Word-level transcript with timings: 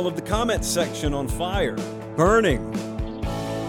Of 0.00 0.16
the 0.16 0.22
comment 0.22 0.64
section 0.64 1.12
on 1.12 1.28
fire, 1.28 1.76
burning. 2.16 2.70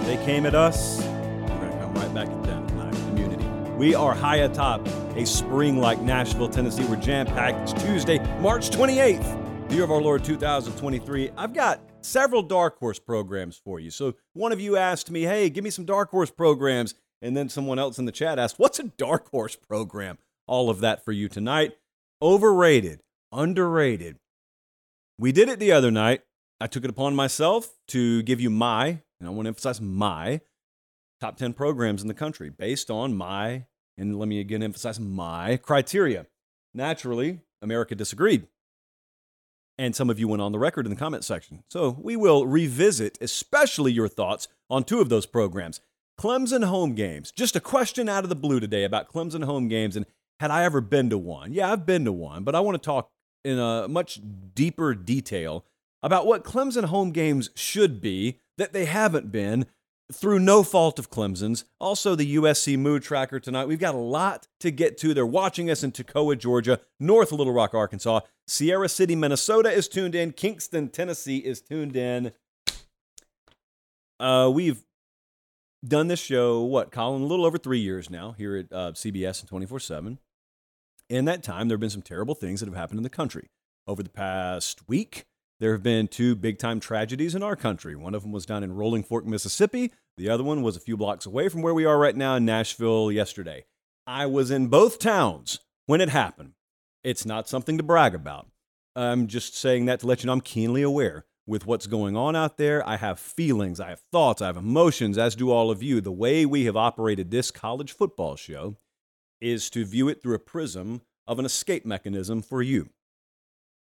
They 0.06 0.16
came 0.26 0.46
at 0.46 0.56
us. 0.56 1.04
We're 1.04 1.58
going 1.60 1.72
to 1.72 1.78
come 1.78 1.94
right 1.94 2.14
back 2.14 2.28
at 2.30 2.44
them 2.44 2.68
tonight. 2.68 2.96
Immunity. 3.10 3.46
We 3.74 3.94
are 3.94 4.16
high 4.16 4.38
atop 4.38 4.88
a 5.18 5.26
spring 5.26 5.78
like 5.78 6.00
Nashville, 6.00 6.48
Tennessee. 6.48 6.86
We're 6.86 6.96
jam 6.96 7.28
packed. 7.28 7.72
It's 7.72 7.84
Tuesday, 7.84 8.18
March 8.40 8.70
28th, 8.70 9.68
the 9.68 9.76
year 9.76 9.84
of 9.84 9.92
our 9.92 10.02
Lord 10.02 10.24
2023. 10.24 11.32
I've 11.36 11.54
got 11.54 11.82
several 12.00 12.42
dark 12.42 12.80
horse 12.80 12.98
programs 12.98 13.58
for 13.58 13.82
you. 13.82 13.92
So 13.92 14.16
one 14.34 14.54
of 14.54 14.62
you 14.62 14.78
asked 14.78 15.12
me, 15.12 15.24
hey, 15.24 15.50
give 15.50 15.66
me 15.66 15.70
some 15.70 15.86
dark 15.86 16.10
horse 16.12 16.32
programs. 16.32 16.96
And 17.22 17.36
then 17.36 17.50
someone 17.50 17.78
else 17.78 18.00
in 18.00 18.06
the 18.06 18.12
chat 18.12 18.40
asked, 18.40 18.58
what's 18.58 18.80
a 18.80 18.86
dark 18.86 19.30
horse 19.30 19.58
program? 19.58 20.18
All 20.48 20.70
of 20.70 20.80
that 20.80 21.04
for 21.04 21.12
you 21.12 21.28
tonight. 21.28 21.74
Overrated, 22.22 23.02
underrated. 23.34 24.18
We 25.22 25.32
did 25.32 25.50
it 25.50 25.60
the 25.60 25.72
other 25.72 25.92
night. 25.92 26.24
I 26.60 26.66
took 26.66 26.84
it 26.84 26.90
upon 26.90 27.16
myself 27.16 27.78
to 27.90 28.24
give 28.24 28.42
you 28.42 28.50
my, 28.50 28.88
and 29.20 29.28
I 29.28 29.30
want 29.30 29.46
to 29.46 29.50
emphasize 29.50 29.80
my, 29.80 30.42
top 31.20 31.38
10 31.38 31.54
programs 31.54 32.02
in 32.02 32.08
the 32.08 32.16
country 32.16 32.50
based 32.50 32.90
on 32.90 33.16
my, 33.16 33.68
and 34.00 34.18
let 34.18 34.28
me 34.28 34.40
again 34.40 34.64
emphasize 34.64 35.00
my 35.00 35.58
criteria. 35.58 36.26
Naturally, 36.74 37.42
America 37.62 37.94
disagreed. 37.94 38.48
And 39.78 39.96
some 39.96 40.10
of 40.10 40.18
you 40.18 40.28
went 40.28 40.42
on 40.42 40.54
the 40.54 40.58
record 40.58 40.88
in 40.88 40.90
the 40.90 40.96
comment 40.96 41.24
section. 41.24 41.66
So 41.70 41.96
we 42.02 42.16
will 42.16 42.48
revisit, 42.48 43.20
especially 43.22 43.92
your 43.92 44.08
thoughts 44.08 44.48
on 44.72 44.86
two 44.86 45.02
of 45.02 45.10
those 45.10 45.28
programs. 45.28 45.82
Clemson 46.20 46.64
home 46.64 46.96
games. 46.96 47.32
Just 47.32 47.56
a 47.56 47.60
question 47.60 48.10
out 48.10 48.24
of 48.24 48.30
the 48.30 48.36
blue 48.36 48.60
today 48.60 48.86
about 48.86 49.08
Clemson 49.08 49.44
home 49.44 49.68
games. 49.68 49.96
And 49.96 50.08
had 50.40 50.50
I 50.50 50.64
ever 50.64 50.82
been 50.82 51.12
to 51.12 51.18
one? 51.20 51.54
Yeah, 51.54 51.72
I've 51.72 51.86
been 51.86 52.06
to 52.06 52.12
one, 52.12 52.44
but 52.44 52.56
I 52.56 52.60
want 52.62 52.82
to 52.82 52.84
talk 52.84 53.12
in 53.44 53.60
a 53.60 53.88
much 53.88 54.20
deeper 54.54 54.94
detail 54.94 55.66
about 56.04 56.26
what 56.26 56.44
Clemson 56.44 56.86
home 56.86 57.12
games 57.12 57.50
should 57.56 58.02
be 58.02 58.40
that 58.58 58.74
they 58.74 58.86
haven't 58.86 59.32
been 59.32 59.66
through 60.12 60.40
no 60.40 60.64
fault 60.64 61.00
of 61.00 61.10
Clemson's. 61.10 61.66
Also, 61.80 62.16
the 62.16 62.36
USC 62.36 62.78
mood 62.78 63.04
tracker 63.04 63.40
tonight. 63.40 63.68
We've 63.68 63.80
got 63.80 63.96
a 63.96 64.00
lot 64.00 64.48
to 64.60 64.72
get 64.72 64.98
to. 65.00 65.14
They're 65.14 65.26
watching 65.26 65.70
us 65.70 65.84
in 65.84 65.92
Toccoa, 65.92 66.38
Georgia, 66.38 66.80
North 67.00 67.32
of 67.32 67.38
Little 67.38 67.54
Rock, 67.54 67.74
Arkansas. 67.74 68.22
Sierra 68.48 68.90
City, 68.90 69.16
Minnesota 69.16 69.72
is 69.72 69.88
tuned 69.88 70.16
in. 70.16 70.34
Kingston, 70.34 70.90
Tennessee 70.90 71.38
is 71.38 71.62
tuned 71.62 71.96
in. 71.96 72.34
Uh, 74.20 74.52
we've 74.54 74.84
done 75.86 76.08
this 76.08 76.20
show, 76.20 76.62
what, 76.62 76.92
Colin, 76.92 77.22
a 77.22 77.26
little 77.26 77.46
over 77.46 77.58
three 77.58 77.80
years 77.80 78.10
now 78.10 78.34
here 78.38 78.58
at 78.58 78.72
uh, 78.72 78.92
CBS 78.92 79.40
and 79.40 79.50
24 79.50 79.80
7. 79.80 80.20
In 81.12 81.26
that 81.26 81.44
time, 81.44 81.68
there 81.68 81.76
have 81.76 81.82
been 81.82 81.90
some 81.90 82.02
terrible 82.02 82.36
things 82.36 82.62
that 82.62 82.68
have 82.68 82.76
happened 82.78 82.98
in 83.00 83.04
the 83.04 83.10
country. 83.10 83.50
Over 83.86 84.02
the 84.02 84.10
past 84.10 84.88
week, 84.88 85.26
there 85.60 85.74
have 85.74 85.84
been 85.84 86.08
two 86.08 86.38
big 86.38 86.58
time 86.58 86.80
tragedies 86.80 87.36
in 87.36 87.44
our 87.44 87.58
country. 87.58 87.98
One 87.98 88.16
of 88.16 88.22
them 88.22 88.32
was 88.32 88.46
down 88.46 88.64
in 88.64 88.72
Rolling 88.72 89.04
Fork, 89.04 89.26
Mississippi. 89.26 89.92
The 90.16 90.30
other 90.30 90.46
one 90.46 90.62
was 90.62 90.78
a 90.78 90.80
few 90.80 90.96
blocks 90.96 91.26
away 91.26 91.50
from 91.50 91.64
where 91.64 91.74
we 91.74 91.84
are 91.84 92.00
right 92.00 92.16
now 92.16 92.36
in 92.36 92.46
Nashville 92.46 93.12
yesterday. 93.12 93.66
I 94.08 94.26
was 94.26 94.52
in 94.52 94.68
both 94.68 95.00
towns 95.00 95.60
when 95.86 96.00
it 96.00 96.08
happened. 96.08 96.54
It's 97.04 97.26
not 97.26 97.50
something 97.50 97.76
to 97.78 97.84
brag 97.84 98.16
about. 98.16 98.48
I'm 98.96 99.28
just 99.28 99.54
saying 99.54 99.88
that 99.88 100.00
to 100.00 100.08
let 100.08 100.24
you 100.24 100.28
know 100.28 100.34
I'm 100.34 100.40
keenly 100.40 100.82
aware 100.82 101.26
with 101.46 101.66
what's 101.66 101.88
going 101.88 102.16
on 102.16 102.38
out 102.38 102.56
there. 102.56 102.88
I 102.88 102.96
have 102.96 103.20
feelings, 103.20 103.82
I 103.82 103.90
have 103.90 104.00
thoughts, 104.14 104.42
I 104.42 104.46
have 104.46 104.56
emotions, 104.56 105.18
as 105.18 105.36
do 105.36 105.52
all 105.52 105.72
of 105.72 105.84
you. 105.84 106.00
The 106.00 106.10
way 106.10 106.46
we 106.46 106.64
have 106.66 106.78
operated 106.78 107.32
this 107.32 107.52
college 107.52 107.92
football 107.92 108.38
show 108.38 108.78
is 109.42 109.70
to 109.72 109.84
view 109.84 110.08
it 110.08 110.22
through 110.22 110.36
a 110.36 110.40
prism 110.40 111.02
of 111.28 111.40
an 111.40 111.46
escape 111.46 111.86
mechanism 111.86 112.42
for 112.42 112.62
you. 112.62 112.90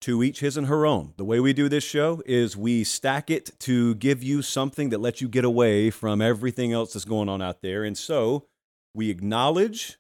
To 0.01 0.23
each 0.23 0.39
his 0.39 0.57
and 0.57 0.65
her 0.65 0.85
own. 0.85 1.13
The 1.17 1.25
way 1.25 1.39
we 1.39 1.53
do 1.53 1.69
this 1.69 1.83
show 1.83 2.23
is 2.25 2.57
we 2.57 2.83
stack 2.83 3.29
it 3.29 3.51
to 3.59 3.93
give 3.95 4.23
you 4.23 4.41
something 4.41 4.89
that 4.89 4.99
lets 4.99 5.21
you 5.21 5.27
get 5.27 5.45
away 5.45 5.91
from 5.91 6.21
everything 6.23 6.73
else 6.73 6.93
that's 6.93 7.05
going 7.05 7.29
on 7.29 7.39
out 7.39 7.61
there. 7.61 7.83
And 7.83 7.95
so 7.95 8.47
we 8.95 9.11
acknowledge, 9.11 9.99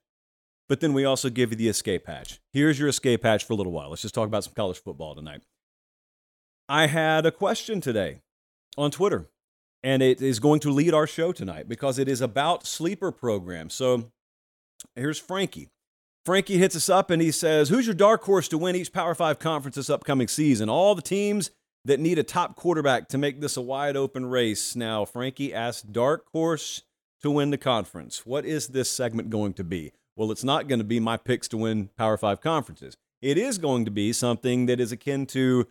but 0.67 0.79
then 0.79 0.93
we 0.93 1.05
also 1.05 1.29
give 1.29 1.51
you 1.51 1.55
the 1.55 1.69
escape 1.69 2.07
hatch. 2.07 2.39
Here's 2.51 2.79
your 2.79 2.89
escape 2.89 3.21
hatch 3.23 3.43
for 3.43 3.53
a 3.53 3.55
little 3.55 3.71
while. 3.71 3.89
Let's 3.91 4.01
just 4.01 4.15
talk 4.15 4.25
about 4.25 4.43
some 4.43 4.53
college 4.55 4.81
football 4.81 5.13
tonight. 5.13 5.41
I 6.67 6.87
had 6.87 7.25
a 7.25 7.31
question 7.31 7.79
today 7.79 8.21
on 8.77 8.89
Twitter, 8.89 9.27
and 9.83 10.01
it 10.01 10.21
is 10.21 10.39
going 10.39 10.61
to 10.61 10.71
lead 10.71 10.93
our 10.93 11.05
show 11.05 11.31
tonight 11.31 11.69
because 11.69 11.99
it 11.99 12.07
is 12.07 12.21
about 12.21 12.65
sleeper 12.65 13.11
programs. 13.11 13.75
So 13.75 14.11
here's 14.95 15.19
Frankie. 15.19 15.69
Frankie 16.25 16.57
hits 16.57 16.75
us 16.75 16.89
up 16.89 17.09
and 17.09 17.21
he 17.21 17.31
says, 17.31 17.69
Who's 17.69 17.87
your 17.87 17.95
dark 17.95 18.23
horse 18.23 18.47
to 18.49 18.57
win 18.57 18.75
each 18.75 18.93
Power 18.93 19.15
Five 19.15 19.39
conference 19.39 19.75
this 19.75 19.89
upcoming 19.89 20.27
season? 20.27 20.69
All 20.69 20.93
the 20.93 21.01
teams 21.01 21.51
that 21.85 21.99
need 21.99 22.19
a 22.19 22.23
top 22.23 22.55
quarterback 22.55 23.07
to 23.09 23.17
make 23.17 23.41
this 23.41 23.57
a 23.57 23.61
wide 23.61 23.97
open 23.97 24.25
race. 24.27 24.75
Now, 24.75 25.03
Frankie 25.03 25.53
asked 25.53 25.91
Dark 25.91 26.25
Horse 26.31 26.83
to 27.21 27.31
win 27.31 27.49
the 27.49 27.57
conference. 27.57 28.25
What 28.25 28.45
is 28.45 28.67
this 28.67 28.89
segment 28.89 29.29
going 29.29 29.53
to 29.53 29.63
be? 29.63 29.93
Well, 30.15 30.31
it's 30.31 30.43
not 30.43 30.67
going 30.67 30.79
to 30.79 30.85
be 30.85 30.99
my 30.99 31.17
picks 31.17 31.47
to 31.49 31.57
win 31.57 31.89
Power 31.97 32.17
Five 32.17 32.41
conferences. 32.41 32.97
It 33.21 33.37
is 33.37 33.57
going 33.57 33.85
to 33.85 33.91
be 33.91 34.13
something 34.13 34.65
that 34.67 34.79
is 34.79 34.91
akin 34.91 35.25
to 35.27 35.67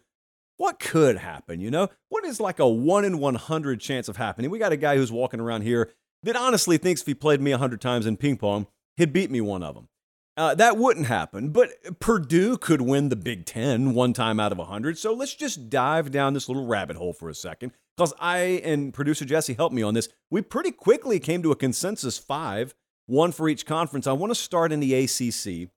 what 0.56 0.78
could 0.78 1.18
happen, 1.18 1.60
you 1.60 1.70
know? 1.70 1.88
What 2.08 2.24
is 2.24 2.38
like 2.38 2.58
a 2.58 2.68
1 2.68 3.04
in 3.04 3.18
100 3.18 3.80
chance 3.80 4.08
of 4.08 4.18
happening? 4.18 4.50
We 4.50 4.58
got 4.58 4.72
a 4.72 4.76
guy 4.76 4.96
who's 4.96 5.10
walking 5.10 5.40
around 5.40 5.62
here 5.62 5.90
that 6.22 6.36
honestly 6.36 6.76
thinks 6.76 7.00
if 7.00 7.06
he 7.06 7.14
played 7.14 7.40
me 7.40 7.50
100 7.52 7.80
times 7.80 8.06
in 8.06 8.16
ping 8.16 8.36
pong, 8.36 8.66
he'd 9.00 9.12
beat 9.12 9.30
me 9.30 9.40
one 9.40 9.62
of 9.62 9.74
them. 9.74 9.88
Uh, 10.36 10.54
that 10.54 10.76
wouldn't 10.76 11.06
happen, 11.06 11.50
but 11.50 11.70
Purdue 12.00 12.56
could 12.56 12.80
win 12.80 13.08
the 13.08 13.16
Big 13.16 13.44
Ten 13.44 13.92
one 13.94 14.12
time 14.12 14.40
out 14.40 14.52
of 14.52 14.58
a 14.58 14.62
100. 14.62 14.96
So 14.96 15.12
let's 15.12 15.34
just 15.34 15.68
dive 15.68 16.10
down 16.10 16.32
this 16.32 16.48
little 16.48 16.66
rabbit 16.66 16.96
hole 16.96 17.12
for 17.12 17.28
a 17.28 17.34
second. 17.34 17.72
Because 17.96 18.14
I 18.18 18.38
and 18.64 18.94
producer 18.94 19.26
Jesse 19.26 19.52
helped 19.52 19.74
me 19.74 19.82
on 19.82 19.92
this. 19.92 20.08
We 20.30 20.40
pretty 20.40 20.70
quickly 20.70 21.18
came 21.18 21.42
to 21.42 21.50
a 21.50 21.56
consensus 21.56 22.16
five, 22.16 22.74
one 23.06 23.32
for 23.32 23.48
each 23.48 23.66
conference. 23.66 24.06
I 24.06 24.12
want 24.12 24.30
to 24.30 24.34
start 24.34 24.72
in 24.72 24.80
the 24.80 24.94
ACC 24.94 25.70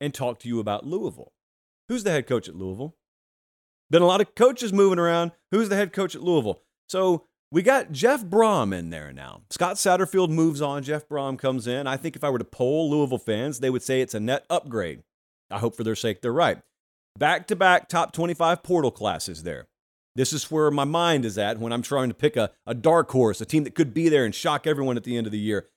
and 0.00 0.14
talk 0.14 0.38
to 0.38 0.48
you 0.48 0.60
about 0.60 0.86
Louisville. 0.86 1.32
Who's 1.88 2.04
the 2.04 2.10
head 2.10 2.26
coach 2.26 2.48
at 2.48 2.56
Louisville? 2.56 2.96
Been 3.90 4.02
a 4.02 4.06
lot 4.06 4.22
of 4.22 4.34
coaches 4.34 4.72
moving 4.72 4.98
around. 4.98 5.32
Who's 5.50 5.68
the 5.68 5.76
head 5.76 5.92
coach 5.92 6.14
at 6.14 6.22
Louisville? 6.22 6.62
So 6.88 7.26
we 7.54 7.62
got 7.62 7.92
Jeff 7.92 8.24
Brohm 8.24 8.76
in 8.76 8.90
there 8.90 9.12
now. 9.12 9.42
Scott 9.48 9.76
Satterfield 9.76 10.28
moves 10.28 10.60
on. 10.60 10.82
Jeff 10.82 11.08
Brohm 11.08 11.38
comes 11.38 11.68
in. 11.68 11.86
I 11.86 11.96
think 11.96 12.16
if 12.16 12.24
I 12.24 12.30
were 12.30 12.38
to 12.38 12.44
poll 12.44 12.90
Louisville 12.90 13.16
fans, 13.16 13.60
they 13.60 13.70
would 13.70 13.84
say 13.84 14.00
it's 14.00 14.12
a 14.12 14.18
net 14.18 14.44
upgrade. 14.50 15.04
I 15.52 15.60
hope 15.60 15.76
for 15.76 15.84
their 15.84 15.94
sake 15.94 16.20
they're 16.20 16.32
right. 16.32 16.58
Back 17.16 17.46
to 17.46 17.54
back 17.54 17.88
top 17.88 18.12
25 18.12 18.64
portal 18.64 18.90
classes 18.90 19.44
there. 19.44 19.68
This 20.16 20.32
is 20.32 20.50
where 20.50 20.72
my 20.72 20.82
mind 20.82 21.24
is 21.24 21.38
at 21.38 21.60
when 21.60 21.72
I'm 21.72 21.82
trying 21.82 22.08
to 22.08 22.14
pick 22.14 22.36
a, 22.36 22.50
a 22.66 22.74
dark 22.74 23.08
horse, 23.12 23.40
a 23.40 23.46
team 23.46 23.62
that 23.62 23.76
could 23.76 23.94
be 23.94 24.08
there 24.08 24.24
and 24.24 24.34
shock 24.34 24.66
everyone 24.66 24.96
at 24.96 25.04
the 25.04 25.16
end 25.16 25.28
of 25.28 25.32
the 25.32 25.38
year. 25.38 25.68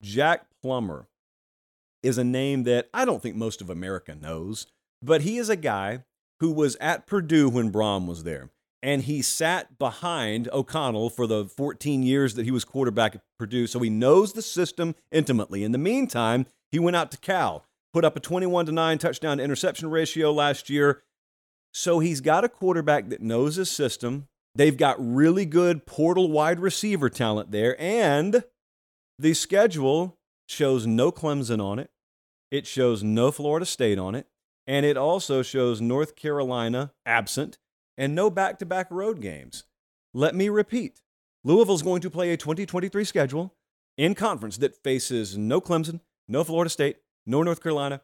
Jack 0.00 0.46
Plummer 0.62 1.08
is 2.00 2.16
a 2.16 2.22
name 2.22 2.62
that 2.62 2.90
I 2.94 3.04
don't 3.04 3.20
think 3.20 3.34
most 3.34 3.60
of 3.60 3.68
America 3.68 4.14
knows, 4.14 4.68
but 5.02 5.22
he 5.22 5.36
is 5.38 5.48
a 5.48 5.56
guy 5.56 6.04
who 6.38 6.52
was 6.52 6.76
at 6.76 7.08
Purdue 7.08 7.48
when 7.48 7.72
Brohm 7.72 8.06
was 8.06 8.22
there 8.22 8.50
and 8.82 9.02
he 9.02 9.22
sat 9.22 9.78
behind 9.78 10.48
O'Connell 10.52 11.10
for 11.10 11.26
the 11.26 11.46
14 11.46 12.02
years 12.02 12.34
that 12.34 12.44
he 12.44 12.50
was 12.50 12.64
quarterback 12.64 13.16
at 13.16 13.22
Purdue, 13.38 13.66
so 13.66 13.80
he 13.80 13.90
knows 13.90 14.32
the 14.32 14.42
system 14.42 14.94
intimately. 15.10 15.64
In 15.64 15.72
the 15.72 15.78
meantime, 15.78 16.46
he 16.70 16.78
went 16.78 16.96
out 16.96 17.10
to 17.10 17.18
Cal, 17.18 17.66
put 17.92 18.04
up 18.04 18.16
a 18.16 18.20
21 18.20 18.66
to 18.66 18.72
9 18.72 18.98
touchdown 18.98 19.38
to 19.38 19.44
interception 19.44 19.90
ratio 19.90 20.32
last 20.32 20.70
year. 20.70 21.02
So 21.72 21.98
he's 21.98 22.20
got 22.20 22.44
a 22.44 22.48
quarterback 22.48 23.08
that 23.08 23.22
knows 23.22 23.56
his 23.56 23.70
system, 23.70 24.28
They've 24.58 24.76
got 24.76 24.96
really 24.98 25.46
good 25.46 25.86
portal 25.86 26.32
wide 26.32 26.58
receiver 26.58 27.08
talent 27.08 27.52
there, 27.52 27.80
and 27.80 28.42
the 29.16 29.32
schedule 29.34 30.18
shows 30.48 30.84
no 30.84 31.12
Clemson 31.12 31.62
on 31.62 31.78
it. 31.78 31.90
It 32.50 32.66
shows 32.66 33.04
no 33.04 33.30
Florida 33.30 33.64
State 33.64 34.00
on 34.00 34.16
it. 34.16 34.26
And 34.66 34.84
it 34.84 34.96
also 34.96 35.42
shows 35.42 35.80
North 35.80 36.16
Carolina 36.16 36.92
absent 37.06 37.58
and 37.98 38.14
no 38.14 38.30
back 38.30 38.58
to 38.60 38.64
back 38.64 38.86
road 38.90 39.20
games. 39.20 39.64
Let 40.14 40.34
me 40.34 40.48
repeat 40.48 41.02
Louisville's 41.44 41.82
going 41.82 42.00
to 42.00 42.10
play 42.10 42.32
a 42.32 42.36
2023 42.38 43.04
schedule 43.04 43.54
in 43.98 44.14
conference 44.14 44.56
that 44.58 44.82
faces 44.82 45.36
no 45.36 45.60
Clemson, 45.60 46.00
no 46.26 46.44
Florida 46.44 46.70
State, 46.70 46.98
no 47.26 47.42
North 47.42 47.62
Carolina, 47.62 48.00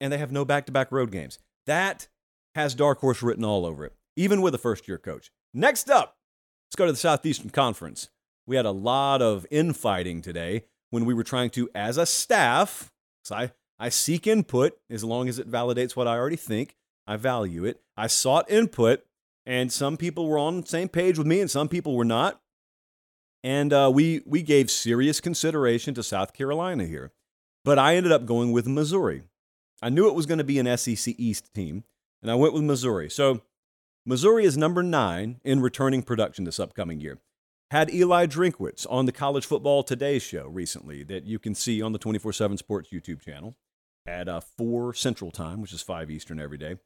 and 0.00 0.12
they 0.12 0.18
have 0.18 0.30
no 0.30 0.44
back 0.44 0.66
to 0.66 0.72
back 0.72 0.92
road 0.92 1.10
games. 1.10 1.38
That 1.66 2.06
has 2.54 2.74
Dark 2.74 3.00
Horse 3.00 3.22
written 3.22 3.44
all 3.44 3.66
over 3.66 3.84
it, 3.84 3.94
even 4.16 4.42
with 4.42 4.54
a 4.54 4.58
first 4.58 4.86
year 4.86 4.98
coach. 4.98 5.32
Next 5.52 5.90
up, 5.90 6.16
let's 6.68 6.76
go 6.76 6.86
to 6.86 6.92
the 6.92 6.98
Southeastern 6.98 7.50
Conference. 7.50 8.10
We 8.46 8.56
had 8.56 8.66
a 8.66 8.70
lot 8.70 9.20
of 9.22 9.46
infighting 9.50 10.22
today 10.22 10.64
when 10.90 11.04
we 11.04 11.14
were 11.14 11.24
trying 11.24 11.50
to, 11.50 11.68
as 11.74 11.96
a 11.96 12.06
staff, 12.06 12.92
I, 13.30 13.52
I 13.78 13.90
seek 13.90 14.26
input 14.26 14.78
as 14.88 15.04
long 15.04 15.28
as 15.28 15.38
it 15.38 15.50
validates 15.50 15.94
what 15.94 16.08
I 16.08 16.16
already 16.16 16.36
think. 16.36 16.76
I 17.06 17.16
value 17.16 17.64
it. 17.64 17.80
I 17.96 18.06
sought 18.06 18.50
input, 18.50 19.04
and 19.48 19.72
some 19.72 19.96
people 19.96 20.28
were 20.28 20.38
on 20.38 20.60
the 20.60 20.66
same 20.66 20.90
page 20.90 21.16
with 21.16 21.26
me, 21.26 21.40
and 21.40 21.50
some 21.50 21.70
people 21.70 21.96
were 21.96 22.04
not. 22.04 22.38
And 23.42 23.72
uh, 23.72 23.90
we, 23.92 24.20
we 24.26 24.42
gave 24.42 24.70
serious 24.70 25.20
consideration 25.20 25.94
to 25.94 26.02
South 26.02 26.34
Carolina 26.34 26.84
here. 26.84 27.12
But 27.64 27.78
I 27.78 27.96
ended 27.96 28.12
up 28.12 28.26
going 28.26 28.52
with 28.52 28.68
Missouri. 28.68 29.22
I 29.80 29.88
knew 29.88 30.06
it 30.06 30.14
was 30.14 30.26
going 30.26 30.38
to 30.38 30.44
be 30.44 30.58
an 30.58 30.76
SEC 30.76 31.14
East 31.16 31.54
team, 31.54 31.84
and 32.20 32.30
I 32.30 32.34
went 32.34 32.52
with 32.52 32.62
Missouri. 32.62 33.08
So 33.08 33.40
Missouri 34.04 34.44
is 34.44 34.58
number 34.58 34.82
nine 34.82 35.40
in 35.44 35.62
returning 35.62 36.02
production 36.02 36.44
this 36.44 36.60
upcoming 36.60 37.00
year. 37.00 37.18
Had 37.70 37.92
Eli 37.92 38.26
Drinkwitz 38.26 38.86
on 38.90 39.06
the 39.06 39.12
College 39.12 39.46
Football 39.46 39.82
Today 39.82 40.18
show 40.18 40.46
recently 40.46 41.04
that 41.04 41.24
you 41.24 41.38
can 41.38 41.54
see 41.54 41.80
on 41.80 41.92
the 41.92 41.98
24 41.98 42.34
7 42.34 42.58
Sports 42.58 42.90
YouTube 42.92 43.22
channel 43.22 43.56
at 44.06 44.28
uh, 44.28 44.40
4 44.40 44.92
Central 44.92 45.30
Time, 45.30 45.62
which 45.62 45.72
is 45.72 45.80
5 45.80 46.10
Eastern 46.10 46.38
every 46.38 46.58
day. 46.58 46.76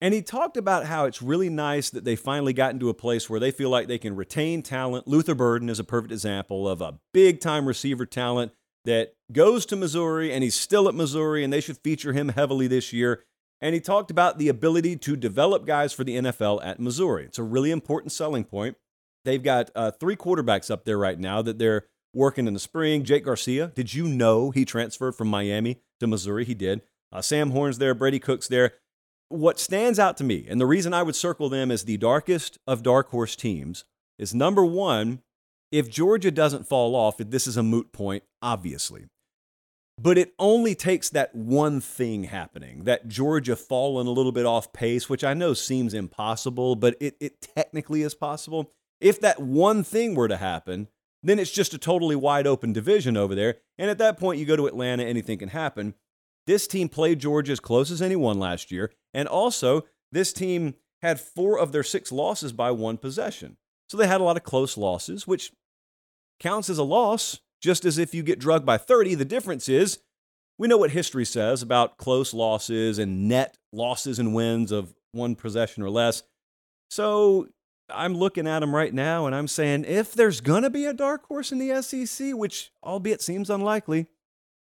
And 0.00 0.14
he 0.14 0.22
talked 0.22 0.56
about 0.56 0.86
how 0.86 1.04
it's 1.04 1.20
really 1.20 1.50
nice 1.50 1.90
that 1.90 2.04
they 2.04 2.16
finally 2.16 2.54
got 2.54 2.72
into 2.72 2.88
a 2.88 2.94
place 2.94 3.28
where 3.28 3.40
they 3.40 3.50
feel 3.50 3.68
like 3.68 3.86
they 3.86 3.98
can 3.98 4.16
retain 4.16 4.62
talent. 4.62 5.06
Luther 5.06 5.34
Burden 5.34 5.68
is 5.68 5.78
a 5.78 5.84
perfect 5.84 6.12
example 6.12 6.66
of 6.66 6.80
a 6.80 6.98
big 7.12 7.40
time 7.40 7.66
receiver 7.66 8.06
talent 8.06 8.52
that 8.86 9.14
goes 9.30 9.66
to 9.66 9.76
Missouri 9.76 10.32
and 10.32 10.42
he's 10.42 10.54
still 10.54 10.88
at 10.88 10.94
Missouri 10.94 11.44
and 11.44 11.52
they 11.52 11.60
should 11.60 11.76
feature 11.78 12.14
him 12.14 12.30
heavily 12.30 12.66
this 12.66 12.94
year. 12.94 13.24
And 13.60 13.74
he 13.74 13.80
talked 13.80 14.10
about 14.10 14.38
the 14.38 14.48
ability 14.48 14.96
to 14.96 15.16
develop 15.16 15.66
guys 15.66 15.92
for 15.92 16.02
the 16.02 16.16
NFL 16.16 16.64
at 16.64 16.80
Missouri. 16.80 17.24
It's 17.26 17.38
a 17.38 17.42
really 17.42 17.70
important 17.70 18.10
selling 18.10 18.44
point. 18.44 18.76
They've 19.26 19.42
got 19.42 19.70
uh, 19.74 19.90
three 19.90 20.16
quarterbacks 20.16 20.70
up 20.70 20.86
there 20.86 20.96
right 20.96 21.18
now 21.18 21.42
that 21.42 21.58
they're 21.58 21.84
working 22.14 22.46
in 22.46 22.54
the 22.54 22.60
spring. 22.60 23.04
Jake 23.04 23.26
Garcia, 23.26 23.70
did 23.74 23.92
you 23.92 24.08
know 24.08 24.50
he 24.50 24.64
transferred 24.64 25.12
from 25.14 25.28
Miami 25.28 25.82
to 26.00 26.06
Missouri? 26.06 26.46
He 26.46 26.54
did. 26.54 26.80
Uh, 27.12 27.20
Sam 27.20 27.50
Horn's 27.50 27.76
there, 27.76 27.94
Brady 27.94 28.18
Cook's 28.18 28.48
there 28.48 28.72
what 29.30 29.58
stands 29.58 29.98
out 29.98 30.16
to 30.18 30.24
me, 30.24 30.46
and 30.48 30.60
the 30.60 30.66
reason 30.66 30.92
I 30.92 31.02
would 31.02 31.16
circle 31.16 31.48
them 31.48 31.70
as 31.70 31.84
the 31.84 31.96
darkest 31.96 32.58
of 32.66 32.82
dark 32.82 33.08
horse 33.10 33.36
teams, 33.36 33.84
is 34.18 34.34
number 34.34 34.64
one, 34.64 35.22
if 35.72 35.88
Georgia 35.88 36.30
doesn't 36.30 36.68
fall 36.68 36.94
off, 36.94 37.16
this 37.16 37.46
is 37.46 37.56
a 37.56 37.62
moot 37.62 37.92
point, 37.92 38.24
obviously. 38.42 39.06
But 39.96 40.18
it 40.18 40.34
only 40.38 40.74
takes 40.74 41.10
that 41.10 41.34
one 41.34 41.80
thing 41.80 42.24
happening, 42.24 42.84
that 42.84 43.06
Georgia 43.06 43.54
falling 43.54 44.06
a 44.06 44.12
little 44.12 44.32
bit 44.32 44.46
off 44.46 44.72
pace, 44.72 45.08
which 45.08 45.22
I 45.22 45.34
know 45.34 45.54
seems 45.54 45.94
impossible, 45.94 46.74
but 46.74 46.96
it, 47.00 47.16
it 47.20 47.40
technically 47.56 48.02
is 48.02 48.14
possible. 48.14 48.72
If 49.00 49.20
that 49.20 49.40
one 49.40 49.84
thing 49.84 50.14
were 50.14 50.28
to 50.28 50.38
happen, 50.38 50.88
then 51.22 51.38
it's 51.38 51.50
just 51.50 51.74
a 51.74 51.78
totally 51.78 52.16
wide 52.16 52.46
open 52.46 52.72
division 52.72 53.16
over 53.16 53.34
there. 53.34 53.58
And 53.78 53.90
at 53.90 53.98
that 53.98 54.18
point, 54.18 54.38
you 54.38 54.46
go 54.46 54.56
to 54.56 54.66
Atlanta, 54.66 55.04
anything 55.04 55.38
can 55.38 55.50
happen. 55.50 55.94
This 56.46 56.66
team 56.66 56.88
played 56.88 57.20
Georgia 57.20 57.52
as 57.52 57.60
close 57.60 57.90
as 57.90 58.02
anyone 58.02 58.38
last 58.38 58.72
year. 58.72 58.90
And 59.14 59.28
also, 59.28 59.84
this 60.12 60.32
team 60.32 60.74
had 61.02 61.20
four 61.20 61.58
of 61.58 61.72
their 61.72 61.82
six 61.82 62.12
losses 62.12 62.52
by 62.52 62.70
one 62.70 62.96
possession. 62.96 63.56
So 63.88 63.96
they 63.96 64.06
had 64.06 64.20
a 64.20 64.24
lot 64.24 64.36
of 64.36 64.44
close 64.44 64.76
losses, 64.76 65.26
which 65.26 65.52
counts 66.38 66.70
as 66.70 66.78
a 66.78 66.84
loss, 66.84 67.40
just 67.60 67.84
as 67.84 67.98
if 67.98 68.14
you 68.14 68.22
get 68.22 68.38
drugged 68.38 68.66
by 68.66 68.78
30. 68.78 69.14
The 69.14 69.24
difference 69.24 69.68
is 69.68 69.98
we 70.58 70.68
know 70.68 70.76
what 70.76 70.90
history 70.90 71.24
says 71.24 71.62
about 71.62 71.96
close 71.96 72.34
losses 72.34 72.98
and 72.98 73.28
net 73.28 73.56
losses 73.72 74.18
and 74.18 74.34
wins 74.34 74.72
of 74.72 74.94
one 75.12 75.34
possession 75.34 75.82
or 75.82 75.90
less. 75.90 76.22
So 76.90 77.48
I'm 77.88 78.14
looking 78.14 78.46
at 78.46 78.60
them 78.60 78.74
right 78.74 78.92
now 78.92 79.26
and 79.26 79.34
I'm 79.34 79.48
saying 79.48 79.84
if 79.86 80.12
there's 80.12 80.40
going 80.40 80.62
to 80.62 80.70
be 80.70 80.84
a 80.84 80.92
dark 80.92 81.26
horse 81.26 81.52
in 81.52 81.58
the 81.58 81.82
SEC, 81.82 82.34
which 82.34 82.72
albeit 82.84 83.22
seems 83.22 83.50
unlikely, 83.50 84.06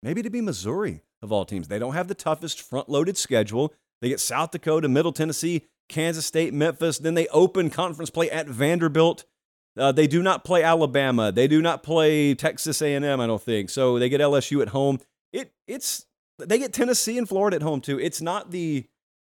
maybe 0.02 0.22
to 0.22 0.30
be 0.30 0.42
Missouri 0.42 1.04
of 1.22 1.32
all 1.32 1.46
teams. 1.46 1.68
They 1.68 1.80
don't 1.80 1.94
have 1.94 2.08
the 2.08 2.16
toughest 2.16 2.62
front 2.62 2.90
loaded 2.90 3.18
schedule. 3.18 3.74
They 4.02 4.10
get 4.10 4.20
South 4.20 4.52
Dakota, 4.52 4.90
Middle 4.90 5.12
Tennessee, 5.12 5.68
Kansas 5.88 6.26
State, 6.26 6.54
Memphis. 6.54 6.98
Then 6.98 7.14
they 7.14 7.28
open 7.28 7.70
conference 7.70 8.10
play 8.10 8.30
at 8.30 8.48
Vanderbilt. 8.48 9.26
Uh, 9.78 9.92
they 9.92 10.08
do 10.08 10.22
not 10.22 10.44
play 10.44 10.64
Alabama. 10.64 11.32
They 11.32 11.48
do 11.48 11.62
not 11.62 11.84
play 11.84 12.34
Texas 12.34 12.82
A&M. 12.82 13.20
I 13.20 13.28
don't 13.28 13.42
think 13.42 13.70
so. 13.70 14.00
They 14.00 14.10
get 14.10 14.20
LSU 14.20 14.62
at 14.62 14.70
home. 14.70 15.00
It 15.32 15.54
it's 15.68 16.06
they 16.40 16.58
get 16.58 16.74
Tennessee 16.74 17.18
and 17.18 17.28
Florida 17.28 17.56
at 17.56 17.62
home 17.62 17.80
too. 17.80 18.00
It's 18.00 18.22
not 18.22 18.52
the 18.52 18.88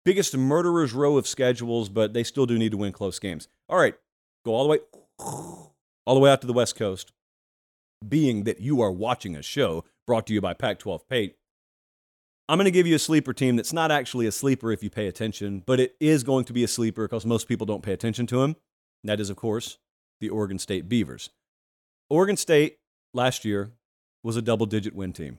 biggest 0.05 0.37
murderer's 0.37 0.93
row 0.93 1.17
of 1.17 1.29
schedules, 1.29 1.89
but 1.89 2.15
they 2.15 2.25
still 2.25 2.47
do 2.47 2.59
need 2.59 2.73
to 2.73 2.77
win 2.77 2.93
close 2.93 3.19
games. 3.19 3.49
All 3.69 3.79
right, 3.79 3.95
go 4.45 4.55
all 4.55 4.65
the 4.65 4.71
way 4.71 4.79
all 6.07 6.15
the 6.15 6.21
way 6.21 6.31
out 6.31 6.41
to 6.41 6.47
the 6.47 6.53
West 6.53 6.77
Coast. 6.77 7.13
Being 8.07 8.45
that 8.45 8.61
you 8.61 8.81
are 8.83 8.93
watching 8.93 9.37
a 9.37 9.43
show 9.43 9.85
brought 10.07 10.27
to 10.27 10.35
you 10.35 10.41
by 10.41 10.53
Pac-12 10.53 11.09
Paint, 11.09 11.35
I'm 12.47 12.59
going 12.59 12.67
to 12.67 12.71
give 12.71 12.87
you 12.87 12.95
a 12.95 12.99
sleeper 12.99 13.33
team 13.33 13.57
that's 13.57 13.73
not 13.73 13.91
actually 13.91 14.27
a 14.27 14.33
sleeper 14.33 14.71
if 14.71 14.83
you 14.83 14.91
pay 14.91 15.07
attention, 15.07 15.63
but 15.65 15.81
it 15.81 15.97
is 15.99 16.23
going 16.23 16.45
to 16.45 16.53
be 16.53 16.63
a 16.63 16.69
sleeper 16.69 17.09
because 17.09 17.25
most 17.25 17.49
people 17.49 17.65
don't 17.65 17.83
pay 17.83 17.93
attention 17.93 18.27
to 18.29 18.43
him. 18.43 18.57
that 19.03 19.19
is, 19.19 19.31
of 19.31 19.37
course, 19.37 19.79
the 20.21 20.29
Oregon 20.29 20.59
State 20.59 20.89
Beavers. 20.89 21.31
Oregon 22.11 22.37
State 22.37 22.79
last 23.15 23.45
year 23.47 23.73
was 24.23 24.37
a 24.37 24.43
double 24.43 24.67
digit 24.67 24.95
win 24.95 25.13
team. 25.13 25.39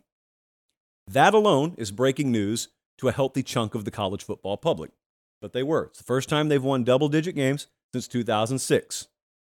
That 1.07 1.35
alone 1.35 1.75
is 1.77 1.91
breaking 1.91 2.31
news 2.31 2.69
to 2.97 3.07
a 3.07 3.11
healthy 3.11 3.43
chunk 3.43 3.75
of 3.75 3.85
the 3.85 3.91
college 3.91 4.23
football 4.23 4.57
public. 4.57 4.91
But 5.41 5.53
they 5.53 5.63
were. 5.63 5.85
It's 5.85 5.99
the 5.99 6.03
first 6.03 6.27
time 6.27 6.49
they've 6.49 6.63
won 6.63 6.83
double 6.83 7.09
digit 7.09 7.35
games 7.35 7.67
since 7.93 8.07
2006. 8.07 9.07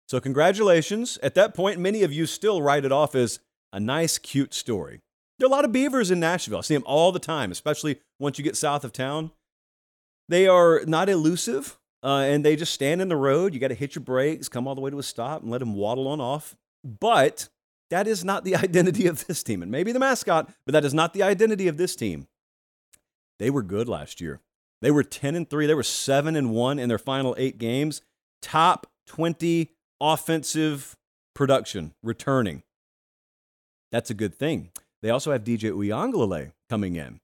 So, 0.08 0.20
congratulations. 0.20 1.18
At 1.22 1.34
that 1.36 1.54
point, 1.54 1.80
many 1.80 2.02
of 2.02 2.12
you 2.12 2.26
still 2.26 2.60
write 2.60 2.84
it 2.84 2.92
off 2.92 3.14
as 3.14 3.40
a 3.72 3.80
nice, 3.80 4.18
cute 4.18 4.52
story. 4.52 5.00
There 5.38 5.46
are 5.46 5.50
a 5.50 5.52
lot 5.52 5.64
of 5.64 5.72
beavers 5.72 6.10
in 6.10 6.20
Nashville. 6.20 6.58
I 6.58 6.62
see 6.62 6.74
them 6.74 6.84
all 6.86 7.12
the 7.12 7.18
time, 7.18 7.52
especially 7.52 8.00
once 8.18 8.38
you 8.38 8.44
get 8.44 8.56
south 8.56 8.84
of 8.84 8.92
town. 8.92 9.30
They 10.28 10.48
are 10.48 10.82
not 10.86 11.08
elusive, 11.08 11.78
uh, 12.02 12.24
and 12.26 12.44
they 12.44 12.56
just 12.56 12.72
stand 12.72 13.00
in 13.00 13.08
the 13.08 13.16
road. 13.16 13.52
You 13.54 13.60
got 13.60 13.68
to 13.68 13.74
hit 13.74 13.94
your 13.94 14.02
brakes, 14.02 14.48
come 14.48 14.66
all 14.66 14.74
the 14.74 14.80
way 14.80 14.90
to 14.90 14.98
a 14.98 15.02
stop, 15.02 15.42
and 15.42 15.50
let 15.50 15.58
them 15.58 15.74
waddle 15.74 16.08
on 16.08 16.20
off. 16.20 16.56
But 16.82 17.48
that 17.90 18.06
is 18.06 18.24
not 18.24 18.44
the 18.44 18.56
identity 18.56 19.06
of 19.06 19.26
this 19.26 19.42
team. 19.42 19.62
And 19.62 19.70
maybe 19.70 19.92
the 19.92 20.00
mascot, 20.00 20.50
but 20.64 20.72
that 20.72 20.84
is 20.84 20.94
not 20.94 21.12
the 21.12 21.22
identity 21.22 21.68
of 21.68 21.76
this 21.76 21.96
team. 21.96 22.28
They 23.38 23.50
were 23.50 23.62
good 23.62 23.88
last 23.88 24.20
year. 24.20 24.40
They 24.82 24.90
were 24.90 25.02
10 25.02 25.36
and 25.36 25.48
3. 25.48 25.66
They 25.66 25.74
were 25.74 25.82
7 25.82 26.36
and 26.36 26.50
1 26.50 26.78
in 26.78 26.88
their 26.88 26.98
final 26.98 27.34
8 27.38 27.58
games. 27.58 28.02
Top 28.40 28.86
20 29.06 29.70
offensive 30.00 30.96
production 31.34 31.94
returning. 32.02 32.62
That's 33.92 34.10
a 34.10 34.14
good 34.14 34.34
thing. 34.34 34.70
They 35.02 35.10
also 35.10 35.32
have 35.32 35.44
DJ 35.44 35.72
Uiagalelei 35.72 36.52
coming 36.68 36.96
in. 36.96 37.20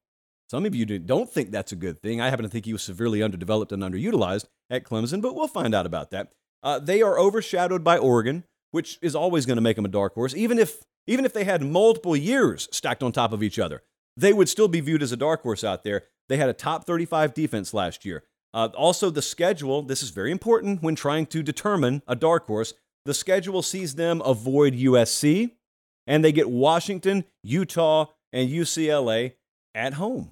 Some 0.50 0.66
of 0.66 0.74
you 0.74 0.84
don't 0.84 1.30
think 1.30 1.50
that's 1.50 1.72
a 1.72 1.76
good 1.76 2.02
thing. 2.02 2.20
I 2.20 2.28
happen 2.28 2.42
to 2.42 2.48
think 2.48 2.66
he 2.66 2.74
was 2.74 2.82
severely 2.82 3.22
underdeveloped 3.22 3.72
and 3.72 3.82
underutilized 3.82 4.44
at 4.68 4.84
Clemson, 4.84 5.22
but 5.22 5.34
we'll 5.34 5.48
find 5.48 5.74
out 5.74 5.86
about 5.86 6.10
that. 6.10 6.32
Uh, 6.62 6.78
they 6.78 7.00
are 7.00 7.18
overshadowed 7.18 7.82
by 7.82 7.96
Oregon, 7.96 8.44
which 8.70 8.98
is 9.00 9.14
always 9.14 9.46
going 9.46 9.56
to 9.56 9.62
make 9.62 9.76
them 9.76 9.84
a 9.84 9.88
dark 9.88 10.14
horse. 10.14 10.34
Even 10.34 10.58
if 10.58 10.82
even 11.06 11.24
if 11.24 11.32
they 11.32 11.44
had 11.44 11.62
multiple 11.62 12.14
years 12.14 12.68
stacked 12.70 13.02
on 13.02 13.12
top 13.12 13.32
of 13.32 13.42
each 13.42 13.58
other, 13.58 13.82
they 14.16 14.32
would 14.32 14.48
still 14.48 14.68
be 14.68 14.80
viewed 14.80 15.02
as 15.02 15.10
a 15.10 15.16
dark 15.16 15.42
horse 15.42 15.64
out 15.64 15.82
there. 15.84 16.02
They 16.28 16.36
had 16.36 16.48
a 16.48 16.54
top 16.54 16.84
35 16.84 17.34
defense 17.34 17.74
last 17.74 18.04
year. 18.04 18.22
Uh, 18.54 18.68
also, 18.76 19.10
the 19.10 19.22
schedule. 19.22 19.82
This 19.82 20.02
is 20.02 20.10
very 20.10 20.30
important 20.30 20.82
when 20.82 20.94
trying 20.94 21.26
to 21.26 21.42
determine 21.42 22.02
a 22.06 22.14
dark 22.14 22.46
horse. 22.46 22.74
The 23.04 23.14
schedule 23.14 23.62
sees 23.62 23.94
them 23.94 24.20
avoid 24.24 24.74
USC, 24.74 25.52
and 26.06 26.24
they 26.24 26.32
get 26.32 26.50
Washington, 26.50 27.24
Utah, 27.42 28.06
and 28.32 28.48
UCLA 28.50 29.34
at 29.74 29.94
home. 29.94 30.30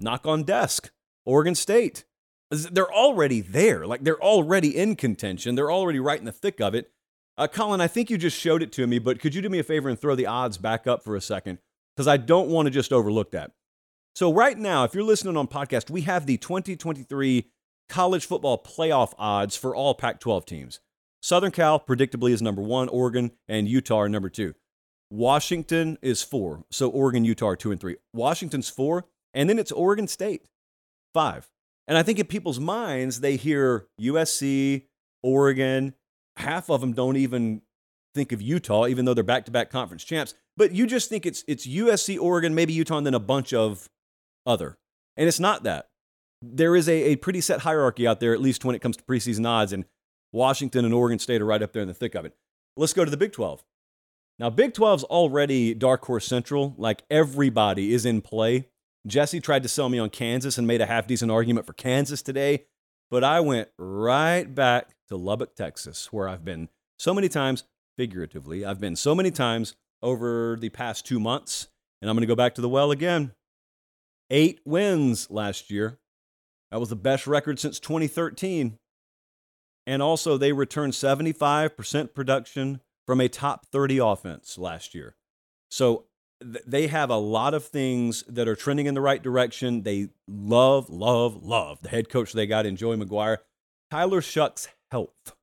Knock 0.00 0.26
on 0.26 0.44
desk. 0.44 0.90
Oregon 1.26 1.54
State. 1.54 2.04
They're 2.50 2.92
already 2.92 3.40
there. 3.40 3.86
Like 3.86 4.04
they're 4.04 4.22
already 4.22 4.76
in 4.76 4.96
contention. 4.96 5.54
They're 5.54 5.72
already 5.72 6.00
right 6.00 6.18
in 6.18 6.24
the 6.24 6.32
thick 6.32 6.60
of 6.60 6.74
it. 6.74 6.90
Uh, 7.36 7.46
Colin, 7.46 7.80
I 7.80 7.86
think 7.86 8.10
you 8.10 8.18
just 8.18 8.38
showed 8.38 8.62
it 8.62 8.72
to 8.72 8.86
me, 8.86 8.98
but 8.98 9.20
could 9.20 9.34
you 9.34 9.42
do 9.42 9.48
me 9.48 9.60
a 9.60 9.62
favor 9.62 9.88
and 9.88 9.98
throw 9.98 10.14
the 10.14 10.26
odds 10.26 10.58
back 10.58 10.86
up 10.86 11.04
for 11.04 11.14
a 11.14 11.20
second? 11.20 11.58
Because 11.94 12.08
I 12.08 12.16
don't 12.16 12.48
want 12.48 12.66
to 12.66 12.70
just 12.70 12.92
overlook 12.92 13.30
that. 13.32 13.52
So, 14.16 14.32
right 14.32 14.58
now, 14.58 14.82
if 14.82 14.94
you're 14.94 15.04
listening 15.04 15.36
on 15.36 15.46
podcast, 15.46 15.90
we 15.90 16.00
have 16.00 16.26
the 16.26 16.36
2023 16.38 17.50
college 17.88 18.26
football 18.26 18.60
playoff 18.60 19.12
odds 19.18 19.56
for 19.56 19.76
all 19.76 19.94
Pac 19.94 20.18
12 20.18 20.44
teams. 20.46 20.80
Southern 21.22 21.50
Cal, 21.50 21.80
predictably, 21.80 22.32
is 22.32 22.42
number 22.42 22.62
one, 22.62 22.88
Oregon 22.88 23.32
and 23.48 23.68
Utah 23.68 24.00
are 24.00 24.08
number 24.08 24.28
two. 24.28 24.54
Washington 25.10 25.98
is 26.02 26.22
four. 26.22 26.64
So 26.70 26.88
Oregon, 26.88 27.24
Utah 27.24 27.54
two 27.54 27.72
and 27.72 27.80
three. 27.80 27.96
Washington's 28.12 28.68
four. 28.68 29.06
And 29.34 29.48
then 29.48 29.58
it's 29.58 29.72
Oregon 29.72 30.08
State, 30.08 30.48
five. 31.14 31.48
And 31.86 31.96
I 31.96 32.02
think 32.02 32.18
in 32.18 32.26
people's 32.26 32.60
minds, 32.60 33.20
they 33.20 33.36
hear 33.36 33.86
USC, 34.00 34.84
Oregon. 35.22 35.94
Half 36.36 36.70
of 36.70 36.80
them 36.80 36.92
don't 36.92 37.16
even 37.16 37.62
think 38.14 38.32
of 38.32 38.42
Utah, 38.42 38.86
even 38.86 39.04
though 39.04 39.14
they're 39.14 39.24
back 39.24 39.44
to 39.46 39.50
back 39.50 39.70
conference 39.70 40.04
champs. 40.04 40.34
But 40.56 40.72
you 40.72 40.86
just 40.86 41.08
think 41.08 41.24
it's, 41.24 41.44
it's 41.46 41.66
USC, 41.66 42.18
Oregon, 42.20 42.54
maybe 42.54 42.72
Utah, 42.72 42.98
and 42.98 43.06
then 43.06 43.14
a 43.14 43.20
bunch 43.20 43.52
of 43.52 43.88
other. 44.46 44.76
And 45.16 45.28
it's 45.28 45.40
not 45.40 45.62
that. 45.64 45.88
There 46.42 46.76
is 46.76 46.88
a, 46.88 47.12
a 47.12 47.16
pretty 47.16 47.40
set 47.40 47.60
hierarchy 47.60 48.06
out 48.06 48.20
there, 48.20 48.32
at 48.32 48.40
least 48.40 48.64
when 48.64 48.74
it 48.74 48.80
comes 48.80 48.96
to 48.96 49.04
preseason 49.04 49.46
odds. 49.46 49.72
And 49.72 49.84
Washington 50.32 50.84
and 50.84 50.94
Oregon 50.94 51.18
State 51.18 51.40
are 51.40 51.46
right 51.46 51.62
up 51.62 51.72
there 51.72 51.82
in 51.82 51.88
the 51.88 51.94
thick 51.94 52.14
of 52.14 52.24
it. 52.24 52.34
Let's 52.76 52.92
go 52.92 53.04
to 53.04 53.10
the 53.10 53.16
Big 53.16 53.32
12. 53.32 53.64
Now, 54.38 54.50
Big 54.50 54.72
12's 54.72 55.04
already 55.04 55.74
dark 55.74 56.04
horse 56.04 56.26
central. 56.26 56.74
Like 56.78 57.02
everybody 57.10 57.92
is 57.92 58.06
in 58.06 58.20
play. 58.20 58.68
Jesse 59.06 59.40
tried 59.40 59.62
to 59.62 59.68
sell 59.68 59.88
me 59.88 59.98
on 59.98 60.10
Kansas 60.10 60.58
and 60.58 60.66
made 60.66 60.80
a 60.80 60.86
half 60.86 61.06
decent 61.06 61.30
argument 61.30 61.66
for 61.66 61.72
Kansas 61.72 62.22
today, 62.22 62.66
but 63.10 63.24
I 63.24 63.40
went 63.40 63.68
right 63.78 64.44
back 64.44 64.94
to 65.08 65.16
Lubbock, 65.16 65.54
Texas, 65.54 66.12
where 66.12 66.28
I've 66.28 66.44
been 66.44 66.68
so 66.98 67.14
many 67.14 67.28
times, 67.28 67.64
figuratively. 67.96 68.64
I've 68.64 68.80
been 68.80 68.96
so 68.96 69.14
many 69.14 69.30
times 69.30 69.74
over 70.02 70.56
the 70.60 70.68
past 70.68 71.06
two 71.06 71.18
months, 71.18 71.68
and 72.02 72.10
I'm 72.10 72.16
going 72.16 72.22
to 72.22 72.26
go 72.26 72.36
back 72.36 72.54
to 72.56 72.60
the 72.60 72.68
well 72.68 72.90
again. 72.90 73.32
Eight 74.30 74.60
wins 74.64 75.30
last 75.30 75.70
year. 75.70 75.98
That 76.70 76.80
was 76.80 76.90
the 76.90 76.96
best 76.96 77.26
record 77.26 77.58
since 77.58 77.80
2013. 77.80 78.78
And 79.88 80.02
also, 80.02 80.36
they 80.36 80.52
returned 80.52 80.92
75% 80.92 82.12
production 82.12 82.82
from 83.06 83.22
a 83.22 83.28
top 83.30 83.64
30 83.64 83.96
offense 83.96 84.58
last 84.58 84.94
year. 84.94 85.16
So 85.70 86.04
th- 86.42 86.62
they 86.66 86.88
have 86.88 87.08
a 87.08 87.16
lot 87.16 87.54
of 87.54 87.64
things 87.64 88.22
that 88.28 88.46
are 88.48 88.54
trending 88.54 88.84
in 88.84 88.92
the 88.92 89.00
right 89.00 89.22
direction. 89.22 89.84
They 89.84 90.10
love, 90.28 90.90
love, 90.90 91.42
love 91.42 91.80
the 91.80 91.88
head 91.88 92.10
coach 92.10 92.34
they 92.34 92.46
got 92.46 92.66
in 92.66 92.76
Joey 92.76 92.98
McGuire. 92.98 93.38
Tyler 93.90 94.20
Shough's 94.20 94.68
health 94.90 95.34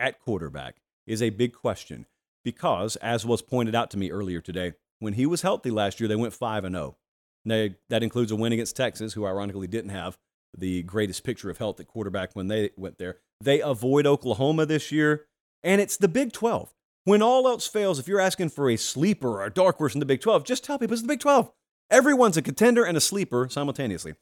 at 0.00 0.18
quarterback 0.18 0.78
is 1.06 1.22
a 1.22 1.30
big 1.30 1.52
question 1.52 2.06
because, 2.42 2.96
as 2.96 3.24
was 3.24 3.40
pointed 3.40 3.76
out 3.76 3.88
to 3.92 3.98
me 3.98 4.10
earlier 4.10 4.40
today, 4.40 4.72
when 4.98 5.12
he 5.12 5.26
was 5.26 5.42
healthy 5.42 5.70
last 5.70 6.00
year, 6.00 6.08
they 6.08 6.16
went 6.16 6.34
5 6.34 6.64
and 6.64 6.74
0. 6.74 6.96
Now, 7.44 7.68
that 7.88 8.02
includes 8.02 8.32
a 8.32 8.36
win 8.36 8.52
against 8.52 8.74
Texas, 8.74 9.12
who 9.12 9.24
ironically 9.24 9.68
didn't 9.68 9.90
have 9.90 10.18
the 10.58 10.82
greatest 10.82 11.22
picture 11.22 11.50
of 11.50 11.58
health 11.58 11.78
at 11.78 11.86
quarterback 11.86 12.34
when 12.34 12.48
they 12.48 12.70
went 12.76 12.98
there. 12.98 13.18
They 13.42 13.60
avoid 13.60 14.06
Oklahoma 14.06 14.66
this 14.66 14.92
year, 14.92 15.26
and 15.62 15.80
it's 15.80 15.96
the 15.96 16.08
Big 16.08 16.32
12. 16.32 16.72
When 17.04 17.22
all 17.22 17.48
else 17.48 17.66
fails, 17.66 17.98
if 17.98 18.06
you're 18.06 18.20
asking 18.20 18.50
for 18.50 18.70
a 18.70 18.76
sleeper 18.76 19.28
or 19.28 19.44
a 19.44 19.50
dark 19.50 19.78
horse 19.78 19.94
in 19.94 20.00
the 20.00 20.06
Big 20.06 20.20
12, 20.20 20.44
just 20.44 20.62
tell 20.62 20.78
people 20.78 20.92
it's 20.92 21.02
the 21.02 21.08
Big 21.08 21.20
12. 21.20 21.50
Everyone's 21.90 22.36
a 22.36 22.42
contender 22.42 22.84
and 22.84 22.96
a 22.96 23.00
sleeper 23.00 23.48
simultaneously. 23.50 24.14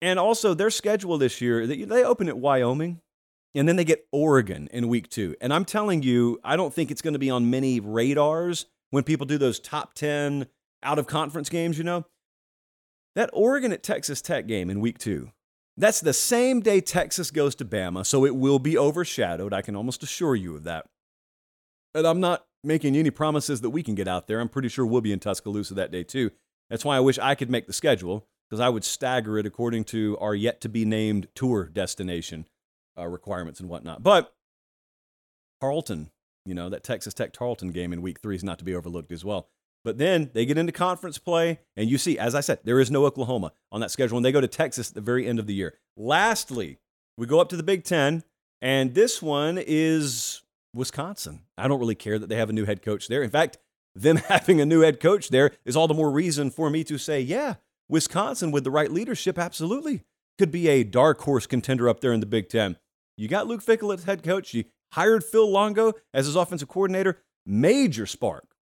And 0.00 0.18
also, 0.18 0.54
their 0.54 0.70
schedule 0.70 1.18
this 1.18 1.40
year, 1.40 1.66
they 1.66 2.04
open 2.04 2.28
at 2.28 2.38
Wyoming, 2.38 3.00
and 3.54 3.68
then 3.68 3.76
they 3.76 3.84
get 3.84 4.06
Oregon 4.12 4.68
in 4.70 4.88
week 4.88 5.08
two. 5.08 5.34
And 5.40 5.52
I'm 5.52 5.64
telling 5.64 6.02
you, 6.02 6.38
I 6.44 6.56
don't 6.56 6.72
think 6.72 6.90
it's 6.90 7.02
going 7.02 7.14
to 7.14 7.18
be 7.18 7.30
on 7.30 7.50
many 7.50 7.80
radars 7.80 8.66
when 8.90 9.02
people 9.02 9.26
do 9.26 9.38
those 9.38 9.58
top 9.58 9.94
10 9.94 10.46
out 10.82 10.98
of 10.98 11.06
conference 11.06 11.48
games, 11.48 11.78
you 11.78 11.84
know. 11.84 12.04
That 13.16 13.30
Oregon 13.32 13.72
at 13.72 13.82
Texas 13.82 14.20
Tech 14.20 14.46
game 14.46 14.70
in 14.70 14.80
week 14.80 14.98
two, 14.98 15.32
that's 15.76 16.00
the 16.00 16.12
same 16.12 16.60
day 16.60 16.80
Texas 16.80 17.30
goes 17.30 17.54
to 17.56 17.64
Bama, 17.64 18.04
so 18.06 18.24
it 18.24 18.36
will 18.36 18.58
be 18.58 18.78
overshadowed. 18.78 19.52
I 19.52 19.62
can 19.62 19.76
almost 19.76 20.02
assure 20.02 20.34
you 20.34 20.56
of 20.56 20.64
that. 20.64 20.86
And 21.94 22.06
I'm 22.06 22.20
not 22.20 22.46
making 22.64 22.96
any 22.96 23.10
promises 23.10 23.60
that 23.60 23.70
we 23.70 23.82
can 23.82 23.94
get 23.94 24.08
out 24.08 24.26
there. 24.26 24.40
I'm 24.40 24.48
pretty 24.48 24.68
sure 24.68 24.86
we'll 24.86 25.00
be 25.00 25.12
in 25.12 25.20
Tuscaloosa 25.20 25.74
that 25.74 25.92
day 25.92 26.02
too. 26.02 26.30
That's 26.70 26.84
why 26.84 26.96
I 26.96 27.00
wish 27.00 27.18
I 27.18 27.34
could 27.34 27.50
make 27.50 27.66
the 27.66 27.72
schedule 27.72 28.26
because 28.48 28.60
I 28.60 28.68
would 28.68 28.84
stagger 28.84 29.38
it 29.38 29.46
according 29.46 29.84
to 29.84 30.16
our 30.20 30.34
yet 30.34 30.60
to 30.62 30.68
be 30.68 30.84
named 30.84 31.28
tour 31.34 31.66
destination 31.66 32.46
uh, 32.98 33.06
requirements 33.06 33.60
and 33.60 33.68
whatnot. 33.68 34.02
But 34.02 34.34
Tarleton, 35.60 36.10
you 36.44 36.54
know, 36.54 36.68
that 36.68 36.84
Texas 36.84 37.14
Tech 37.14 37.32
Tarleton 37.32 37.70
game 37.70 37.92
in 37.92 38.02
week 38.02 38.20
three 38.20 38.36
is 38.36 38.44
not 38.44 38.58
to 38.58 38.64
be 38.64 38.74
overlooked 38.74 39.12
as 39.12 39.24
well. 39.24 39.48
But 39.86 39.98
then 39.98 40.32
they 40.34 40.44
get 40.46 40.58
into 40.58 40.72
conference 40.72 41.16
play, 41.16 41.60
and 41.76 41.88
you 41.88 41.96
see, 41.96 42.18
as 42.18 42.34
I 42.34 42.40
said, 42.40 42.58
there 42.64 42.80
is 42.80 42.90
no 42.90 43.06
Oklahoma 43.06 43.52
on 43.70 43.80
that 43.82 43.92
schedule, 43.92 44.18
and 44.18 44.24
they 44.24 44.32
go 44.32 44.40
to 44.40 44.48
Texas 44.48 44.88
at 44.88 44.96
the 44.96 45.00
very 45.00 45.28
end 45.28 45.38
of 45.38 45.46
the 45.46 45.54
year. 45.54 45.74
Lastly, 45.96 46.80
we 47.16 47.24
go 47.24 47.38
up 47.38 47.48
to 47.50 47.56
the 47.56 47.62
Big 47.62 47.84
Ten, 47.84 48.24
and 48.60 48.96
this 48.96 49.22
one 49.22 49.62
is 49.64 50.42
Wisconsin. 50.74 51.42
I 51.56 51.68
don't 51.68 51.78
really 51.78 51.94
care 51.94 52.18
that 52.18 52.28
they 52.28 52.34
have 52.34 52.50
a 52.50 52.52
new 52.52 52.64
head 52.64 52.82
coach 52.82 53.06
there. 53.06 53.22
In 53.22 53.30
fact, 53.30 53.58
them 53.94 54.16
having 54.28 54.60
a 54.60 54.66
new 54.66 54.80
head 54.80 54.98
coach 54.98 55.28
there 55.28 55.52
is 55.64 55.76
all 55.76 55.86
the 55.86 55.94
more 55.94 56.10
reason 56.10 56.50
for 56.50 56.68
me 56.68 56.82
to 56.82 56.98
say, 56.98 57.20
yeah, 57.20 57.54
Wisconsin 57.88 58.50
with 58.50 58.64
the 58.64 58.72
right 58.72 58.90
leadership 58.90 59.38
absolutely 59.38 60.02
could 60.36 60.50
be 60.50 60.66
a 60.66 60.82
dark 60.82 61.20
horse 61.20 61.46
contender 61.46 61.88
up 61.88 62.00
there 62.00 62.12
in 62.12 62.18
the 62.18 62.26
Big 62.26 62.48
Ten. 62.48 62.76
You 63.16 63.28
got 63.28 63.46
Luke 63.46 63.64
Fickell 63.64 63.94
as 63.94 64.02
head 64.02 64.24
coach. 64.24 64.52
You 64.52 64.64
hired 64.94 65.22
Phil 65.22 65.48
Longo 65.48 65.92
as 66.12 66.26
his 66.26 66.34
offensive 66.34 66.66
coordinator. 66.66 67.22
Major 67.46 68.06
spark 68.06 68.55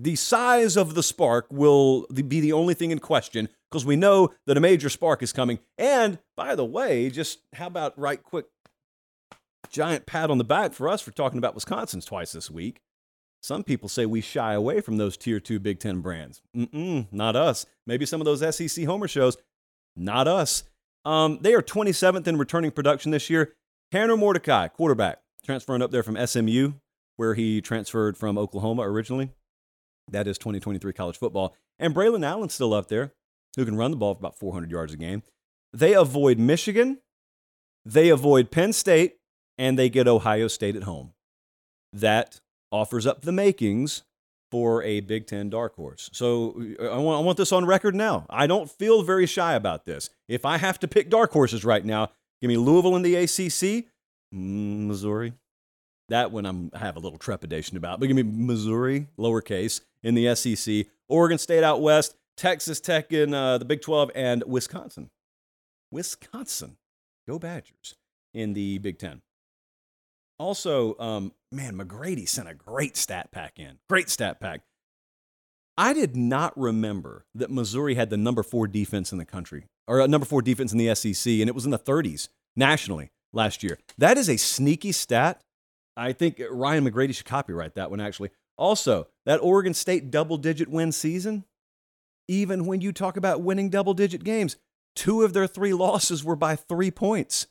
the 0.00 0.14
size 0.14 0.76
of 0.76 0.94
the 0.94 1.02
spark 1.02 1.46
will 1.50 2.06
be 2.06 2.38
the 2.38 2.52
only 2.52 2.72
thing 2.72 2.92
in 2.92 3.00
question 3.00 3.48
because 3.68 3.84
we 3.84 3.96
know 3.96 4.30
that 4.46 4.56
a 4.56 4.60
major 4.60 4.88
spark 4.88 5.24
is 5.24 5.32
coming. 5.32 5.58
And 5.76 6.20
by 6.36 6.54
the 6.54 6.64
way, 6.64 7.10
just 7.10 7.40
how 7.54 7.66
about 7.66 7.98
right 7.98 8.22
quick 8.22 8.46
giant 9.70 10.06
pat 10.06 10.30
on 10.30 10.38
the 10.38 10.44
back 10.44 10.72
for 10.72 10.88
us 10.88 11.02
for 11.02 11.10
talking 11.10 11.38
about 11.38 11.56
Wisconsin's 11.56 12.04
twice 12.04 12.30
this 12.30 12.48
week. 12.48 12.80
Some 13.42 13.64
people 13.64 13.88
say 13.88 14.06
we 14.06 14.20
shy 14.20 14.54
away 14.54 14.80
from 14.80 14.98
those 14.98 15.16
tier 15.16 15.40
two 15.40 15.58
Big 15.58 15.80
Ten 15.80 16.00
brands. 16.00 16.42
Mm-mm, 16.56 17.08
not 17.12 17.34
us. 17.34 17.66
Maybe 17.84 18.06
some 18.06 18.20
of 18.20 18.24
those 18.24 18.56
SEC 18.56 18.84
Homer 18.84 19.08
shows. 19.08 19.36
Not 19.96 20.28
us. 20.28 20.62
Um, 21.04 21.38
they 21.40 21.54
are 21.54 21.62
27th 21.62 22.26
in 22.28 22.38
returning 22.38 22.70
production 22.70 23.10
this 23.10 23.28
year. 23.28 23.54
Tanner 23.90 24.16
Mordecai, 24.16 24.68
quarterback, 24.68 25.22
transferring 25.44 25.82
up 25.82 25.90
there 25.90 26.02
from 26.04 26.24
SMU, 26.24 26.74
where 27.16 27.34
he 27.34 27.60
transferred 27.60 28.16
from 28.16 28.38
Oklahoma 28.38 28.82
originally. 28.82 29.32
That 30.10 30.26
is 30.26 30.38
2023 30.38 30.92
college 30.92 31.18
football. 31.18 31.54
And 31.78 31.94
Braelon 31.94 32.24
Allen's 32.24 32.54
still 32.54 32.74
up 32.74 32.88
there, 32.88 33.12
who 33.56 33.64
can 33.64 33.76
run 33.76 33.90
the 33.90 33.96
ball 33.96 34.14
for 34.14 34.20
about 34.20 34.38
400 34.38 34.70
yards 34.70 34.92
a 34.92 34.96
game. 34.96 35.22
They 35.72 35.92
avoid 35.92 36.38
Michigan, 36.38 36.98
they 37.84 38.08
avoid 38.08 38.50
Penn 38.50 38.72
State, 38.72 39.16
and 39.56 39.78
they 39.78 39.88
get 39.88 40.08
Ohio 40.08 40.48
State 40.48 40.76
at 40.76 40.84
home. 40.84 41.12
That 41.92 42.40
offers 42.70 43.06
up 43.06 43.22
the 43.22 43.32
makings 43.32 44.02
for 44.50 44.82
a 44.82 45.00
Big 45.00 45.26
Ten 45.26 45.50
dark 45.50 45.76
horse. 45.76 46.08
So 46.12 46.54
I 46.80 46.96
want, 46.96 47.20
I 47.20 47.24
want 47.24 47.36
this 47.36 47.52
on 47.52 47.66
record 47.66 47.94
now. 47.94 48.26
I 48.30 48.46
don't 48.46 48.70
feel 48.70 49.02
very 49.02 49.26
shy 49.26 49.54
about 49.54 49.84
this. 49.84 50.10
If 50.28 50.44
I 50.44 50.56
have 50.58 50.78
to 50.80 50.88
pick 50.88 51.10
dark 51.10 51.32
horses 51.32 51.64
right 51.64 51.84
now, 51.84 52.10
give 52.40 52.48
me 52.48 52.56
Louisville 52.56 52.96
in 52.96 53.02
the 53.02 53.16
ACC, 53.16 53.86
mm, 54.34 54.86
Missouri, 54.86 55.34
that 56.08 56.32
one 56.32 56.46
I'm, 56.46 56.70
I 56.74 56.78
have 56.78 56.96
a 56.96 57.00
little 57.00 57.18
trepidation 57.18 57.76
about. 57.76 58.00
But 58.00 58.06
give 58.06 58.16
me 58.16 58.22
Missouri, 58.22 59.08
lowercase, 59.18 59.80
in 60.02 60.14
the 60.14 60.34
SEC, 60.34 60.86
Oregon 61.08 61.38
State 61.38 61.64
out 61.64 61.80
west, 61.80 62.16
Texas 62.36 62.80
Tech 62.80 63.12
in 63.12 63.34
uh, 63.34 63.58
the 63.58 63.64
Big 63.64 63.80
12, 63.80 64.10
and 64.14 64.44
Wisconsin. 64.46 65.10
Wisconsin. 65.90 66.76
Go 67.26 67.38
Badgers 67.38 67.96
in 68.32 68.54
the 68.54 68.78
Big 68.78 68.98
10. 68.98 69.22
Also, 70.38 70.96
um, 70.98 71.32
man, 71.50 71.76
McGrady 71.76 72.28
sent 72.28 72.48
a 72.48 72.54
great 72.54 72.96
stat 72.96 73.30
pack 73.32 73.58
in. 73.58 73.78
Great 73.88 74.08
stat 74.08 74.40
pack. 74.40 74.60
I 75.76 75.92
did 75.92 76.16
not 76.16 76.58
remember 76.58 77.24
that 77.34 77.50
Missouri 77.50 77.94
had 77.94 78.10
the 78.10 78.16
number 78.16 78.42
four 78.42 78.66
defense 78.66 79.12
in 79.12 79.18
the 79.18 79.24
country, 79.24 79.66
or 79.86 80.00
uh, 80.00 80.06
number 80.06 80.26
four 80.26 80.42
defense 80.42 80.72
in 80.72 80.78
the 80.78 80.94
SEC, 80.94 81.32
and 81.32 81.48
it 81.48 81.54
was 81.54 81.64
in 81.64 81.70
the 81.70 81.78
30s 81.78 82.28
nationally 82.56 83.10
last 83.32 83.62
year. 83.62 83.78
That 83.96 84.16
is 84.16 84.28
a 84.28 84.36
sneaky 84.36 84.92
stat 84.92 85.42
I 85.98 86.12
think 86.12 86.40
Ryan 86.48 86.88
McGrady 86.88 87.14
should 87.14 87.26
copyright 87.26 87.74
that 87.74 87.90
one, 87.90 88.00
actually. 88.00 88.30
Also, 88.58 89.06
that 89.24 89.42
Oregon 89.42 89.72
State 89.72 90.10
double 90.10 90.36
digit 90.36 90.68
win 90.68 90.92
season, 90.92 91.44
even 92.26 92.66
when 92.66 92.80
you 92.80 92.92
talk 92.92 93.16
about 93.16 93.40
winning 93.40 93.70
double 93.70 93.94
digit 93.94 94.24
games, 94.24 94.56
two 94.96 95.22
of 95.22 95.32
their 95.32 95.46
three 95.46 95.72
losses 95.72 96.24
were 96.24 96.36
by 96.36 96.56
three 96.56 96.90
points. 96.90 97.46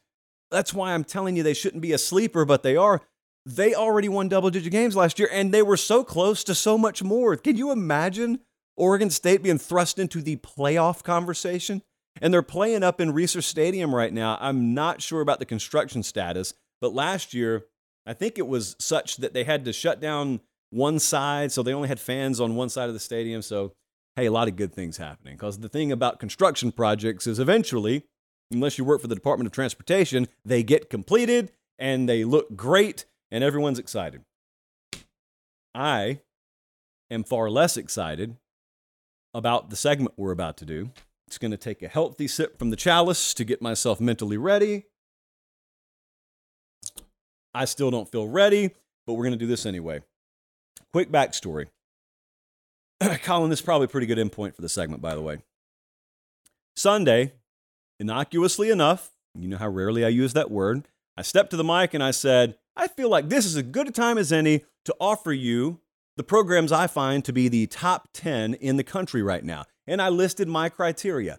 That's 0.52 0.74
why 0.74 0.94
I'm 0.94 1.04
telling 1.04 1.36
you 1.36 1.44
they 1.44 1.54
shouldn't 1.54 1.82
be 1.82 1.94
a 1.94 1.98
sleeper, 1.98 2.46
but 2.46 2.62
they 2.62 2.76
are. 2.76 3.02
They 3.46 3.74
already 3.74 4.10
won 4.10 4.28
double 4.28 4.50
digit 4.50 4.72
games 4.72 4.96
last 4.96 5.18
year, 5.18 5.30
and 5.32 5.54
they 5.54 5.62
were 5.62 5.78
so 5.78 6.04
close 6.04 6.44
to 6.44 6.54
so 6.54 6.78
much 6.78 7.02
more. 7.02 7.38
Can 7.38 7.56
you 7.56 7.72
imagine 7.72 8.42
Oregon 8.76 9.10
State 9.10 9.42
being 9.42 9.58
thrust 9.58 9.98
into 9.98 10.22
the 10.22 10.36
playoff 10.38 11.04
conversation? 11.04 11.82
And 12.22 12.34
they're 12.34 12.42
playing 12.42 12.84
up 12.84 13.00
in 13.00 13.14
Reser 13.14 13.44
Stadium 13.44 13.96
right 13.96 14.12
now. 14.12 14.38
I'm 14.42 14.74
not 14.74 15.02
sure 15.02 15.22
about 15.22 15.40
the 15.40 15.46
construction 15.46 16.04
status, 16.04 16.54
but 16.82 16.94
last 16.94 17.34
year, 17.34 17.66
I 18.06 18.14
think 18.14 18.38
it 18.38 18.48
was 18.48 18.76
such 18.80 19.18
that 19.18 19.34
they 19.34 19.44
had 19.44 19.64
to 19.66 19.74
shut 19.74 20.02
down 20.02 20.42
one 20.78 21.00
side, 21.00 21.52
so 21.52 21.64
they 21.64 21.74
only 21.74 21.90
had 21.90 22.00
fans 22.00 22.40
on 22.40 22.56
one 22.56 22.70
side 22.70 22.88
of 22.88 22.94
the 22.94 23.00
stadium. 23.00 23.42
So, 23.42 23.74
hey, 24.16 24.28
a 24.28 24.32
lot 24.32 24.48
of 24.48 24.56
good 24.56 24.74
things 24.74 24.98
happening. 24.98 25.36
Because 25.36 25.60
the 25.60 25.70
thing 25.70 25.92
about 25.92 26.20
construction 26.20 26.72
projects 26.72 27.28
is 27.28 27.40
eventually 27.40 28.06
unless 28.52 28.78
you 28.78 28.86
work 28.86 29.02
for 29.02 29.08
the 29.08 29.16
Department 29.16 29.48
of 29.48 29.52
Transportation, 29.52 30.28
they 30.46 30.64
get 30.64 30.90
completed 30.90 31.52
and 31.78 32.08
they 32.08 32.24
look 32.24 32.56
great 32.56 33.06
and 33.32 33.44
everyone's 33.44 33.80
excited. 33.80 34.22
I 35.76 36.22
am 37.12 37.24
far 37.24 37.50
less 37.50 37.78
excited 37.78 38.38
about 39.34 39.70
the 39.70 39.76
segment 39.76 40.16
we're 40.18 40.32
about 40.32 40.58
to 40.58 40.66
do. 40.66 40.92
It's 41.28 41.38
going 41.38 41.52
to 41.52 41.58
take 41.58 41.84
a 41.84 41.88
healthy 41.88 42.28
sip 42.28 42.58
from 42.58 42.70
the 42.70 42.78
chalice 42.78 43.34
to 43.34 43.44
get 43.44 43.62
myself 43.62 44.00
mentally 44.00 44.38
ready. 44.38 44.86
I 47.54 47.66
still 47.66 47.92
don't 47.92 48.10
feel 48.10 48.28
ready, 48.28 48.72
but 49.06 49.14
we're 49.14 49.24
going 49.24 49.34
to 49.34 49.38
do 49.38 49.48
this 49.48 49.66
anyway. 49.66 50.02
Quick 50.98 51.12
backstory. 51.12 51.68
Colin, 53.22 53.52
this 53.52 53.60
is 53.60 53.64
probably 53.64 53.86
a 53.86 53.88
pretty 53.88 54.08
good 54.08 54.18
endpoint 54.18 54.56
for 54.56 54.64
the 54.64 54.68
segment, 54.68 55.00
by 55.00 55.14
the 55.14 55.22
way. 55.22 55.38
Sunday, 56.76 57.34
innocuously 58.00 58.72
enough, 58.72 59.12
you 59.36 59.48
know 59.48 59.58
how 59.58 59.68
rarely 59.68 60.04
I 60.04 60.08
use 60.08 60.34
that 60.34 60.50
word, 60.50 60.88
I 61.16 61.22
stepped 61.22 61.52
to 61.52 61.56
the 61.56 61.64
mic 61.64 61.94
and 61.94 62.04
I 62.04 62.10
said, 62.10 62.58
I 62.76 62.88
feel 62.88 63.10
like 63.12 63.30
this 63.30 63.46
is 63.46 63.56
as 63.56 63.62
good 63.62 63.88
a 63.88 63.92
time 63.92 64.18
as 64.18 64.34
any 64.34 64.66
to 64.86 64.96
offer 65.00 65.32
you 65.32 65.82
the 66.16 66.24
programs 66.24 66.72
I 66.72 66.88
find 66.88 67.24
to 67.26 67.32
be 67.32 67.48
the 67.48 67.68
top 67.68 68.10
10 68.14 68.56
in 68.56 68.78
the 68.78 68.84
country 68.84 69.22
right 69.22 69.44
now. 69.44 69.66
And 69.86 70.02
I 70.02 70.10
listed 70.10 70.48
my 70.48 70.68
criteria. 70.68 71.38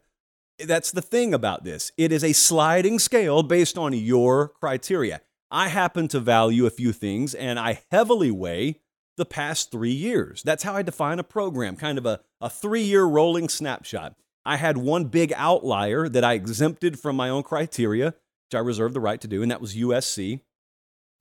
That's 0.61 0.93
the 0.93 1.03
thing 1.03 1.35
about 1.35 1.65
this. 1.65 1.91
It 1.97 2.13
is 2.13 2.23
a 2.23 2.33
sliding 2.33 3.01
scale 3.01 3.43
based 3.43 3.77
on 3.77 3.93
your 3.93 4.51
criteria. 4.51 5.21
I 5.51 5.67
happen 5.67 6.07
to 6.09 6.21
value 6.21 6.65
a 6.65 6.71
few 6.71 6.93
things 6.93 7.35
and 7.35 7.59
I 7.59 7.83
heavily 7.91 8.31
weigh 8.31 8.83
the 9.19 9.27
past 9.27 9.71
three 9.71 9.93
years. 9.93 10.43
That's 10.43 10.63
how 10.63 10.75
I 10.75 10.83
define 10.83 11.19
a 11.19 11.25
program, 11.25 11.77
kind 11.77 11.99
of 11.99 12.07
a, 12.07 12.21
a 12.41 12.49
three 12.49 12.83
year 12.83 13.05
rolling 13.05 13.51
snapshot. 13.51 14.15
I 14.47 14.57
had 14.57 14.79
one 14.79 15.05
big 15.05 15.35
outlier 15.37 16.09
that 16.09 16.25
I 16.25 16.33
exempted 16.33 16.99
from 16.99 17.17
my 17.17 17.29
own 17.29 17.43
criteria, 17.43 18.07
which 18.07 18.55
I 18.55 18.61
reserved 18.61 18.95
the 18.95 19.01
right 19.01 19.21
to 19.21 19.29
do, 19.29 19.43
and 19.43 19.51
that 19.51 19.61
was 19.61 19.77
USC. 19.77 20.41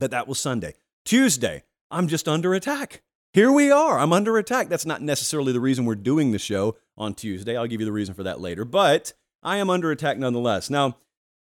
But 0.00 0.10
that 0.12 0.26
was 0.26 0.38
Sunday. 0.38 0.74
Tuesday, 1.04 1.64
I'm 1.90 2.08
just 2.08 2.26
under 2.26 2.54
attack. 2.54 3.02
Here 3.34 3.52
we 3.52 3.70
are. 3.70 3.98
I'm 3.98 4.12
under 4.12 4.38
attack. 4.38 4.68
That's 4.68 4.86
not 4.86 5.02
necessarily 5.02 5.52
the 5.52 5.60
reason 5.60 5.84
we're 5.84 5.94
doing 5.96 6.32
the 6.32 6.38
show 6.38 6.76
on 6.96 7.14
Tuesday. 7.14 7.56
I'll 7.56 7.66
give 7.66 7.80
you 7.80 7.86
the 7.86 7.92
reason 7.92 8.14
for 8.14 8.22
that 8.22 8.40
later. 8.40 8.64
But 8.64 9.12
I 9.42 9.58
am 9.58 9.68
under 9.68 9.90
attack 9.90 10.16
nonetheless. 10.18 10.70
Now, 10.70 10.96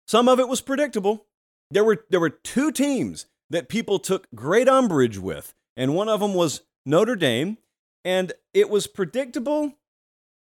some 0.08 0.28
of 0.28 0.40
it 0.40 0.48
was 0.48 0.60
predictable. 0.60 1.26
There 1.70 1.84
were 1.84 2.04
there 2.08 2.20
were 2.20 2.30
two 2.30 2.72
teams 2.72 3.26
that 3.50 3.68
people 3.68 3.98
took 3.98 4.26
great 4.34 4.68
umbrage 4.68 5.18
with, 5.18 5.54
and 5.76 5.94
one 5.94 6.08
of 6.08 6.20
them 6.20 6.34
was 6.34 6.62
Notre 6.84 7.16
Dame, 7.16 7.58
and 8.04 8.32
it 8.54 8.70
was 8.70 8.86
predictable. 8.86 9.72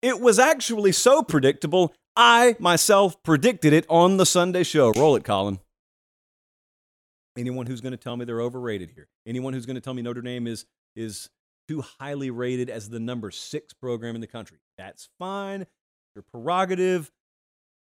It 0.01 0.19
was 0.19 0.37
actually 0.37 0.91
so 0.91 1.23
predictable, 1.23 1.93
I 2.15 2.55
myself 2.59 3.21
predicted 3.23 3.73
it 3.73 3.85
on 3.89 4.17
the 4.17 4.25
Sunday 4.25 4.63
show. 4.63 4.91
Roll 4.91 5.15
it, 5.15 5.23
Colin. 5.23 5.59
Anyone 7.37 7.65
who's 7.65 7.81
going 7.81 7.91
to 7.91 7.97
tell 7.97 8.15
me 8.15 8.25
they're 8.25 8.41
overrated 8.41 8.91
here, 8.93 9.07
anyone 9.25 9.53
who's 9.53 9.65
going 9.65 9.75
to 9.75 9.81
tell 9.81 9.93
me 9.93 10.01
Notre 10.03 10.21
Dame 10.21 10.45
is 10.45 10.65
is 10.95 11.29
too 11.67 11.81
highly 11.99 12.29
rated 12.29 12.69
as 12.69 12.89
the 12.89 12.99
number 12.99 13.31
six 13.31 13.73
program 13.73 14.15
in 14.15 14.21
the 14.21 14.27
country, 14.27 14.57
that's 14.77 15.09
fine. 15.17 15.65
Your 16.15 16.23
prerogative. 16.23 17.11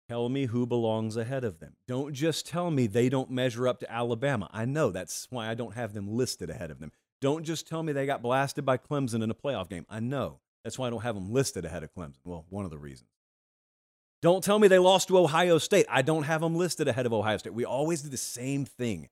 Tell 0.09 0.31
me 0.31 0.47
who 0.47 0.67
belongs 0.67 1.19
ahead 1.19 1.45
of 1.45 1.61
them. 1.61 1.75
Don't 1.87 2.15
just 2.15 2.47
tell 2.47 2.71
me 2.71 2.87
they 2.87 3.11
don't 3.11 3.31
measure 3.31 3.69
up 3.69 3.79
to 3.81 3.93
Alabama. 3.93 4.49
I 4.53 4.65
know 4.65 4.91
that's 4.91 5.27
why 5.29 5.49
I 5.49 5.55
don't 5.55 5.75
have 5.75 5.93
them 5.93 6.09
listed 6.09 6.49
ahead 6.49 6.71
of 6.71 6.81
them. 6.81 6.93
Don't 7.21 7.45
just 7.45 7.67
tell 7.67 7.83
me 7.83 7.93
they 7.93 8.07
got 8.07 8.23
blasted 8.23 8.65
by 8.65 8.77
Clemson 8.77 9.23
in 9.23 9.31
a 9.31 9.35
playoff 9.35 9.69
game. 9.69 9.87
I 9.89 10.01
know. 10.01 10.39
That's 10.65 10.79
why 10.79 10.87
I 10.87 10.91
don't 10.91 11.03
have 11.03 11.15
them 11.15 11.33
listed 11.33 11.65
ahead 11.65 11.83
of 11.83 11.93
Clemson. 11.95 12.19
Well, 12.25 12.45
one 12.49 12.65
of 12.65 12.71
the 12.71 12.79
reasons. 12.79 13.09
Don't 14.21 14.43
tell 14.43 14.59
me 14.59 14.69
they 14.69 14.79
lost 14.79 15.09
to 15.09 15.19
Ohio 15.19 15.59
State. 15.59 15.87
I 15.89 16.03
don't 16.03 16.25
have 16.25 16.41
them 16.41 16.57
listed 16.57 16.89
ahead 16.89 17.07
of 17.07 17.13
Ohio 17.13 17.37
State. 17.37 17.55
We 17.55 17.65
always 17.65 18.03
do 18.03 18.09
the 18.09 18.17
same 18.17 18.65
thing. 18.65 19.09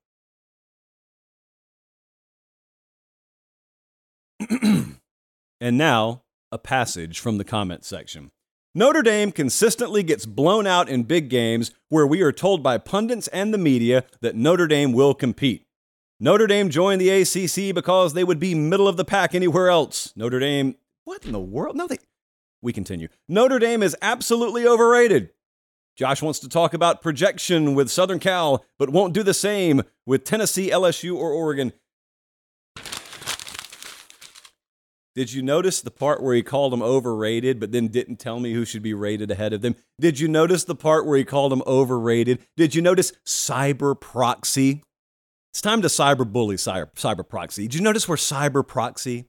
and 5.60 5.78
now, 5.78 6.22
a 6.50 6.58
passage 6.58 7.20
from 7.20 7.38
the 7.38 7.44
comment 7.44 7.84
section. 7.84 8.30
Notre 8.74 9.02
Dame 9.02 9.32
consistently 9.32 10.02
gets 10.02 10.26
blown 10.26 10.66
out 10.66 10.88
in 10.88 11.04
big 11.04 11.30
games 11.30 11.70
where 11.88 12.06
we 12.06 12.20
are 12.20 12.32
told 12.32 12.62
by 12.62 12.76
pundits 12.76 13.28
and 13.28 13.54
the 13.54 13.58
media 13.58 14.04
that 14.20 14.36
Notre 14.36 14.66
Dame 14.66 14.92
will 14.92 15.14
compete. 15.14 15.65
Notre 16.18 16.46
Dame 16.46 16.70
joined 16.70 16.98
the 16.98 17.10
ACC 17.10 17.74
because 17.74 18.14
they 18.14 18.24
would 18.24 18.38
be 18.38 18.54
middle 18.54 18.88
of 18.88 18.96
the 18.96 19.04
pack 19.04 19.34
anywhere 19.34 19.68
else. 19.68 20.14
Notre 20.16 20.40
Dame, 20.40 20.76
what 21.04 21.26
in 21.26 21.32
the 21.32 21.38
world? 21.38 21.76
No, 21.76 21.86
they. 21.86 21.98
We 22.62 22.72
continue. 22.72 23.08
Notre 23.28 23.58
Dame 23.58 23.82
is 23.82 23.94
absolutely 24.00 24.66
overrated. 24.66 25.30
Josh 25.94 26.22
wants 26.22 26.38
to 26.38 26.48
talk 26.48 26.72
about 26.72 27.02
projection 27.02 27.74
with 27.74 27.90
Southern 27.90 28.18
Cal, 28.18 28.64
but 28.78 28.88
won't 28.88 29.12
do 29.12 29.22
the 29.22 29.34
same 29.34 29.82
with 30.06 30.24
Tennessee, 30.24 30.70
LSU, 30.70 31.14
or 31.14 31.32
Oregon. 31.32 31.74
Did 35.14 35.32
you 35.32 35.42
notice 35.42 35.82
the 35.82 35.90
part 35.90 36.22
where 36.22 36.34
he 36.34 36.42
called 36.42 36.72
them 36.72 36.82
overrated, 36.82 37.60
but 37.60 37.72
then 37.72 37.88
didn't 37.88 38.16
tell 38.16 38.40
me 38.40 38.52
who 38.52 38.64
should 38.64 38.82
be 38.82 38.94
rated 38.94 39.30
ahead 39.30 39.52
of 39.52 39.60
them? 39.60 39.76
Did 40.00 40.18
you 40.18 40.28
notice 40.28 40.64
the 40.64 40.74
part 40.74 41.06
where 41.06 41.16
he 41.18 41.24
called 41.24 41.52
them 41.52 41.62
overrated? 41.66 42.38
Did 42.56 42.74
you 42.74 42.80
notice 42.80 43.12
cyber 43.26 43.98
proxy? 43.98 44.82
It's 45.56 45.62
time 45.62 45.80
to 45.80 45.88
cyber 45.88 46.30
bully 46.30 46.56
cyber, 46.56 46.92
cyber 46.96 47.26
proxy. 47.26 47.62
Did 47.62 47.76
you 47.76 47.80
notice 47.80 48.06
where 48.06 48.18
cyber 48.18 48.62
proxy 48.68 49.24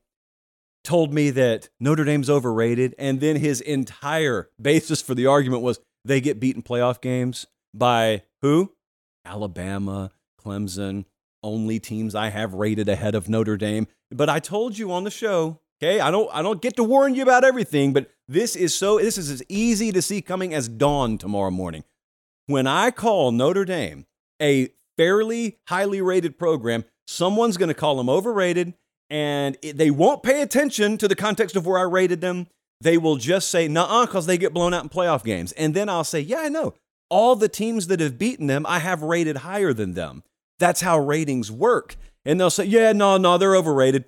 told 0.84 1.14
me 1.14 1.30
that 1.30 1.70
Notre 1.80 2.04
Dame's 2.04 2.30
overrated, 2.30 2.94
and 3.00 3.22
then 3.22 3.38
his 3.38 3.62
entire 3.62 4.50
basis 4.62 5.02
for 5.02 5.16
the 5.16 5.26
argument 5.26 5.62
was 5.62 5.80
they 6.04 6.20
get 6.20 6.38
beaten 6.38 6.64
playoff 6.64 7.00
games 7.00 7.46
by 7.74 8.24
who? 8.42 8.74
Alabama, 9.24 10.12
Clemson, 10.38 11.06
only 11.44 11.80
teams 11.80 12.14
I 12.14 12.28
have 12.28 12.54
rated 12.54 12.90
ahead 12.90 13.16
of 13.16 13.30
Notre 13.30 13.56
Dame. 13.56 13.88
But 14.12 14.30
I 14.30 14.40
told 14.40 14.78
you 14.78 14.92
on 14.92 15.06
the 15.06 15.10
show 15.10 15.62
Okay, 15.82 16.02
I 16.02 16.12
don't 16.12 16.30
I 16.34 16.42
don't 16.42 16.62
get 16.62 16.76
to 16.76 16.84
warn 16.84 17.16
you 17.16 17.24
about 17.24 17.46
everything, 17.46 17.94
but 17.94 18.12
this 18.28 18.58
is 18.58 18.76
so 18.76 19.00
this 19.00 19.18
is 19.18 19.32
as 19.32 19.44
easy 19.48 19.94
to 19.94 20.02
see 20.02 20.22
coming 20.22 20.54
as 20.54 20.68
dawn 20.68 21.18
tomorrow 21.18 21.52
morning. 21.52 21.86
When 22.48 22.68
I 22.68 22.92
call 22.92 23.32
Notre 23.32 23.64
Dame 23.64 24.08
a 24.42 24.72
fairly 24.98 25.60
highly 25.68 26.02
rated 26.02 26.38
program, 26.38 26.86
someone's 27.08 27.58
going 27.58 27.70
to 27.70 27.74
call 27.74 27.98
them 27.98 28.10
overrated 28.10 28.74
and 29.10 29.58
it, 29.62 29.78
they 29.78 29.92
won't 29.92 30.24
pay 30.24 30.42
attention 30.42 30.98
to 30.98 31.08
the 31.08 31.16
context 31.16 31.56
of 31.56 31.66
where 31.66 31.78
I 31.78 31.84
rated 31.84 32.22
them. 32.22 32.48
They 32.82 32.98
will 32.98 33.16
just 33.16 33.50
say, 33.50 33.68
nah, 33.68 34.06
because 34.06 34.26
they 34.26 34.38
get 34.38 34.54
blown 34.54 34.74
out 34.74 34.84
in 34.84 34.90
playoff 34.90 35.24
games. 35.24 35.52
And 35.54 35.74
then 35.74 35.90
I'll 35.90 36.04
say, 36.04 36.20
yeah, 36.20 36.42
I 36.42 36.50
know. 36.50 36.74
All 37.10 37.36
the 37.36 37.50
teams 37.50 37.88
that 37.88 38.00
have 38.02 38.18
beaten 38.18 38.48
them, 38.48 38.66
I 38.68 38.80
have 38.80 39.02
rated 39.02 39.38
higher 39.38 39.74
than 39.74 39.94
them. 39.94 40.24
That's 40.60 40.82
how 40.82 41.00
ratings 41.00 41.52
work. 41.52 41.96
And 42.26 42.40
they'll 42.40 42.50
say, 42.50 42.66
yeah, 42.66 42.92
no, 42.92 43.18
no, 43.18 43.38
they're 43.38 43.56
overrated. 43.56 44.06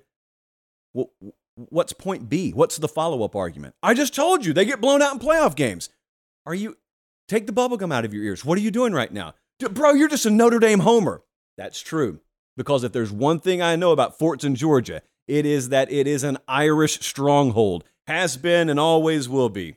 Well, 0.92 1.10
what's 1.54 1.92
point 1.92 2.28
B? 2.28 2.52
What's 2.52 2.76
the 2.76 2.88
follow 2.88 3.24
up 3.24 3.34
argument? 3.34 3.74
I 3.82 3.94
just 3.94 4.14
told 4.14 4.44
you 4.44 4.52
they 4.52 4.64
get 4.64 4.80
blown 4.80 5.02
out 5.02 5.14
in 5.14 5.18
playoff 5.18 5.56
games. 5.56 5.88
Are 6.46 6.54
you, 6.54 6.76
take 7.26 7.46
the 7.46 7.52
bubblegum 7.52 7.92
out 7.92 8.04
of 8.04 8.12
your 8.12 8.24
ears. 8.24 8.44
What 8.44 8.58
are 8.58 8.62
you 8.62 8.70
doing 8.70 8.92
right 8.92 9.12
now? 9.12 9.34
Bro, 9.60 9.92
you're 9.92 10.08
just 10.08 10.26
a 10.26 10.30
Notre 10.30 10.58
Dame 10.58 10.80
homer. 10.80 11.22
That's 11.56 11.80
true. 11.80 12.20
Because 12.56 12.84
if 12.84 12.92
there's 12.92 13.12
one 13.12 13.40
thing 13.40 13.62
I 13.62 13.76
know 13.76 13.92
about 13.92 14.18
Forts 14.18 14.44
in 14.44 14.54
Georgia, 14.54 15.02
it 15.28 15.46
is 15.46 15.68
that 15.68 15.90
it 15.92 16.06
is 16.06 16.24
an 16.24 16.38
Irish 16.48 17.00
stronghold, 17.00 17.84
has 18.06 18.36
been 18.36 18.68
and 18.68 18.80
always 18.80 19.28
will 19.28 19.48
be. 19.48 19.76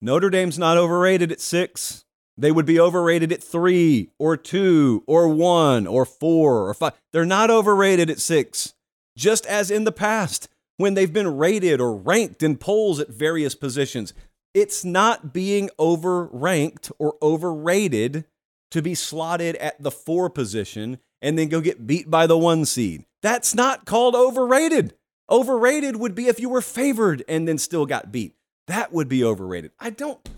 Notre 0.00 0.30
Dame's 0.30 0.58
not 0.58 0.76
overrated 0.76 1.32
at 1.32 1.40
six. 1.40 2.04
They 2.38 2.52
would 2.52 2.66
be 2.66 2.78
overrated 2.78 3.32
at 3.32 3.42
three 3.42 4.10
or 4.18 4.36
two 4.36 5.02
or 5.06 5.28
one 5.28 5.86
or 5.86 6.04
four 6.04 6.68
or 6.68 6.74
five. 6.74 6.92
They're 7.12 7.24
not 7.24 7.50
overrated 7.50 8.10
at 8.10 8.20
six 8.20 8.74
just 9.16 9.46
as 9.46 9.70
in 9.70 9.84
the 9.84 9.92
past 9.92 10.48
when 10.76 10.94
they've 10.94 11.12
been 11.12 11.36
rated 11.36 11.80
or 11.80 11.96
ranked 11.96 12.42
in 12.42 12.56
polls 12.56 13.00
at 13.00 13.08
various 13.08 13.54
positions. 13.54 14.12
It's 14.54 14.84
not 14.84 15.32
being 15.32 15.70
overranked 15.78 16.92
or 16.98 17.16
overrated 17.22 18.24
to 18.70 18.82
be 18.82 18.94
slotted 18.94 19.56
at 19.56 19.82
the 19.82 19.90
four 19.90 20.28
position 20.30 20.98
and 21.22 21.38
then 21.38 21.48
go 21.48 21.60
get 21.60 21.86
beat 21.86 22.10
by 22.10 22.26
the 22.26 22.38
one 22.38 22.64
seed. 22.64 23.04
That's 23.22 23.54
not 23.54 23.86
called 23.86 24.14
overrated. 24.14 24.94
Overrated 25.30 25.96
would 25.96 26.14
be 26.14 26.28
if 26.28 26.38
you 26.38 26.48
were 26.48 26.60
favored 26.60 27.24
and 27.28 27.48
then 27.48 27.58
still 27.58 27.86
got 27.86 28.12
beat. 28.12 28.34
That 28.66 28.92
would 28.92 29.08
be 29.08 29.24
overrated. 29.24 29.72
I 29.80 29.90
don't. 29.90 30.28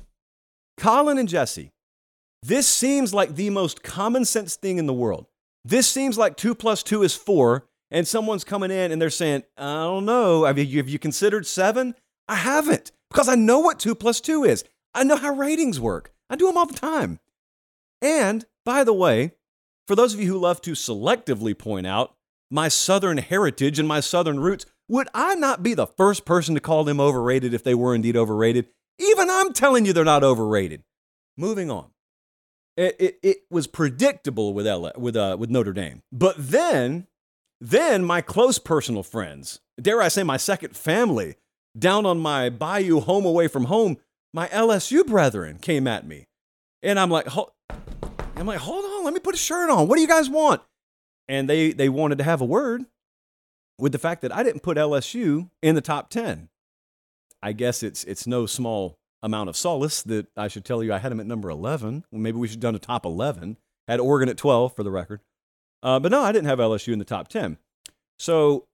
Colin 0.77 1.19
and 1.19 1.29
Jesse, 1.29 1.73
this 2.43 2.67
seems 2.69 3.12
like 3.12 3.35
the 3.35 3.51
most 3.51 3.83
common 3.83 4.25
sense 4.25 4.57
thing 4.57 4.79
in 4.79 4.87
the 4.87 4.95
world. 4.95 5.27
This 5.64 5.88
seems 5.88 6.17
like 6.17 6.37
two 6.37 6.55
plus 6.55 6.83
two 6.83 7.03
is 7.03 7.14
four, 7.14 7.67
and 7.91 8.07
someone's 8.07 8.45
coming 8.45 8.71
in 8.71 8.93
and 8.93 9.03
they're 9.03 9.11
saying, 9.11 9.43
I 9.57 9.83
don't 9.83 10.05
know, 10.05 10.45
have 10.45 10.59
you, 10.59 10.79
have 10.79 10.88
you 10.88 10.99
considered 10.99 11.47
seven? 11.47 11.95
I 12.29 12.37
haven't 12.37 12.93
because 13.11 13.29
I 13.29 13.35
know 13.35 13.59
what 13.59 13.79
two 13.79 13.95
plus 13.95 14.21
two 14.21 14.45
is. 14.45 14.64
I 14.95 15.05
know 15.05 15.17
how 15.17 15.35
ratings 15.35 15.81
work. 15.81 16.12
I 16.31 16.37
do 16.37 16.47
them 16.47 16.57
all 16.57 16.67
the 16.67 16.75
time. 16.75 17.21
And 18.00 18.44
by 18.64 18.84
the 18.84 18.92
way, 18.92 19.32
for 19.87 19.96
those 19.96 20.14
of 20.14 20.20
you 20.20 20.32
who 20.32 20.38
love 20.38 20.61
to 20.62 20.72
selectively 20.72 21.56
point 21.56 21.87
out 21.87 22.14
my 22.50 22.68
Southern 22.68 23.18
heritage 23.18 23.78
and 23.78 23.88
my 23.88 24.00
Southern 24.00 24.40
roots, 24.40 24.66
would 24.88 25.08
I 25.14 25.34
not 25.34 25.62
be 25.62 25.74
the 25.74 25.87
first 25.87 26.24
person 26.24 26.54
to 26.54 26.61
call 26.61 26.84
them 26.84 27.00
overrated 27.00 27.52
if 27.52 27.62
they 27.62 27.74
were 27.74 27.94
indeed 27.94 28.16
overrated? 28.16 28.68
Even 28.98 29.30
I'm 29.30 29.52
telling 29.52 29.84
you 29.84 29.92
they're 29.92 30.04
not 30.04 30.24
overrated. 30.24 30.82
Moving 31.37 31.70
on. 31.70 31.90
It, 32.76 32.96
it, 32.98 33.18
it 33.22 33.37
was 33.50 33.66
predictable 33.66 34.54
with 34.54 34.66
LA, 34.66 34.92
with 34.96 35.16
uh, 35.16 35.37
with 35.38 35.50
Notre 35.50 35.72
Dame. 35.72 36.02
But 36.12 36.37
then 36.38 37.08
then 37.61 38.04
my 38.04 38.20
close 38.20 38.58
personal 38.58 39.02
friends, 39.02 39.61
dare 39.80 40.00
I 40.00 40.08
say 40.08 40.22
my 40.22 40.37
second 40.37 40.76
family, 40.76 41.37
down 41.76 42.06
on 42.06 42.18
my 42.18 42.50
bayou 42.50 43.00
home 43.00 43.24
away 43.24 43.48
from 43.48 43.64
home, 43.64 43.96
my 44.32 44.46
LSU 44.48 45.06
brethren 45.06 45.58
came 45.58 45.87
at 45.87 46.06
me. 46.06 46.26
And 46.82 47.00
I'm 47.00 47.11
like, 47.11 47.26
I'm 48.37 48.46
like, 48.46 48.61
hold 48.61 48.85
on, 48.85 49.04
let 49.04 49.14
me 49.14 49.20
put 49.20 49.35
a 49.35 49.38
shirt 49.38 49.70
on. 49.70 49.88
What 49.88 49.96
do 49.96 50.02
you 50.02 50.09
guys 50.09 50.31
want? 50.31 50.62
And 51.28 51.48
they 51.48 51.72
they 51.72 51.88
wanted 51.88 52.18
to 52.18 52.24
have 52.24 52.40
a 52.40 52.46
word 52.46 52.87
with 53.78 53.92
the 53.92 53.98
fact 53.98 54.22
that 54.22 54.35
I 54.35 54.42
didn't 54.42 54.62
put 54.62 54.76
LSU 54.76 55.50
in 55.62 55.74
the 55.74 55.81
top 55.81 56.11
10. 56.11 56.48
I 57.42 57.52
guess 57.52 57.83
it's 57.83 58.04
it's 58.04 58.26
no 58.26 58.46
small 58.46 58.96
amount 59.22 59.48
of 59.48 59.57
solace 59.57 60.02
that 60.02 60.28
I 60.37 60.48
should 60.48 60.64
tell 60.64 60.83
you 60.83 60.92
I 60.92 60.98
had 60.98 61.11
them 61.11 61.20
at 61.20 61.26
number 61.26 61.50
11. 61.50 62.04
Well, 62.11 62.20
maybe 62.20 62.38
we 62.38 62.46
should 62.46 62.57
have 62.57 62.61
done 62.61 62.74
a 62.74 62.81
top 62.81 63.04
11. 63.04 63.57
Had 63.88 64.00
Oregon 64.00 64.28
at 64.28 64.37
12 64.37 64.76
for 64.76 64.83
the 64.83 64.90
record. 64.90 65.20
Uh, 65.83 65.98
but 65.98 66.12
no, 66.12 66.22
I 66.22 66.33
didn't 66.33 66.48
have 66.48 66.59
LSU 66.59 66.92
in 66.92 66.98
the 66.98 67.04
top 67.04 67.28
10. 67.28 67.59
So 68.18 68.66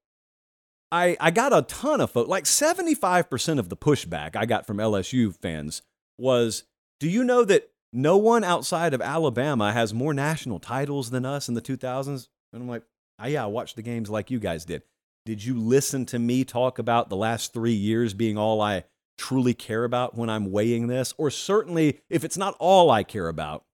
I, 0.90 1.16
I 1.20 1.30
got 1.30 1.52
a 1.52 1.62
ton 1.62 2.00
of 2.00 2.10
folks, 2.10 2.28
like 2.28 2.44
75% 2.44 3.58
of 3.58 3.68
the 3.68 3.76
pushback 3.76 4.36
I 4.36 4.46
got 4.46 4.66
from 4.66 4.78
LSU 4.78 5.34
fans 5.34 5.82
was 6.18 6.64
do 7.00 7.08
you 7.08 7.24
know 7.24 7.44
that 7.44 7.70
no 7.94 8.16
one 8.16 8.44
outside 8.44 8.92
of 8.92 9.00
Alabama 9.00 9.72
has 9.72 9.94
more 9.94 10.12
national 10.12 10.58
titles 10.58 11.10
than 11.10 11.24
us 11.24 11.48
in 11.48 11.54
the 11.54 11.62
2000s? 11.62 12.28
And 12.52 12.62
I'm 12.62 12.68
like, 12.68 12.82
oh, 13.20 13.26
yeah, 13.26 13.44
I 13.44 13.46
watched 13.46 13.76
the 13.76 13.82
games 13.82 14.10
like 14.10 14.30
you 14.30 14.40
guys 14.40 14.64
did. 14.64 14.82
Did 15.24 15.44
you 15.44 15.58
listen 15.58 16.04
to 16.06 16.18
me 16.18 16.44
talk 16.44 16.78
about 16.78 17.08
the 17.08 17.16
last 17.16 17.54
three 17.54 17.72
years 17.72 18.12
being 18.12 18.36
all 18.36 18.60
I 18.60 18.84
truly 19.16 19.54
care 19.54 19.84
about 19.84 20.16
when 20.16 20.28
I'm 20.28 20.50
weighing 20.50 20.88
this? 20.88 21.14
Or 21.16 21.30
certainly, 21.30 22.00
if 22.10 22.24
it's 22.24 22.36
not 22.36 22.56
all 22.58 22.90
I 22.90 23.04
care 23.04 23.28
about, 23.28 23.64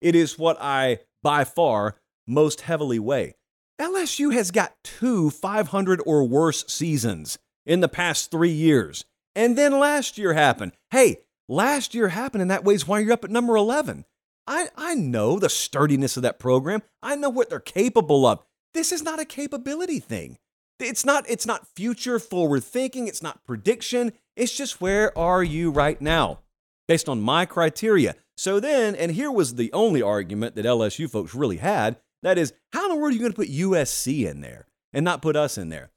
it 0.00 0.14
is 0.14 0.38
what 0.38 0.58
I 0.60 1.00
by 1.22 1.44
far 1.44 1.96
most 2.26 2.60
heavily 2.62 2.98
weigh. 2.98 3.34
LSU 3.80 4.32
has 4.32 4.50
got 4.50 4.76
two 4.84 5.30
500 5.30 6.00
or 6.06 6.24
worse 6.24 6.64
seasons 6.68 7.38
in 7.66 7.80
the 7.80 7.88
past 7.88 8.30
three 8.30 8.50
years. 8.50 9.04
And 9.34 9.56
then 9.56 9.78
last 9.78 10.18
year 10.18 10.34
happened. 10.34 10.72
Hey, 10.90 11.22
last 11.48 11.94
year 11.94 12.08
happened, 12.08 12.42
and 12.42 12.50
that 12.50 12.64
weighs 12.64 12.86
why 12.86 13.00
you're 13.00 13.12
up 13.12 13.24
at 13.24 13.30
number 13.30 13.56
11. 13.56 14.04
I, 14.46 14.68
I 14.76 14.94
know 14.94 15.38
the 15.38 15.48
sturdiness 15.48 16.16
of 16.16 16.22
that 16.24 16.38
program. 16.38 16.82
I 17.02 17.14
know 17.14 17.30
what 17.30 17.48
they're 17.50 17.60
capable 17.60 18.26
of. 18.26 18.40
This 18.74 18.90
is 18.90 19.02
not 19.02 19.20
a 19.20 19.24
capability 19.24 20.00
thing. 20.00 20.38
It's 20.80 21.04
not, 21.04 21.24
it's 21.28 21.46
not 21.46 21.68
future 21.76 22.18
forward 22.18 22.64
thinking. 22.64 23.06
It's 23.06 23.22
not 23.22 23.44
prediction. 23.44 24.12
It's 24.36 24.56
just 24.56 24.80
where 24.80 25.16
are 25.16 25.44
you 25.44 25.70
right 25.70 26.00
now 26.00 26.40
based 26.88 27.08
on 27.08 27.20
my 27.20 27.46
criteria. 27.46 28.16
So 28.36 28.58
then, 28.58 28.94
and 28.96 29.12
here 29.12 29.30
was 29.30 29.54
the 29.54 29.72
only 29.72 30.02
argument 30.02 30.56
that 30.56 30.64
LSU 30.66 31.08
folks 31.08 31.34
really 31.34 31.58
had 31.58 31.96
that 32.22 32.38
is, 32.38 32.52
how 32.72 32.84
in 32.84 32.90
the 32.90 32.96
world 32.96 33.12
are 33.12 33.14
you 33.14 33.20
going 33.20 33.32
to 33.32 33.36
put 33.36 33.48
USC 33.48 34.28
in 34.28 34.40
there 34.40 34.66
and 34.92 35.04
not 35.04 35.22
put 35.22 35.36
us 35.36 35.58
in 35.58 35.68
there? 35.68 35.90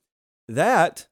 That 0.48 1.08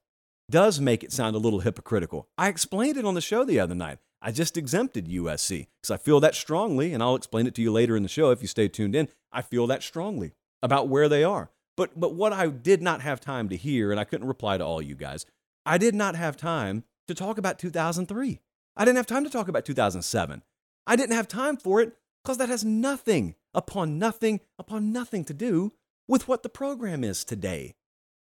does 0.50 0.80
make 0.80 1.02
it 1.02 1.12
sound 1.12 1.34
a 1.34 1.38
little 1.38 1.60
hypocritical. 1.60 2.28
I 2.36 2.48
explained 2.48 2.96
it 2.96 3.04
on 3.04 3.14
the 3.14 3.20
show 3.20 3.44
the 3.44 3.60
other 3.60 3.74
night. 3.74 3.98
I 4.26 4.32
just 4.32 4.56
exempted 4.56 5.06
USC 5.06 5.66
because 5.82 5.90
I 5.90 5.98
feel 5.98 6.18
that 6.20 6.34
strongly, 6.34 6.94
and 6.94 7.02
I'll 7.02 7.14
explain 7.14 7.46
it 7.46 7.54
to 7.56 7.62
you 7.62 7.70
later 7.70 7.94
in 7.94 8.02
the 8.02 8.08
show 8.08 8.30
if 8.30 8.40
you 8.40 8.48
stay 8.48 8.68
tuned 8.68 8.96
in. 8.96 9.08
I 9.30 9.42
feel 9.42 9.66
that 9.66 9.82
strongly 9.82 10.32
about 10.62 10.88
where 10.88 11.10
they 11.10 11.22
are. 11.22 11.50
But, 11.76 12.00
but 12.00 12.14
what 12.14 12.32
I 12.32 12.46
did 12.46 12.80
not 12.80 13.02
have 13.02 13.20
time 13.20 13.50
to 13.50 13.56
hear, 13.56 13.90
and 13.90 14.00
I 14.00 14.04
couldn't 14.04 14.26
reply 14.26 14.56
to 14.56 14.64
all 14.64 14.80
you 14.80 14.94
guys, 14.94 15.26
I 15.66 15.76
did 15.76 15.94
not 15.94 16.16
have 16.16 16.38
time 16.38 16.84
to 17.06 17.14
talk 17.14 17.36
about 17.36 17.58
2003. 17.58 18.40
I 18.74 18.84
didn't 18.86 18.96
have 18.96 19.06
time 19.06 19.24
to 19.24 19.30
talk 19.30 19.48
about 19.48 19.66
2007. 19.66 20.42
I 20.86 20.96
didn't 20.96 21.16
have 21.16 21.28
time 21.28 21.58
for 21.58 21.82
it 21.82 21.92
because 22.24 22.38
that 22.38 22.48
has 22.48 22.64
nothing 22.64 23.34
upon 23.52 23.98
nothing 23.98 24.40
upon 24.58 24.90
nothing 24.90 25.26
to 25.26 25.34
do 25.34 25.74
with 26.08 26.28
what 26.28 26.42
the 26.42 26.48
program 26.48 27.04
is 27.04 27.24
today. 27.24 27.74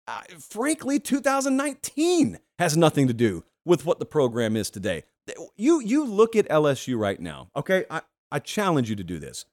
Uh, 0.09 0.23
frankly, 0.39 0.99
2019 0.99 2.39
has 2.59 2.75
nothing 2.75 3.07
to 3.07 3.15
do 3.15 3.45
with 3.67 3.85
what 3.85 3.99
the 3.99 4.07
program 4.07 4.57
is 4.57 4.71
today. 4.71 5.03
You, 5.57 5.81
you 5.81 6.05
look 6.05 6.37
at 6.37 6.49
LSU 6.49 6.99
right 6.99 7.19
now, 7.19 7.49
okay? 7.57 7.85
I, 7.91 8.03
I 8.31 8.39
challenge 8.39 8.91
you 8.91 8.97
to 8.97 9.05
do 9.05 9.19
this. 9.19 9.47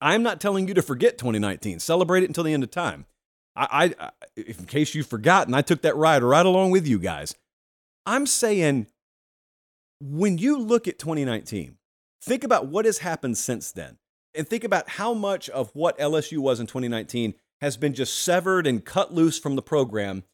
I'm 0.00 0.22
not 0.22 0.40
telling 0.40 0.68
you 0.68 0.74
to 0.74 0.82
forget 0.82 1.18
2019. 1.18 1.80
Celebrate 1.80 2.22
it 2.22 2.30
until 2.30 2.44
the 2.44 2.52
end 2.52 2.62
of 2.62 2.70
time. 2.70 3.06
I, 3.56 3.94
I, 3.98 4.10
in 4.36 4.66
case 4.66 4.94
you've 4.94 5.06
forgotten, 5.06 5.54
I 5.54 5.62
took 5.62 5.82
that 5.82 5.96
ride 5.96 6.22
right 6.22 6.44
along 6.44 6.72
with 6.72 6.86
you 6.86 6.98
guys. 6.98 7.34
I'm 8.04 8.26
saying 8.26 8.88
when 10.00 10.38
you 10.38 10.58
look 10.58 10.86
at 10.88 10.98
2019, 10.98 11.76
think 12.22 12.44
about 12.44 12.66
what 12.66 12.84
has 12.84 12.98
happened 12.98 13.38
since 13.38 13.72
then 13.72 13.96
and 14.34 14.48
think 14.48 14.64
about 14.64 14.90
how 14.90 15.14
much 15.14 15.48
of 15.48 15.70
what 15.74 15.98
LSU 15.98 16.38
was 16.38 16.60
in 16.60 16.66
2019 16.66 17.34
has 17.60 17.76
been 17.76 17.94
just 17.94 18.18
severed 18.18 18.66
and 18.66 18.84
cut 18.84 19.14
loose 19.14 19.38
from 19.38 19.56
the 19.56 19.62
program. 19.62 20.24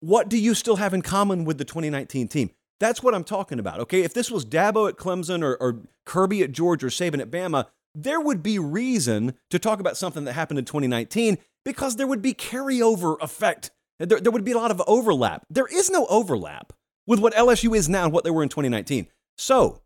What 0.00 0.28
do 0.28 0.38
you 0.38 0.54
still 0.54 0.76
have 0.76 0.94
in 0.94 1.02
common 1.02 1.44
with 1.44 1.58
the 1.58 1.64
2019 1.64 2.28
team? 2.28 2.50
That's 2.80 3.02
what 3.02 3.14
I'm 3.14 3.24
talking 3.24 3.58
about. 3.58 3.78
Okay, 3.80 4.02
if 4.02 4.14
this 4.14 4.30
was 4.30 4.44
Dabo 4.44 4.88
at 4.88 4.96
Clemson 4.96 5.44
or, 5.44 5.56
or 5.56 5.82
Kirby 6.06 6.42
at 6.42 6.52
Georgia 6.52 6.86
or 6.86 6.90
Saban 6.90 7.20
at 7.20 7.30
Bama, 7.30 7.66
there 7.94 8.20
would 8.20 8.42
be 8.42 8.58
reason 8.58 9.34
to 9.50 9.58
talk 9.58 9.80
about 9.80 9.96
something 9.96 10.24
that 10.24 10.32
happened 10.32 10.58
in 10.58 10.64
2019 10.64 11.38
because 11.64 11.96
there 11.96 12.06
would 12.06 12.22
be 12.22 12.32
carryover 12.32 13.16
effect. 13.20 13.70
There, 13.98 14.18
there 14.20 14.32
would 14.32 14.44
be 14.44 14.52
a 14.52 14.58
lot 14.58 14.70
of 14.70 14.82
overlap. 14.86 15.44
There 15.50 15.66
is 15.66 15.90
no 15.90 16.06
overlap 16.06 16.72
with 17.06 17.20
what 17.20 17.34
LSU 17.34 17.76
is 17.76 17.88
now 17.88 18.04
and 18.04 18.12
what 18.12 18.24
they 18.24 18.30
were 18.30 18.42
in 18.42 18.48
2019. 18.48 19.08
So 19.36 19.82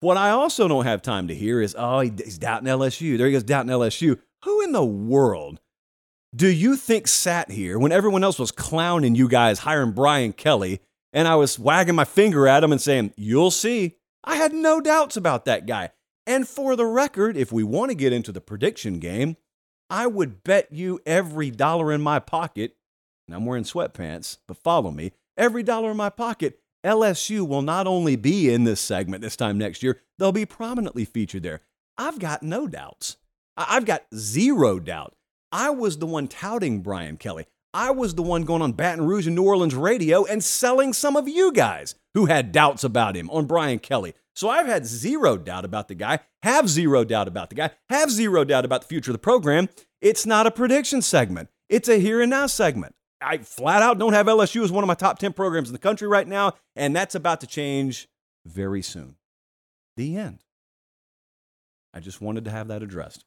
what 0.00 0.16
I 0.16 0.30
also 0.30 0.68
don't 0.68 0.84
have 0.84 1.02
time 1.02 1.28
to 1.28 1.34
hear 1.34 1.60
is, 1.60 1.74
oh, 1.78 2.00
he's 2.00 2.38
doubting 2.38 2.68
LSU. 2.68 3.18
There 3.18 3.26
he 3.26 3.32
goes, 3.32 3.42
doubting 3.42 3.72
LSU. 3.72 4.18
Who 4.44 4.62
in 4.62 4.72
the 4.72 4.84
world 4.84 5.60
do 6.34 6.48
you 6.48 6.76
think 6.76 7.08
sat 7.08 7.50
here 7.50 7.78
when 7.78 7.92
everyone 7.92 8.24
else 8.24 8.38
was 8.38 8.52
clowning 8.52 9.14
you 9.14 9.28
guys 9.28 9.60
hiring 9.60 9.92
Brian 9.92 10.32
Kelly 10.32 10.80
and 11.12 11.26
I 11.26 11.36
was 11.36 11.58
wagging 11.58 11.94
my 11.94 12.04
finger 12.04 12.46
at 12.46 12.64
him 12.64 12.72
and 12.72 12.80
saying, 12.80 13.12
you'll 13.16 13.50
see? 13.50 13.96
I 14.24 14.36
had 14.36 14.52
no 14.52 14.80
doubts 14.80 15.16
about 15.16 15.44
that 15.44 15.66
guy. 15.66 15.90
And 16.26 16.48
for 16.48 16.74
the 16.74 16.86
record, 16.86 17.36
if 17.36 17.52
we 17.52 17.62
want 17.62 17.90
to 17.90 17.94
get 17.96 18.12
into 18.12 18.32
the 18.32 18.40
prediction 18.40 18.98
game, 18.98 19.36
I 19.88 20.06
would 20.08 20.42
bet 20.42 20.72
you 20.72 21.00
every 21.06 21.50
dollar 21.50 21.92
in 21.92 22.00
my 22.00 22.18
pocket, 22.18 22.76
and 23.26 23.36
I'm 23.36 23.46
wearing 23.46 23.64
sweatpants, 23.64 24.38
but 24.48 24.56
follow 24.56 24.90
me, 24.90 25.12
every 25.36 25.62
dollar 25.62 25.92
in 25.92 25.96
my 25.96 26.10
pocket 26.10 26.60
LSU 26.84 27.46
will 27.46 27.62
not 27.62 27.86
only 27.88 28.14
be 28.14 28.52
in 28.52 28.62
this 28.62 28.80
segment 28.80 29.22
this 29.22 29.36
time 29.36 29.58
next 29.58 29.82
year, 29.82 30.00
they'll 30.18 30.32
be 30.32 30.46
prominently 30.46 31.04
featured 31.04 31.42
there. 31.42 31.62
I've 31.98 32.18
got 32.18 32.42
no 32.42 32.68
doubts. 32.68 33.16
I've 33.56 33.84
got 33.84 34.06
zero 34.14 34.78
doubt. 34.78 35.14
I 35.50 35.70
was 35.70 35.98
the 35.98 36.06
one 36.06 36.28
touting 36.28 36.82
Brian 36.82 37.16
Kelly. 37.16 37.46
I 37.76 37.90
was 37.90 38.14
the 38.14 38.22
one 38.22 38.44
going 38.44 38.62
on 38.62 38.72
Baton 38.72 39.04
Rouge 39.04 39.26
and 39.26 39.36
New 39.36 39.42
Orleans 39.42 39.74
radio 39.74 40.24
and 40.24 40.42
selling 40.42 40.94
some 40.94 41.14
of 41.14 41.28
you 41.28 41.52
guys 41.52 41.94
who 42.14 42.24
had 42.24 42.50
doubts 42.50 42.84
about 42.84 43.14
him 43.14 43.28
on 43.28 43.44
Brian 43.44 43.80
Kelly. 43.80 44.14
So 44.34 44.48
I've 44.48 44.64
had 44.64 44.86
zero 44.86 45.36
doubt 45.36 45.66
about 45.66 45.88
the 45.88 45.94
guy, 45.94 46.20
have 46.42 46.70
zero 46.70 47.04
doubt 47.04 47.28
about 47.28 47.50
the 47.50 47.54
guy, 47.54 47.72
have 47.90 48.10
zero 48.10 48.44
doubt 48.44 48.64
about 48.64 48.80
the 48.80 48.88
future 48.88 49.10
of 49.10 49.14
the 49.16 49.18
program. 49.18 49.68
It's 50.00 50.24
not 50.24 50.46
a 50.46 50.50
prediction 50.50 51.02
segment, 51.02 51.50
it's 51.68 51.86
a 51.86 51.98
here 51.98 52.22
and 52.22 52.30
now 52.30 52.46
segment. 52.46 52.94
I 53.20 53.36
flat 53.36 53.82
out 53.82 53.98
don't 53.98 54.14
have 54.14 54.24
LSU 54.24 54.64
as 54.64 54.72
one 54.72 54.82
of 54.82 54.88
my 54.88 54.94
top 54.94 55.18
10 55.18 55.34
programs 55.34 55.68
in 55.68 55.74
the 55.74 55.78
country 55.78 56.08
right 56.08 56.26
now, 56.26 56.54
and 56.76 56.96
that's 56.96 57.14
about 57.14 57.42
to 57.42 57.46
change 57.46 58.08
very 58.46 58.80
soon. 58.80 59.16
The 59.98 60.16
end. 60.16 60.38
I 61.92 62.00
just 62.00 62.22
wanted 62.22 62.46
to 62.46 62.50
have 62.50 62.68
that 62.68 62.82
addressed. 62.82 63.26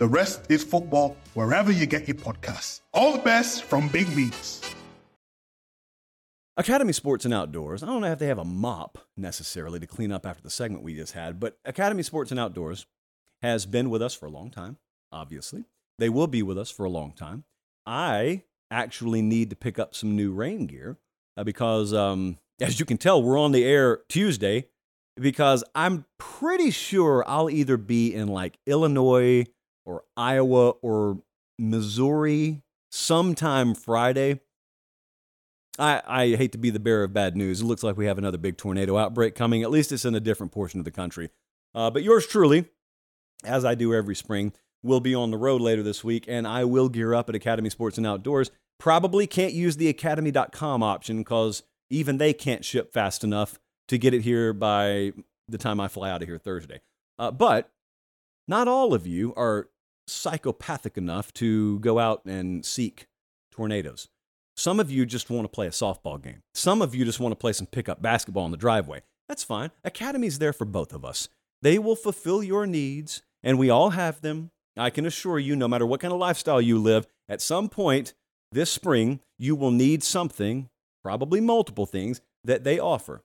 The 0.00 0.08
Rest 0.08 0.46
is 0.50 0.64
Football 0.64 1.14
wherever 1.34 1.70
you 1.70 1.84
get 1.84 2.08
your 2.08 2.14
podcasts. 2.14 2.80
All 2.94 3.12
the 3.12 3.18
best 3.18 3.64
from 3.64 3.86
Big 3.88 4.08
Meats. 4.16 4.62
Academy 6.56 6.94
Sports 6.94 7.26
and 7.26 7.34
Outdoors. 7.34 7.82
I 7.82 7.86
don't 7.86 8.00
know 8.00 8.10
if 8.10 8.18
they 8.18 8.28
have 8.28 8.38
a 8.38 8.44
mop 8.44 8.96
necessarily 9.18 9.78
to 9.78 9.86
clean 9.86 10.10
up 10.10 10.24
after 10.24 10.42
the 10.42 10.48
segment 10.48 10.84
we 10.84 10.94
just 10.94 11.12
had, 11.12 11.38
but 11.38 11.58
Academy 11.66 12.02
Sports 12.02 12.30
and 12.30 12.40
Outdoors 12.40 12.86
has 13.42 13.66
been 13.66 13.90
with 13.90 14.00
us 14.00 14.14
for 14.14 14.24
a 14.24 14.30
long 14.30 14.50
time, 14.50 14.78
obviously. 15.12 15.64
They 15.98 16.08
will 16.08 16.28
be 16.28 16.42
with 16.42 16.56
us 16.56 16.70
for 16.70 16.86
a 16.86 16.90
long 16.90 17.12
time. 17.12 17.44
I 17.84 18.44
actually 18.70 19.20
need 19.20 19.50
to 19.50 19.56
pick 19.56 19.78
up 19.78 19.94
some 19.94 20.16
new 20.16 20.32
rain 20.32 20.66
gear 20.66 20.96
uh, 21.36 21.44
because, 21.44 21.92
um, 21.92 22.38
as 22.58 22.80
you 22.80 22.86
can 22.86 22.96
tell, 22.96 23.22
we're 23.22 23.38
on 23.38 23.52
the 23.52 23.64
air 23.66 24.00
Tuesday. 24.08 24.64
because 25.20 25.62
I'm 25.74 26.06
pretty 26.18 26.70
sure 26.70 27.22
I'll 27.26 27.50
either 27.50 27.76
be 27.76 28.14
in 28.14 28.28
like 28.28 28.58
Illinois 28.66 29.44
or 29.84 30.04
Iowa 30.16 30.70
or 30.82 31.22
Missouri 31.58 32.62
sometime 32.90 33.74
Friday. 33.74 34.40
I, 35.78 36.02
I 36.06 36.36
hate 36.36 36.52
to 36.52 36.58
be 36.58 36.70
the 36.70 36.80
bearer 36.80 37.04
of 37.04 37.12
bad 37.12 37.36
news. 37.36 37.60
It 37.60 37.64
looks 37.64 37.82
like 37.82 37.96
we 37.96 38.06
have 38.06 38.18
another 38.18 38.38
big 38.38 38.56
tornado 38.56 38.98
outbreak 38.98 39.34
coming. 39.34 39.62
At 39.62 39.70
least 39.70 39.92
it's 39.92 40.04
in 40.04 40.14
a 40.14 40.20
different 40.20 40.52
portion 40.52 40.80
of 40.80 40.84
the 40.84 40.90
country. 40.90 41.30
Uh, 41.74 41.90
but 41.90 42.02
yours 42.02 42.26
truly, 42.26 42.66
as 43.44 43.64
I 43.64 43.74
do 43.74 43.94
every 43.94 44.14
spring, 44.14 44.52
will 44.82 45.00
be 45.00 45.14
on 45.14 45.30
the 45.30 45.36
road 45.36 45.60
later 45.60 45.82
this 45.82 46.02
week, 46.02 46.24
and 46.26 46.46
I 46.46 46.64
will 46.64 46.88
gear 46.88 47.14
up 47.14 47.28
at 47.28 47.34
Academy 47.34 47.70
Sports 47.70 47.98
and 47.98 48.06
Outdoors. 48.06 48.50
Probably 48.78 49.26
can't 49.26 49.52
use 49.52 49.76
the 49.76 49.88
academy.com 49.88 50.82
option 50.82 51.18
because 51.18 51.62
even 51.90 52.18
they 52.18 52.32
can't 52.32 52.64
ship 52.64 52.92
fast 52.92 53.22
enough 53.22 53.58
to 53.88 53.98
get 53.98 54.14
it 54.14 54.22
here 54.22 54.52
by 54.52 55.12
the 55.48 55.58
time 55.58 55.80
I 55.80 55.88
fly 55.88 56.10
out 56.10 56.22
of 56.22 56.28
here 56.28 56.38
Thursday. 56.38 56.80
Uh, 57.18 57.30
but 57.30 57.70
not 58.48 58.68
all 58.68 58.94
of 58.94 59.06
you 59.06 59.34
are 59.36 59.68
psychopathic 60.10 60.96
enough 60.96 61.32
to 61.34 61.78
go 61.80 61.98
out 61.98 62.24
and 62.24 62.64
seek 62.64 63.06
tornadoes. 63.50 64.08
Some 64.56 64.80
of 64.80 64.90
you 64.90 65.06
just 65.06 65.30
want 65.30 65.44
to 65.44 65.48
play 65.48 65.66
a 65.66 65.70
softball 65.70 66.22
game. 66.22 66.42
Some 66.54 66.82
of 66.82 66.94
you 66.94 67.04
just 67.04 67.20
want 67.20 67.32
to 67.32 67.36
play 67.36 67.52
some 67.52 67.66
pickup 67.66 68.02
basketball 68.02 68.44
in 68.44 68.50
the 68.50 68.56
driveway. 68.56 69.02
That's 69.28 69.44
fine. 69.44 69.70
Academy's 69.84 70.38
there 70.38 70.52
for 70.52 70.64
both 70.64 70.92
of 70.92 71.04
us. 71.04 71.28
They 71.62 71.78
will 71.78 71.96
fulfill 71.96 72.42
your 72.42 72.66
needs, 72.66 73.22
and 73.42 73.58
we 73.58 73.70
all 73.70 73.90
have 73.90 74.20
them. 74.20 74.50
I 74.76 74.90
can 74.90 75.06
assure 75.06 75.38
you, 75.38 75.56
no 75.56 75.68
matter 75.68 75.86
what 75.86 76.00
kind 76.00 76.12
of 76.12 76.18
lifestyle 76.18 76.60
you 76.60 76.78
live, 76.78 77.06
at 77.28 77.40
some 77.40 77.68
point 77.68 78.14
this 78.52 78.70
spring, 78.70 79.20
you 79.38 79.54
will 79.54 79.70
need 79.70 80.02
something, 80.02 80.68
probably 81.02 81.40
multiple 81.40 81.86
things, 81.86 82.20
that 82.44 82.64
they 82.64 82.78
offer. 82.78 83.22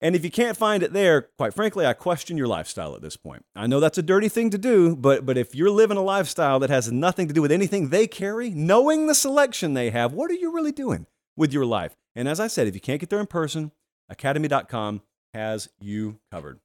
And 0.00 0.14
if 0.14 0.24
you 0.24 0.30
can't 0.30 0.56
find 0.56 0.82
it 0.82 0.92
there, 0.92 1.22
quite 1.36 1.54
frankly, 1.54 1.84
I 1.84 1.92
question 1.92 2.36
your 2.36 2.46
lifestyle 2.46 2.94
at 2.94 3.02
this 3.02 3.16
point. 3.16 3.44
I 3.56 3.66
know 3.66 3.80
that's 3.80 3.98
a 3.98 4.02
dirty 4.02 4.28
thing 4.28 4.50
to 4.50 4.58
do, 4.58 4.94
but, 4.94 5.26
but 5.26 5.36
if 5.36 5.54
you're 5.54 5.70
living 5.70 5.96
a 5.96 6.02
lifestyle 6.02 6.60
that 6.60 6.70
has 6.70 6.92
nothing 6.92 7.26
to 7.26 7.34
do 7.34 7.42
with 7.42 7.50
anything 7.50 7.88
they 7.88 8.06
carry, 8.06 8.50
knowing 8.50 9.06
the 9.06 9.14
selection 9.14 9.74
they 9.74 9.90
have, 9.90 10.12
what 10.12 10.30
are 10.30 10.34
you 10.34 10.52
really 10.52 10.70
doing 10.70 11.06
with 11.36 11.52
your 11.52 11.66
life? 11.66 11.96
And 12.14 12.28
as 12.28 12.38
I 12.38 12.46
said, 12.46 12.68
if 12.68 12.74
you 12.74 12.80
can't 12.80 13.00
get 13.00 13.10
there 13.10 13.18
in 13.18 13.26
person, 13.26 13.72
academy.com 14.08 15.02
has 15.34 15.68
you 15.80 16.20
covered. 16.30 16.60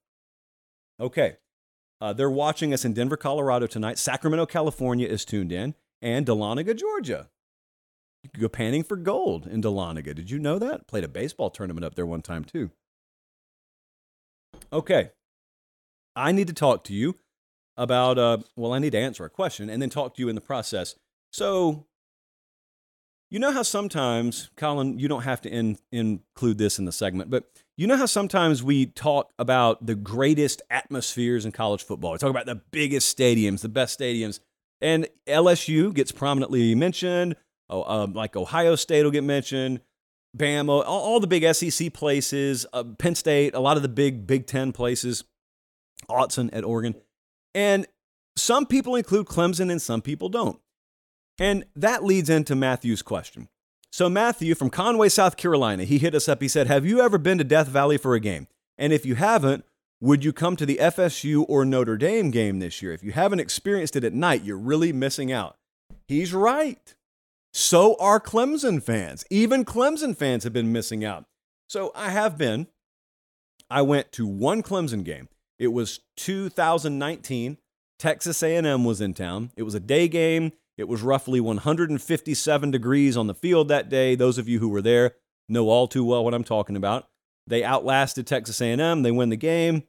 Okay. 1.00 1.38
Uh, 2.00 2.14
they're 2.14 2.30
watching 2.30 2.74
us 2.74 2.86
in 2.86 2.94
Denver, 2.94 3.18
Colorado 3.18 3.66
tonight. 3.66 3.98
Sacramento, 3.98 4.46
California 4.46 5.08
is 5.08 5.26
tuned 5.26 5.52
in, 5.52 5.74
and 6.02 6.26
Dahlonega, 6.26 6.78
Georgia. 6.78 7.30
You 8.24 8.30
could 8.30 8.42
go 8.42 8.50
panning 8.50 8.84
for 8.84 8.96
gold 8.96 9.48
in 9.48 9.62
Dahlonega. 9.62 10.14
Did 10.14 10.30
you 10.30 10.38
know 10.38 10.60
that? 10.60 10.88
Played 10.88 11.04
a 11.04 11.10
baseball 11.10 11.50
tournament 11.50 11.86
up 11.86 11.96
there 11.96 12.06
one 12.06 12.22
time, 12.22 12.44
too. 12.44 12.72
Okay. 14.74 15.12
I 16.16 16.32
need 16.32 16.48
to 16.48 16.54
talk 16.54 16.84
to 16.86 16.94
you 16.94 17.16
about, 17.78 18.18
uh, 18.18 18.40
well, 18.56 18.74
I 18.74 18.80
need 18.80 18.92
to 18.92 19.00
answer 19.00 19.24
a 19.24 19.30
question 19.30 19.70
and 19.70 19.82
then 19.82 19.90
talk 19.90 20.16
to 20.16 20.22
you 20.22 20.30
in 20.30 20.36
the 20.36 20.42
process. 20.42 20.96
So, 21.32 21.86
you 23.30 23.40
know 23.40 23.52
how 23.52 23.64
sometimes, 23.64 24.50
Colin, 24.58 25.00
you 25.00 25.08
don't 25.08 25.24
have 25.24 25.42
to 25.42 25.50
in, 25.50 25.78
include 25.92 26.58
this 26.58 26.78
in 26.78 26.86
the 26.86 26.92
segment, 26.92 27.30
but 27.30 27.46
you 27.78 27.88
know 27.88 27.98
how 27.98 28.06
sometimes 28.06 28.62
we 28.62 28.88
talk 28.88 29.32
about 29.40 29.86
the 29.86 29.96
greatest 29.96 30.62
atmospheres 30.70 31.46
in 31.46 31.52
college 31.52 31.84
football? 31.84 32.12
We 32.12 32.20
talk 32.20 32.30
about 32.30 32.46
the 32.46 32.62
biggest 32.72 33.16
stadiums, 33.16 33.62
the 33.62 33.70
best 33.70 34.00
stadiums, 34.00 34.40
and 34.82 35.08
LSU 35.28 35.94
gets 35.94 36.12
prominently 36.12 36.76
mentioned. 36.76 37.36
Oh, 37.70 37.84
um, 37.84 38.14
like 38.14 38.36
Ohio 38.36 38.76
State 38.76 39.04
will 39.04 39.12
get 39.12 39.24
mentioned. 39.24 39.82
Bama, 40.38 40.70
all, 40.70 40.84
all 40.86 41.20
the 41.20 41.28
big 41.28 41.54
SEC 41.54 41.94
places, 41.94 42.66
uh, 42.74 42.84
Penn 42.84 43.16
State, 43.16 43.54
a 43.54 43.60
lot 43.60 43.78
of 43.78 43.84
the 43.84 43.90
big 43.90 44.26
Big 44.26 44.48
Ten 44.48 44.72
places, 44.72 45.24
Autzen 46.10 46.50
at 46.54 46.64
Oregon. 46.64 46.96
And 47.54 47.88
some 48.36 48.66
people 48.66 48.96
include 48.96 49.28
Clemson 49.28 49.72
and 49.72 49.82
some 49.82 50.02
people 50.02 50.30
don't. 50.30 50.60
And 51.40 51.66
that 51.76 52.04
leads 52.04 52.30
into 52.30 52.56
Matthew's 52.56 53.02
question. 53.02 53.48
So, 53.92 54.10
Matthew 54.10 54.56
from 54.56 54.72
Conway, 54.72 55.10
South 55.10 55.38
Carolina, 55.38 55.84
he 55.84 56.00
hit 56.00 56.16
us 56.16 56.28
up. 56.28 56.42
He 56.42 56.48
said, 56.48 56.66
Have 56.66 56.86
you 56.86 57.00
ever 57.02 57.20
been 57.20 57.38
to 57.38 57.44
Death 57.44 57.68
Valley 57.68 57.98
for 57.98 58.16
a 58.16 58.20
game? 58.20 58.48
And 58.78 58.92
if 58.92 59.06
you 59.06 59.16
haven't, 59.16 59.66
would 60.02 60.26
you 60.26 60.34
come 60.34 60.56
to 60.56 60.66
the 60.66 60.80
FSU 60.82 61.46
or 61.48 61.64
Notre 61.64 61.96
Dame 61.96 62.32
game 62.32 62.60
this 62.60 62.82
year? 62.82 62.92
If 62.92 63.04
you 63.04 63.12
haven't 63.12 63.40
experienced 63.40 63.96
it 63.96 64.04
at 64.04 64.14
night, 64.14 64.44
you're 64.44 64.58
really 64.58 64.92
missing 64.92 65.32
out. 65.32 65.58
He's 66.08 66.34
right. 66.34 66.96
So 67.54 67.96
are 68.00 68.20
Clemson 68.20 68.82
fans. 68.82 69.24
Even 69.30 69.64
Clemson 69.64 70.18
fans 70.18 70.44
have 70.44 70.54
been 70.54 70.72
missing 70.72 71.06
out. 71.06 71.26
So 71.68 71.92
I 71.96 72.10
have 72.10 72.38
been. 72.38 72.68
I 73.70 73.82
went 73.84 74.12
to 74.14 74.28
one 74.28 74.64
Clemson 74.64 75.04
game. 75.04 75.30
It 75.60 75.68
was 75.68 76.00
2019. 76.18 77.58
Texas 78.00 78.44
A&M 78.44 78.84
was 78.84 79.02
in 79.02 79.14
town. 79.14 79.52
It 79.56 79.64
was 79.64 79.76
a 79.76 79.80
day 79.80 80.08
game. 80.08 80.52
It 80.78 80.88
was 80.88 81.04
roughly 81.04 81.40
157 81.40 82.72
degrees 82.72 83.16
on 83.16 83.28
the 83.28 83.36
field 83.36 83.68
that 83.68 83.90
day. 83.90 84.16
Those 84.16 84.38
of 84.40 84.50
you 84.50 84.60
who 84.60 84.70
were 84.70 84.82
there 84.82 85.16
know 85.48 85.70
all 85.70 85.88
too 85.88 86.04
well 86.04 86.24
what 86.24 86.34
I'm 86.34 86.44
talking 86.44 86.76
about. 86.76 87.08
They 87.46 87.64
outlasted 87.64 88.26
Texas 88.26 88.62
A&M. 88.62 89.04
They 89.04 89.12
win 89.12 89.30
the 89.30 89.36
game. 89.36 89.84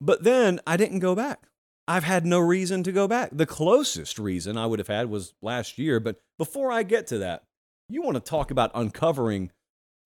But 0.00 0.22
then 0.24 0.60
I 0.66 0.76
didn't 0.76 0.98
go 0.98 1.14
back. 1.14 1.48
I've 1.86 2.04
had 2.04 2.24
no 2.24 2.38
reason 2.38 2.82
to 2.84 2.92
go 2.92 3.06
back. 3.06 3.30
The 3.32 3.46
closest 3.46 4.18
reason 4.18 4.56
I 4.56 4.66
would 4.66 4.78
have 4.78 4.88
had 4.88 5.10
was 5.10 5.34
last 5.42 5.78
year. 5.78 6.00
But 6.00 6.20
before 6.38 6.72
I 6.72 6.82
get 6.82 7.06
to 7.08 7.18
that, 7.18 7.44
you 7.88 8.02
want 8.02 8.16
to 8.16 8.20
talk 8.20 8.50
about 8.50 8.70
uncovering 8.74 9.50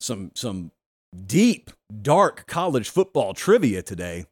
some, 0.01 0.33
some 0.35 0.73
deep, 1.27 1.71
dark 2.03 2.47
college 2.47 2.91
football 2.91 3.33
trivia 3.33 3.83
today. 3.83 4.27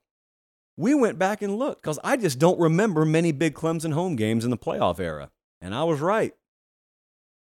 We 0.77 0.95
went 0.95 1.19
back 1.19 1.41
and 1.41 1.57
looked 1.57 1.83
because 1.83 1.99
I 2.05 2.17
just 2.17 2.39
don't 2.39 2.61
remember 2.61 3.05
many 3.05 3.33
big 3.33 3.55
Clemson 3.55 3.93
home 3.93 4.17
games 4.17 4.45
in 4.45 4.51
the 4.51 4.59
playoff 4.59 4.99
era. 4.99 5.31
And 5.61 5.75
I 5.75 5.85
was 5.85 6.01
right. 6.01 6.35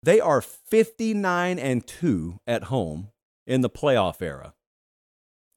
They 0.03 0.19
are 0.19 0.41
59 0.41 1.57
and 1.57 1.85
2 1.85 2.39
at 2.45 2.65
home 2.65 3.09
in 3.47 3.61
the 3.61 3.69
playoff 3.69 4.21
era. 4.21 4.53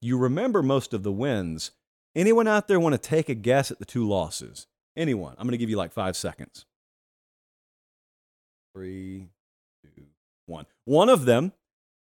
You 0.01 0.17
remember 0.17 0.63
most 0.63 0.93
of 0.93 1.03
the 1.03 1.11
wins 1.11 1.71
Anyone 2.15 2.47
out 2.47 2.67
there 2.67 2.79
want 2.79 2.93
to 2.93 2.99
take 2.99 3.29
a 3.29 3.35
guess 3.35 3.71
at 3.71 3.79
the 3.79 3.85
two 3.85 4.07
losses? 4.07 4.67
Anyone? 4.97 5.35
I'm 5.37 5.45
going 5.45 5.51
to 5.51 5.57
give 5.57 5.69
you 5.69 5.77
like 5.77 5.93
five 5.93 6.17
seconds. 6.17 6.65
Three, 8.75 9.29
two, 9.83 10.03
one. 10.45 10.65
One 10.85 11.09
of 11.09 11.25
them 11.25 11.53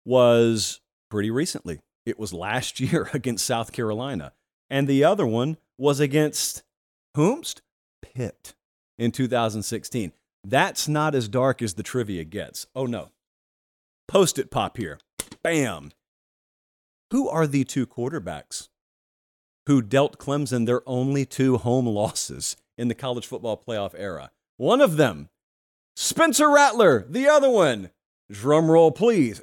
was 0.05 0.81
pretty 1.11 1.31
recently. 1.31 1.81
It 2.07 2.19
was 2.19 2.33
last 2.33 2.81
year 2.81 3.11
against 3.13 3.47
South 3.47 3.73
Carolina. 3.73 4.33
And 4.71 4.89
the 4.89 5.05
other 5.05 5.27
one 5.27 5.59
was 5.79 6.01
against 6.01 6.63
whomst? 7.17 7.61
Pitt 8.01 8.55
in 8.99 9.13
2016. 9.13 10.13
That's 10.45 10.89
not 10.89 11.15
as 11.15 11.29
dark 11.29 11.63
as 11.63 11.75
the 11.75 11.83
trivia 11.83 12.25
gets. 12.25 12.67
Oh 12.75 12.87
no. 12.87 13.11
Post 14.09 14.39
it 14.39 14.51
pop 14.51 14.77
here. 14.77 14.99
Bam. 15.43 15.93
Who 17.13 17.29
are 17.29 17.47
the 17.47 17.65
two 17.65 17.87
quarterbacks 17.87 18.69
who 19.67 19.83
dealt 19.83 20.19
Clemson 20.19 20.67
their 20.67 20.83
only 20.89 21.25
two 21.25 21.59
home 21.59 21.87
losses 21.87 22.57
in 22.77 22.89
the 22.89 22.95
college 22.95 23.27
football 23.27 23.57
playoff 23.57 23.95
era. 23.97 24.31
One 24.57 24.81
of 24.81 24.97
them, 24.97 25.29
Spencer 25.97 26.51
Rattler. 26.51 27.07
The 27.09 27.29
other 27.29 27.51
one, 27.51 27.91
drum 28.31 28.71
roll 28.71 28.91
please, 28.91 29.43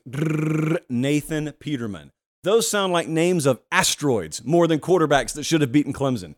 Nathan 0.89 1.53
Peterman. 1.59 2.11
Those 2.43 2.69
sound 2.69 2.93
like 2.93 3.07
names 3.07 3.45
of 3.45 3.61
asteroids 3.71 4.43
more 4.45 4.67
than 4.67 4.79
quarterbacks 4.79 5.33
that 5.33 5.43
should 5.43 5.61
have 5.61 5.71
beaten 5.71 5.93
Clemson. 5.93 6.35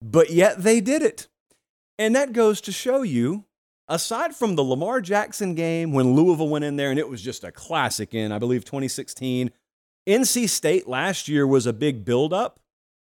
But 0.00 0.30
yet 0.30 0.62
they 0.62 0.80
did 0.80 1.02
it. 1.02 1.28
And 1.98 2.16
that 2.16 2.32
goes 2.32 2.60
to 2.62 2.72
show 2.72 3.02
you, 3.02 3.44
aside 3.86 4.34
from 4.34 4.56
the 4.56 4.64
Lamar 4.64 5.00
Jackson 5.00 5.54
game 5.54 5.92
when 5.92 6.14
Louisville 6.14 6.48
went 6.48 6.64
in 6.64 6.76
there 6.76 6.90
and 6.90 6.98
it 6.98 7.08
was 7.08 7.22
just 7.22 7.44
a 7.44 7.52
classic 7.52 8.14
in, 8.14 8.32
I 8.32 8.38
believe, 8.38 8.64
2016, 8.64 9.50
NC 10.08 10.48
State 10.48 10.88
last 10.88 11.28
year 11.28 11.46
was 11.46 11.66
a 11.66 11.72
big 11.72 12.04
buildup 12.04 12.58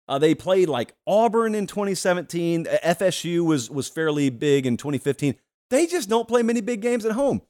uh, 0.08 0.18
they 0.18 0.34
played 0.34 0.68
like 0.68 0.94
Auburn 1.06 1.54
in 1.54 1.66
2017. 1.66 2.64
FSU 2.64 3.44
was 3.44 3.70
was 3.70 3.88
fairly 3.88 4.30
big 4.30 4.66
in 4.66 4.76
2015. 4.76 5.36
They 5.70 5.86
just 5.86 6.08
don't 6.08 6.28
play 6.28 6.42
many 6.42 6.60
big 6.60 6.80
games 6.80 7.04
at 7.04 7.12
home. 7.12 7.42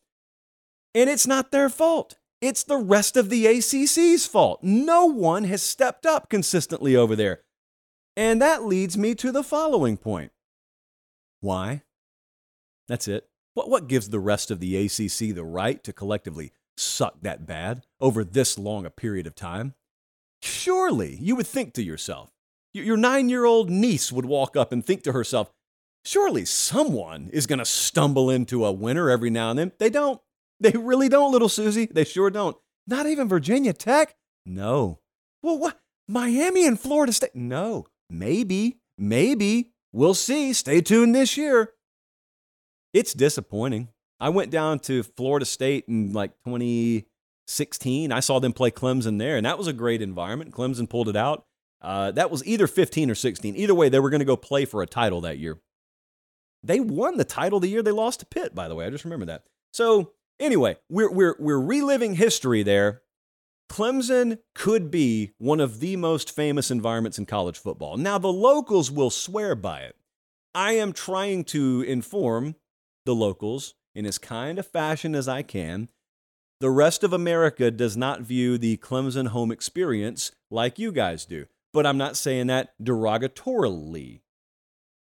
And 0.95 1.11
it's 1.11 1.27
not 1.27 1.51
their 1.51 1.69
fault. 1.69 2.17
It's 2.41 2.65
the 2.65 2.79
rest 2.79 3.17
of 3.17 3.29
the 3.29 3.47
ACC's 3.47 4.27
fault. 4.27 4.63
No 4.63 5.07
one 5.07 5.45
has 5.45 5.63
stepped 5.63 6.07
up 6.07 6.31
consistently 6.31 6.97
over 6.97 7.15
there. 7.15 7.43
And 8.17 8.41
that 8.41 8.65
leads 8.65 8.97
me 8.97 9.15
to 9.17 9.31
the 9.31 9.43
following 9.43 9.99
point. 9.99 10.33
Why? 11.41 11.83
That's 12.89 13.09
it. 13.09 13.29
What, 13.55 13.69
what 13.69 13.89
gives 13.89 14.09
the 14.09 14.21
rest 14.21 14.51
of 14.51 14.61
the 14.61 14.77
ACC 14.77 15.35
the 15.35 15.45
right 15.45 15.83
to 15.85 15.93
collectively 15.93 16.53
suck 16.77 17.21
that 17.23 17.47
bad 17.47 17.85
over 18.01 18.25
this 18.25 18.59
long 18.59 18.87
a 18.87 18.91
period 18.91 19.27
of 19.27 19.35
time? 19.35 19.75
Surely 20.43 21.17
you 21.17 21.37
would 21.37 21.47
think 21.47 21.75
to 21.75 21.83
yourself, 21.83 22.31
your 22.85 22.97
nine 22.97 23.29
year 23.29 23.45
old 23.45 23.71
niece 23.71 24.11
would 24.13 24.27
walk 24.27 24.57
up 24.57 24.73
and 24.73 24.85
think 24.85 25.03
to 25.05 25.13
herself, 25.13 25.51
surely 26.05 26.45
someone 26.45 27.31
is 27.33 27.47
going 27.47 27.59
to 27.59 27.65
stumble 27.65 28.31
into 28.31 28.65
a 28.65 28.73
winner 28.73 29.11
every 29.11 29.31
now 29.31 29.51
and 29.51 29.59
then. 29.59 29.73
They 29.79 29.91
don't. 29.91 30.21
They 30.61 30.71
really 30.71 31.09
don't, 31.09 31.33
little 31.33 31.49
Susie. 31.49 31.87
They 31.87 32.05
sure 32.05 32.31
don't. 32.31 32.57
Not 32.87 33.07
even 33.07 33.29
Virginia 33.29 33.73
Tech? 33.73 34.15
No. 34.47 35.01
Well, 35.43 35.59
what? 35.59 35.81
Miami 36.09 36.67
and 36.67 36.79
Florida 36.79 37.13
State. 37.13 37.35
No, 37.35 37.87
maybe, 38.09 38.79
maybe. 38.97 39.73
We'll 39.93 40.15
see. 40.15 40.53
Stay 40.53 40.81
tuned 40.81 41.15
this 41.15 41.37
year. 41.37 41.73
It's 42.93 43.13
disappointing. 43.13 43.89
I 44.21 44.29
went 44.29 44.51
down 44.51 44.79
to 44.81 45.03
Florida 45.03 45.45
State 45.45 45.85
in 45.89 46.13
like 46.13 46.33
2016. 46.47 48.13
I 48.13 48.21
saw 48.21 48.39
them 48.39 48.53
play 48.53 48.71
Clemson 48.71 49.19
there, 49.19 49.37
and 49.37 49.45
that 49.45 49.59
was 49.59 49.67
a 49.67 49.73
great 49.73 50.01
environment. 50.01 50.53
Clemson 50.53 50.89
pulled 50.89 51.09
it 51.09 51.17
out. 51.17 51.46
Uh, 51.81 52.11
that 52.13 52.31
was 52.31 52.45
either 52.47 52.67
15 52.67 53.11
or 53.11 53.15
16. 53.15 53.57
Either 53.57 53.75
way, 53.75 53.89
they 53.89 54.01
were 54.01 54.11
going 54.11 54.21
to 54.21 54.25
go 54.25 54.37
play 54.37 54.65
for 54.65 54.83
a 54.83 54.87
title 54.87 55.21
that 55.21 55.39
year. 55.39 55.59
They 56.63 56.81
won 56.81 57.17
the 57.17 57.25
title 57.25 57.61
the 57.61 57.69
year 57.69 57.83
they 57.83 57.93
lost 57.93 58.21
to 58.21 58.27
Pitt, 58.27 58.55
by 58.55 58.69
the 58.69 58.75
way. 58.75 58.87
I 58.87 58.91
just 58.91 59.05
remember 59.05 59.27
that. 59.27 59.45
So, 59.73 60.13
anyway, 60.41 60.77
we're, 60.89 61.13
we're, 61.13 61.37
we're 61.39 61.61
reliving 61.61 62.15
history 62.15 62.63
there. 62.63 63.03
Clemson 63.71 64.39
could 64.55 64.91
be 64.91 65.33
one 65.39 65.61
of 65.61 65.81
the 65.81 65.97
most 65.97 66.35
famous 66.35 66.71
environments 66.71 67.19
in 67.19 67.27
college 67.27 67.59
football. 67.59 67.97
Now, 67.97 68.19
the 68.19 68.33
locals 68.33 68.91
will 68.91 69.11
swear 69.11 69.55
by 69.55 69.81
it. 69.81 69.97
I 70.55 70.73
am 70.73 70.93
trying 70.93 71.45
to 71.45 71.83
inform 71.83 72.55
the 73.05 73.15
locals 73.15 73.75
in 73.95 74.07
as 74.07 74.19
kind 74.19 74.59
of 74.59 74.67
fashion 74.67 75.15
as 75.15 75.29
I 75.29 75.43
can. 75.43 75.89
The 76.61 76.71
rest 76.71 77.05
of 77.05 77.13
America 77.13 77.71
does 77.71 77.97
not 77.97 78.23
view 78.23 78.57
the 78.57 78.79
Clemson 78.79 79.29
home 79.29 79.53
experience 79.53 80.33
like 80.51 80.79
you 80.79 80.93
guys 80.93 81.27
do. 81.27 81.47
But 81.77 81.85
I'm 81.85 81.99
not 81.99 82.17
saying 82.17 82.47
that 82.47 82.73
derogatorily. 82.83 84.21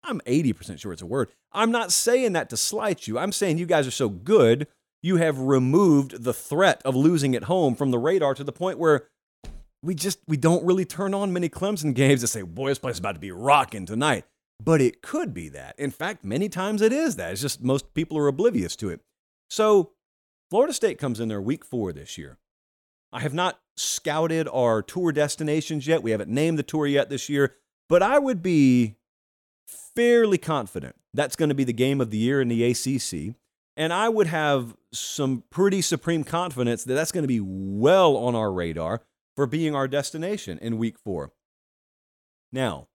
I'm 0.04 0.22
80% 0.22 0.80
sure 0.80 0.94
it's 0.94 1.02
a 1.02 1.08
word. 1.08 1.32
I'm 1.52 1.72
not 1.72 1.92
saying 1.92 2.34
that 2.34 2.52
to 2.52 2.58
slight 2.58 3.08
you. 3.08 3.18
I'm 3.18 3.32
saying 3.32 3.58
you 3.58 3.66
guys 3.66 3.88
are 3.88 3.92
so 3.92 4.08
good, 4.08 4.68
you 5.02 5.16
have 5.16 5.40
removed 5.40 6.24
the 6.24 6.32
threat 6.32 6.80
of 6.86 6.96
losing 6.96 7.36
at 7.36 7.46
home 7.46 7.74
from 7.74 7.90
the 7.90 7.98
radar 7.98 8.36
to 8.36 8.44
the 8.44 8.52
point 8.52 8.78
where 8.78 9.08
we 9.82 9.96
just 9.96 10.20
we 10.28 10.38
don't 10.38 10.64
really 10.64 10.86
turn 10.86 11.16
on 11.16 11.34
many 11.34 11.50
Clemson 11.50 11.96
games 11.96 12.22
to 12.22 12.28
say, 12.28 12.44
boy, 12.44 12.70
this 12.70 12.78
place 12.78 12.98
is 12.98 13.00
about 13.00 13.16
to 13.16 13.20
be 13.20 13.32
rocking 13.32 13.88
tonight. 13.88 14.26
But 14.64 14.80
it 14.80 15.02
could 15.02 15.34
be 15.34 15.50
that. 15.50 15.74
In 15.80 15.90
fact, 15.90 16.24
many 16.24 16.50
times 16.50 16.84
it 16.84 16.94
is 16.94 17.16
that. 17.16 17.32
It's 17.32 17.42
just 17.42 17.64
most 17.64 17.96
people 17.96 18.16
are 18.20 18.28
oblivious 18.28 18.76
to 18.76 18.90
it. 18.90 19.02
So 19.50 19.94
Florida 20.52 20.74
State 20.74 21.00
comes 21.00 21.20
in 21.20 21.30
there 21.30 21.42
week 21.42 21.66
four 21.66 21.92
this 21.92 22.16
year. 22.16 22.38
I 23.12 23.22
have 23.22 23.34
not 23.34 23.60
scouted 23.80 24.48
our 24.52 24.82
tour 24.82 25.12
destinations 25.12 25.88
yet. 25.88 26.04
We 26.04 26.12
haven't 26.12 26.30
named 26.30 26.60
the 26.60 26.64
tour 26.64 26.86
yet 26.86 27.10
this 27.10 27.30
year, 27.30 27.56
but 27.88 28.04
I 28.04 28.20
would 28.20 28.44
be 28.44 28.98
fairly 29.68 30.38
confident 30.38 30.96
that's 31.14 31.36
going 31.36 31.50
to 31.50 31.56
be 31.56 31.64
the 31.64 31.74
game 31.74 32.02
of 32.02 32.12
the 32.12 32.18
year 32.18 32.42
in 32.42 32.48
the 32.48 32.64
ACC. 32.64 33.36
And 33.78 33.94
I 33.94 34.10
would 34.10 34.28
have 34.28 34.76
some 34.92 35.44
pretty 35.50 35.82
supreme 35.82 36.26
confidence 36.26 36.84
that 36.84 36.94
that's 36.94 37.14
going 37.14 37.24
to 37.24 37.28
be 37.28 37.40
well 37.42 38.18
on 38.18 38.36
our 38.36 38.52
radar 38.52 39.02
for 39.36 39.48
being 39.48 39.74
our 39.74 39.88
destination 39.88 40.60
in 40.62 40.78
week 40.78 41.00
four. 41.00 41.32
Now, 42.52 42.88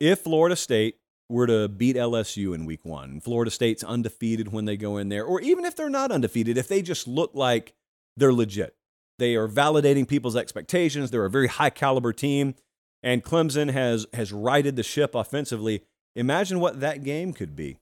if 0.00 0.20
Florida 0.20 0.56
State 0.56 0.96
were 1.28 1.46
to 1.46 1.68
beat 1.68 1.96
LSU 1.96 2.54
in 2.54 2.64
week 2.64 2.84
one, 2.84 3.20
Florida 3.20 3.50
State's 3.50 3.84
undefeated 3.84 4.52
when 4.52 4.64
they 4.64 4.78
go 4.78 4.96
in 4.96 5.10
there, 5.10 5.24
or 5.24 5.40
even 5.42 5.66
if 5.66 5.76
they're 5.76 5.90
not 5.90 6.10
undefeated, 6.10 6.56
if 6.56 6.68
they 6.68 6.80
just 6.80 7.06
look 7.06 7.32
like 7.34 7.74
they're 8.16 8.32
legit, 8.32 8.74
they 9.20 9.36
are 9.36 9.46
validating 9.46 10.08
people's 10.08 10.34
expectations, 10.34 11.12
they're 11.12 11.24
a 11.24 11.30
very 11.30 11.46
high 11.46 11.70
caliber 11.70 12.12
team, 12.12 12.56
and 13.04 13.22
Clemson 13.22 13.70
has, 13.70 14.06
has 14.12 14.32
righted 14.32 14.74
the 14.74 14.82
ship 14.82 15.14
offensively 15.14 15.84
Imagine 16.16 16.60
what 16.60 16.80
that 16.80 17.04
game 17.04 17.32
could 17.32 17.54
be. 17.54 17.78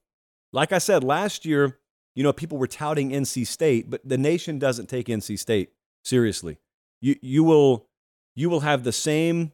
Like 0.53 0.72
I 0.72 0.79
said 0.79 1.05
last 1.05 1.44
year, 1.44 1.79
you 2.14 2.22
know, 2.22 2.33
people 2.33 2.59
were 2.59 2.66
touting 2.66 3.11
NC 3.11 3.46
State, 3.46 3.90
but 3.90 4.01
the 4.05 4.18
nation 4.18 4.59
doesn't 4.59 4.88
take 4.88 5.07
NC 5.07 5.38
State 5.38 5.72
seriously. 6.05 6.59
You, 7.01 7.16
you, 7.22 7.44
will, 7.44 7.87
you 8.35 8.51
will 8.51 8.61
have 8.61 8.85
the 8.85 8.92
same 8.92 9.53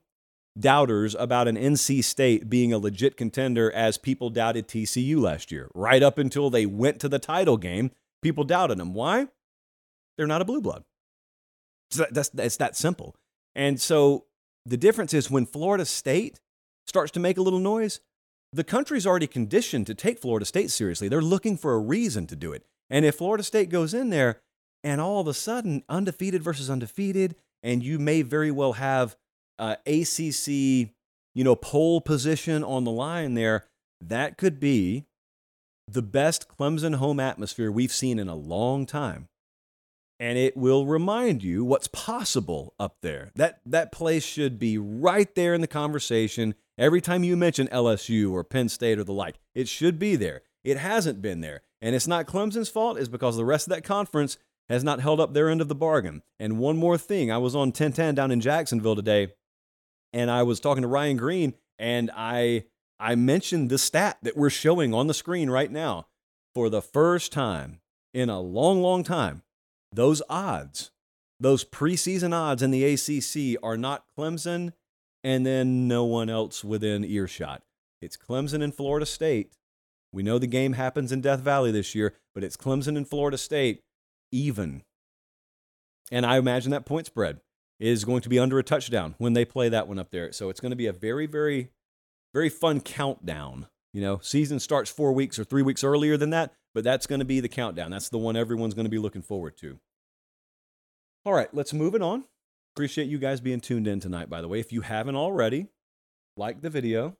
doubters 0.58 1.14
about 1.14 1.48
an 1.48 1.56
NC 1.56 2.02
State 2.02 2.48
being 2.48 2.72
a 2.72 2.78
legit 2.78 3.16
contender 3.16 3.70
as 3.72 3.98
people 3.98 4.30
doubted 4.30 4.68
TCU 4.68 5.20
last 5.20 5.52
year. 5.52 5.70
Right 5.74 6.02
up 6.02 6.16
until 6.16 6.48
they 6.48 6.64
went 6.64 7.00
to 7.00 7.08
the 7.08 7.18
title 7.18 7.56
game, 7.56 7.90
people 8.22 8.44
doubted 8.44 8.78
them. 8.78 8.94
Why? 8.94 9.28
They're 10.16 10.26
not 10.26 10.42
a 10.42 10.46
blue 10.46 10.60
blood. 10.60 10.84
That's, 11.94 12.28
that's 12.30 12.56
that 12.56 12.76
simple. 12.76 13.14
And 13.54 13.80
so 13.80 14.26
the 14.66 14.76
difference 14.76 15.14
is 15.14 15.30
when 15.30 15.46
Florida 15.46 15.84
State 15.84 16.40
starts 16.86 17.12
to 17.12 17.20
make 17.20 17.38
a 17.38 17.42
little 17.42 17.58
noise, 17.58 18.00
the 18.52 18.64
country's 18.64 19.06
already 19.06 19.26
conditioned 19.26 19.86
to 19.88 19.94
take 19.94 20.18
Florida 20.18 20.46
State 20.46 20.70
seriously. 20.70 21.08
They're 21.08 21.22
looking 21.22 21.56
for 21.56 21.74
a 21.74 21.78
reason 21.78 22.26
to 22.28 22.36
do 22.36 22.52
it. 22.52 22.64
And 22.90 23.04
if 23.04 23.16
Florida 23.16 23.42
State 23.42 23.68
goes 23.68 23.94
in 23.94 24.10
there 24.10 24.40
and 24.82 25.00
all 25.00 25.20
of 25.20 25.26
a 25.26 25.34
sudden 25.34 25.82
undefeated 25.88 26.42
versus 26.42 26.70
undefeated, 26.70 27.34
and 27.62 27.82
you 27.82 27.98
may 27.98 28.22
very 28.22 28.50
well 28.50 28.74
have 28.74 29.16
uh, 29.58 29.76
ACC, 29.86 30.48
you 31.34 31.42
know, 31.42 31.56
pole 31.56 32.00
position 32.00 32.62
on 32.62 32.84
the 32.84 32.90
line 32.90 33.34
there, 33.34 33.66
that 34.00 34.36
could 34.36 34.60
be 34.60 35.06
the 35.88 36.02
best 36.02 36.46
Clemson 36.48 36.96
home 36.96 37.18
atmosphere 37.20 37.72
we've 37.72 37.92
seen 37.92 38.18
in 38.18 38.28
a 38.28 38.34
long 38.34 38.86
time. 38.86 39.28
And 40.20 40.38
it 40.38 40.56
will 40.56 40.86
remind 40.86 41.42
you 41.42 41.64
what's 41.64 41.88
possible 41.88 42.74
up 42.78 42.98
there. 43.02 43.32
That 43.34 43.60
that 43.66 43.92
place 43.92 44.24
should 44.24 44.58
be 44.58 44.78
right 44.78 45.32
there 45.34 45.54
in 45.54 45.60
the 45.60 45.66
conversation 45.66 46.54
Every 46.76 47.00
time 47.00 47.22
you 47.22 47.36
mention 47.36 47.68
LSU 47.68 48.32
or 48.32 48.42
Penn 48.42 48.68
State 48.68 48.98
or 48.98 49.04
the 49.04 49.12
like, 49.12 49.38
it 49.54 49.68
should 49.68 49.98
be 49.98 50.16
there. 50.16 50.42
It 50.64 50.76
hasn't 50.76 51.22
been 51.22 51.40
there. 51.40 51.62
And 51.80 51.94
it's 51.94 52.08
not 52.08 52.26
Clemson's 52.26 52.68
fault, 52.68 52.98
it's 52.98 53.08
because 53.08 53.36
the 53.36 53.44
rest 53.44 53.68
of 53.68 53.72
that 53.74 53.84
conference 53.84 54.38
has 54.68 54.82
not 54.82 55.00
held 55.00 55.20
up 55.20 55.34
their 55.34 55.50
end 55.50 55.60
of 55.60 55.68
the 55.68 55.74
bargain. 55.74 56.22
And 56.38 56.58
one 56.58 56.76
more 56.76 56.98
thing 56.98 57.30
I 57.30 57.38
was 57.38 57.54
on 57.54 57.68
1010 57.68 58.14
down 58.14 58.30
in 58.30 58.40
Jacksonville 58.40 58.96
today, 58.96 59.34
and 60.12 60.30
I 60.30 60.42
was 60.42 60.58
talking 60.58 60.82
to 60.82 60.88
Ryan 60.88 61.16
Green, 61.16 61.54
and 61.78 62.10
I, 62.16 62.64
I 62.98 63.14
mentioned 63.14 63.68
the 63.68 63.78
stat 63.78 64.18
that 64.22 64.36
we're 64.36 64.50
showing 64.50 64.94
on 64.94 65.06
the 65.06 65.14
screen 65.14 65.50
right 65.50 65.70
now. 65.70 66.06
For 66.54 66.70
the 66.70 66.82
first 66.82 67.32
time 67.32 67.80
in 68.12 68.30
a 68.30 68.40
long, 68.40 68.80
long 68.80 69.02
time, 69.02 69.42
those 69.94 70.22
odds, 70.28 70.90
those 71.38 71.64
preseason 71.64 72.32
odds 72.32 72.62
in 72.62 72.70
the 72.70 72.84
ACC 72.84 73.58
are 73.62 73.76
not 73.76 74.04
Clemson 74.18 74.72
and 75.22 75.46
then 75.46 75.88
no 75.88 76.04
one 76.04 76.28
else 76.28 76.62
within 76.62 77.04
earshot. 77.04 77.62
It's 78.02 78.16
Clemson 78.16 78.62
and 78.62 78.74
Florida 78.74 79.06
State. 79.06 79.56
We 80.12 80.22
know 80.22 80.38
the 80.38 80.46
game 80.46 80.74
happens 80.74 81.10
in 81.10 81.22
Death 81.22 81.40
Valley 81.40 81.72
this 81.72 81.94
year, 81.94 82.14
but 82.34 82.44
it's 82.44 82.56
Clemson 82.56 82.96
and 82.96 83.08
Florida 83.08 83.38
State 83.38 83.80
even. 84.30 84.82
And 86.12 86.26
I 86.26 86.36
imagine 86.36 86.70
that 86.72 86.86
point 86.86 87.06
spread 87.06 87.40
is 87.80 88.04
going 88.04 88.20
to 88.20 88.28
be 88.28 88.38
under 88.38 88.58
a 88.58 88.62
touchdown 88.62 89.14
when 89.18 89.32
they 89.32 89.44
play 89.44 89.68
that 89.68 89.88
one 89.88 89.98
up 89.98 90.10
there. 90.10 90.30
So 90.32 90.50
it's 90.50 90.60
going 90.60 90.70
to 90.70 90.76
be 90.76 90.86
a 90.86 90.92
very, 90.92 91.26
very, 91.26 91.70
very 92.32 92.48
fun 92.48 92.80
countdown. 92.80 93.66
You 93.92 94.02
know, 94.02 94.18
season 94.22 94.60
starts 94.60 94.90
four 94.90 95.12
weeks 95.12 95.38
or 95.38 95.44
three 95.44 95.62
weeks 95.62 95.82
earlier 95.82 96.16
than 96.16 96.30
that, 96.30 96.52
but 96.74 96.84
that's 96.84 97.06
going 97.06 97.20
to 97.20 97.24
be 97.24 97.40
the 97.40 97.48
countdown. 97.48 97.90
That's 97.90 98.08
the 98.08 98.18
one 98.18 98.36
everyone's 98.36 98.74
going 98.74 98.86
to 98.86 98.90
be 98.90 98.98
looking 98.98 99.22
forward 99.22 99.56
to. 99.58 99.78
All 101.24 101.32
right, 101.32 101.52
let's 101.54 101.72
move 101.72 101.94
it 101.94 102.02
on. 102.02 102.24
Appreciate 102.74 103.08
you 103.08 103.18
guys 103.18 103.40
being 103.40 103.60
tuned 103.60 103.86
in 103.86 104.00
tonight, 104.00 104.28
by 104.28 104.40
the 104.40 104.48
way. 104.48 104.58
If 104.58 104.72
you 104.72 104.80
haven't 104.80 105.16
already, 105.16 105.68
like 106.36 106.60
the 106.60 106.70
video, 106.70 107.16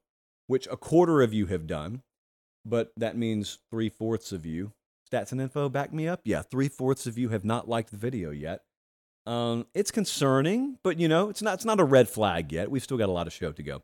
which 0.46 0.66
a 0.70 0.76
quarter 0.76 1.22
of 1.22 1.32
you 1.32 1.46
have 1.46 1.66
done, 1.66 2.02
but 2.66 2.92
that 2.96 3.16
means 3.16 3.60
three 3.70 3.88
fourths 3.88 4.32
of 4.32 4.44
you. 4.44 4.72
Stats 5.10 5.32
and 5.32 5.40
info 5.40 5.68
back 5.68 5.92
me 5.92 6.08
up. 6.08 6.20
Yeah, 6.24 6.42
three 6.42 6.68
fourths 6.68 7.06
of 7.06 7.16
you 7.16 7.28
have 7.28 7.44
not 7.44 7.68
liked 7.68 7.92
the 7.92 7.96
video 7.96 8.30
yet. 8.30 8.62
Um, 9.26 9.66
it's 9.74 9.90
concerning, 9.90 10.78
but 10.82 10.98
you 10.98 11.08
know, 11.08 11.30
it's 11.30 11.40
not, 11.40 11.54
it's 11.54 11.64
not 11.64 11.80
a 11.80 11.84
red 11.84 12.08
flag 12.08 12.52
yet. 12.52 12.70
We've 12.70 12.82
still 12.82 12.98
got 12.98 13.08
a 13.08 13.12
lot 13.12 13.26
of 13.26 13.32
show 13.32 13.52
to 13.52 13.62
go. 13.62 13.82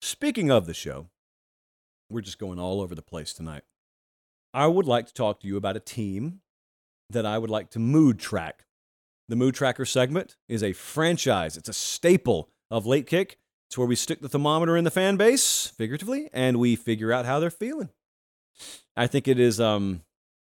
Speaking 0.00 0.50
of 0.50 0.66
the 0.66 0.74
show, 0.74 1.08
we're 2.10 2.22
just 2.22 2.38
going 2.38 2.58
all 2.58 2.80
over 2.80 2.94
the 2.94 3.02
place 3.02 3.32
tonight. 3.32 3.62
I 4.54 4.66
would 4.66 4.86
like 4.86 5.06
to 5.06 5.14
talk 5.14 5.40
to 5.40 5.46
you 5.46 5.56
about 5.56 5.76
a 5.76 5.80
team 5.80 6.40
that 7.10 7.26
I 7.26 7.38
would 7.38 7.50
like 7.50 7.70
to 7.70 7.78
mood 7.78 8.18
track 8.18 8.64
the 9.32 9.36
Mood 9.36 9.54
Tracker 9.54 9.86
segment 9.86 10.36
is 10.46 10.62
a 10.62 10.74
franchise, 10.74 11.56
it's 11.56 11.68
a 11.70 11.72
staple 11.72 12.50
of 12.70 12.84
Late 12.84 13.06
Kick. 13.06 13.38
It's 13.68 13.78
where 13.78 13.86
we 13.86 13.96
stick 13.96 14.20
the 14.20 14.28
thermometer 14.28 14.76
in 14.76 14.84
the 14.84 14.90
fan 14.90 15.16
base, 15.16 15.68
figuratively, 15.68 16.28
and 16.34 16.58
we 16.58 16.76
figure 16.76 17.14
out 17.14 17.24
how 17.24 17.40
they're 17.40 17.48
feeling. 17.48 17.88
I 18.94 19.06
think 19.06 19.26
it 19.28 19.40
is 19.40 19.58
um 19.58 20.02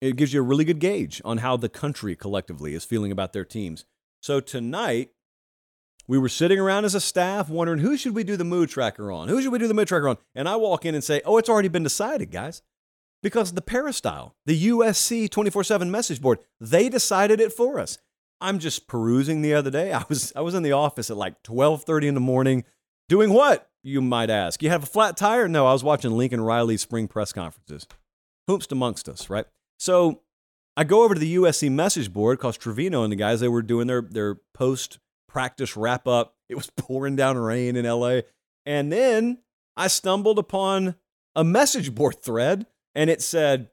it 0.01 0.17
gives 0.17 0.33
you 0.33 0.41
a 0.41 0.43
really 0.43 0.65
good 0.65 0.79
gauge 0.79 1.21
on 1.23 1.37
how 1.37 1.55
the 1.55 1.69
country 1.69 2.17
collectively 2.17 2.73
is 2.73 2.83
feeling 2.83 3.13
about 3.13 3.31
their 3.31 3.45
teams. 3.45 3.85
So 4.21 4.41
tonight, 4.41 5.11
we 6.05 6.17
were 6.17 6.27
sitting 6.27 6.59
around 6.59 6.83
as 6.83 6.95
a 6.95 6.99
staff 6.99 7.47
wondering 7.47 7.79
who 7.79 7.95
should 7.95 8.13
we 8.13 8.25
do 8.25 8.35
the 8.35 8.43
mood 8.43 8.67
tracker 8.67 9.09
on? 9.09 9.29
Who 9.29 9.41
should 9.41 9.53
we 9.53 9.59
do 9.59 9.69
the 9.69 9.73
mood 9.73 9.87
tracker 9.87 10.09
on? 10.09 10.17
And 10.35 10.49
I 10.49 10.57
walk 10.57 10.83
in 10.83 10.95
and 10.95 11.03
say, 11.03 11.21
"Oh, 11.23 11.37
it's 11.37 11.47
already 11.47 11.69
been 11.69 11.83
decided, 11.83 12.29
guys." 12.29 12.61
Because 13.23 13.53
the 13.53 13.61
Peristyle, 13.61 14.35
the 14.45 14.67
USC 14.67 15.27
24/7 15.29 15.89
message 15.89 16.21
board, 16.21 16.39
they 16.59 16.89
decided 16.89 17.39
it 17.39 17.51
for 17.51 17.79
us. 17.79 17.97
I'm 18.41 18.59
just 18.59 18.87
perusing 18.87 19.41
the 19.41 19.53
other 19.53 19.71
day. 19.71 19.93
I 19.93 20.03
was 20.07 20.31
I 20.35 20.41
was 20.41 20.53
in 20.53 20.63
the 20.63 20.73
office 20.73 21.09
at 21.09 21.17
like 21.17 21.41
12:30 21.43 22.07
in 22.07 22.13
the 22.13 22.19
morning 22.19 22.63
doing 23.09 23.33
what? 23.33 23.69
You 23.83 24.01
might 24.01 24.29
ask. 24.29 24.63
You 24.63 24.69
have 24.69 24.83
a 24.83 24.87
flat 24.87 25.15
tire? 25.15 25.47
No, 25.47 25.67
I 25.67 25.73
was 25.73 25.83
watching 25.83 26.11
Lincoln 26.11 26.41
Riley's 26.41 26.81
spring 26.81 27.07
press 27.07 27.31
conferences. 27.31 27.87
Hoops 28.47 28.67
amongst 28.71 29.07
us, 29.07 29.29
right? 29.29 29.45
So 29.77 30.21
I 30.77 30.83
go 30.83 31.03
over 31.03 31.13
to 31.13 31.19
the 31.19 31.35
USC 31.35 31.71
message 31.71 32.11
board 32.11 32.37
because 32.37 32.57
Trevino 32.57 33.03
and 33.03 33.11
the 33.11 33.15
guys 33.15 33.39
they 33.39 33.47
were 33.47 33.61
doing 33.61 33.87
their 33.87 34.01
their 34.01 34.35
post 34.53 34.99
practice 35.27 35.77
wrap 35.77 36.07
up. 36.07 36.35
It 36.49 36.55
was 36.55 36.69
pouring 36.77 37.15
down 37.15 37.37
rain 37.37 37.75
in 37.75 37.85
LA. 37.85 38.21
And 38.65 38.91
then 38.91 39.39
I 39.77 39.87
stumbled 39.87 40.39
upon 40.39 40.95
a 41.35 41.43
message 41.43 41.93
board 41.93 42.21
thread 42.21 42.65
and 42.95 43.09
it 43.09 43.21
said, 43.21 43.69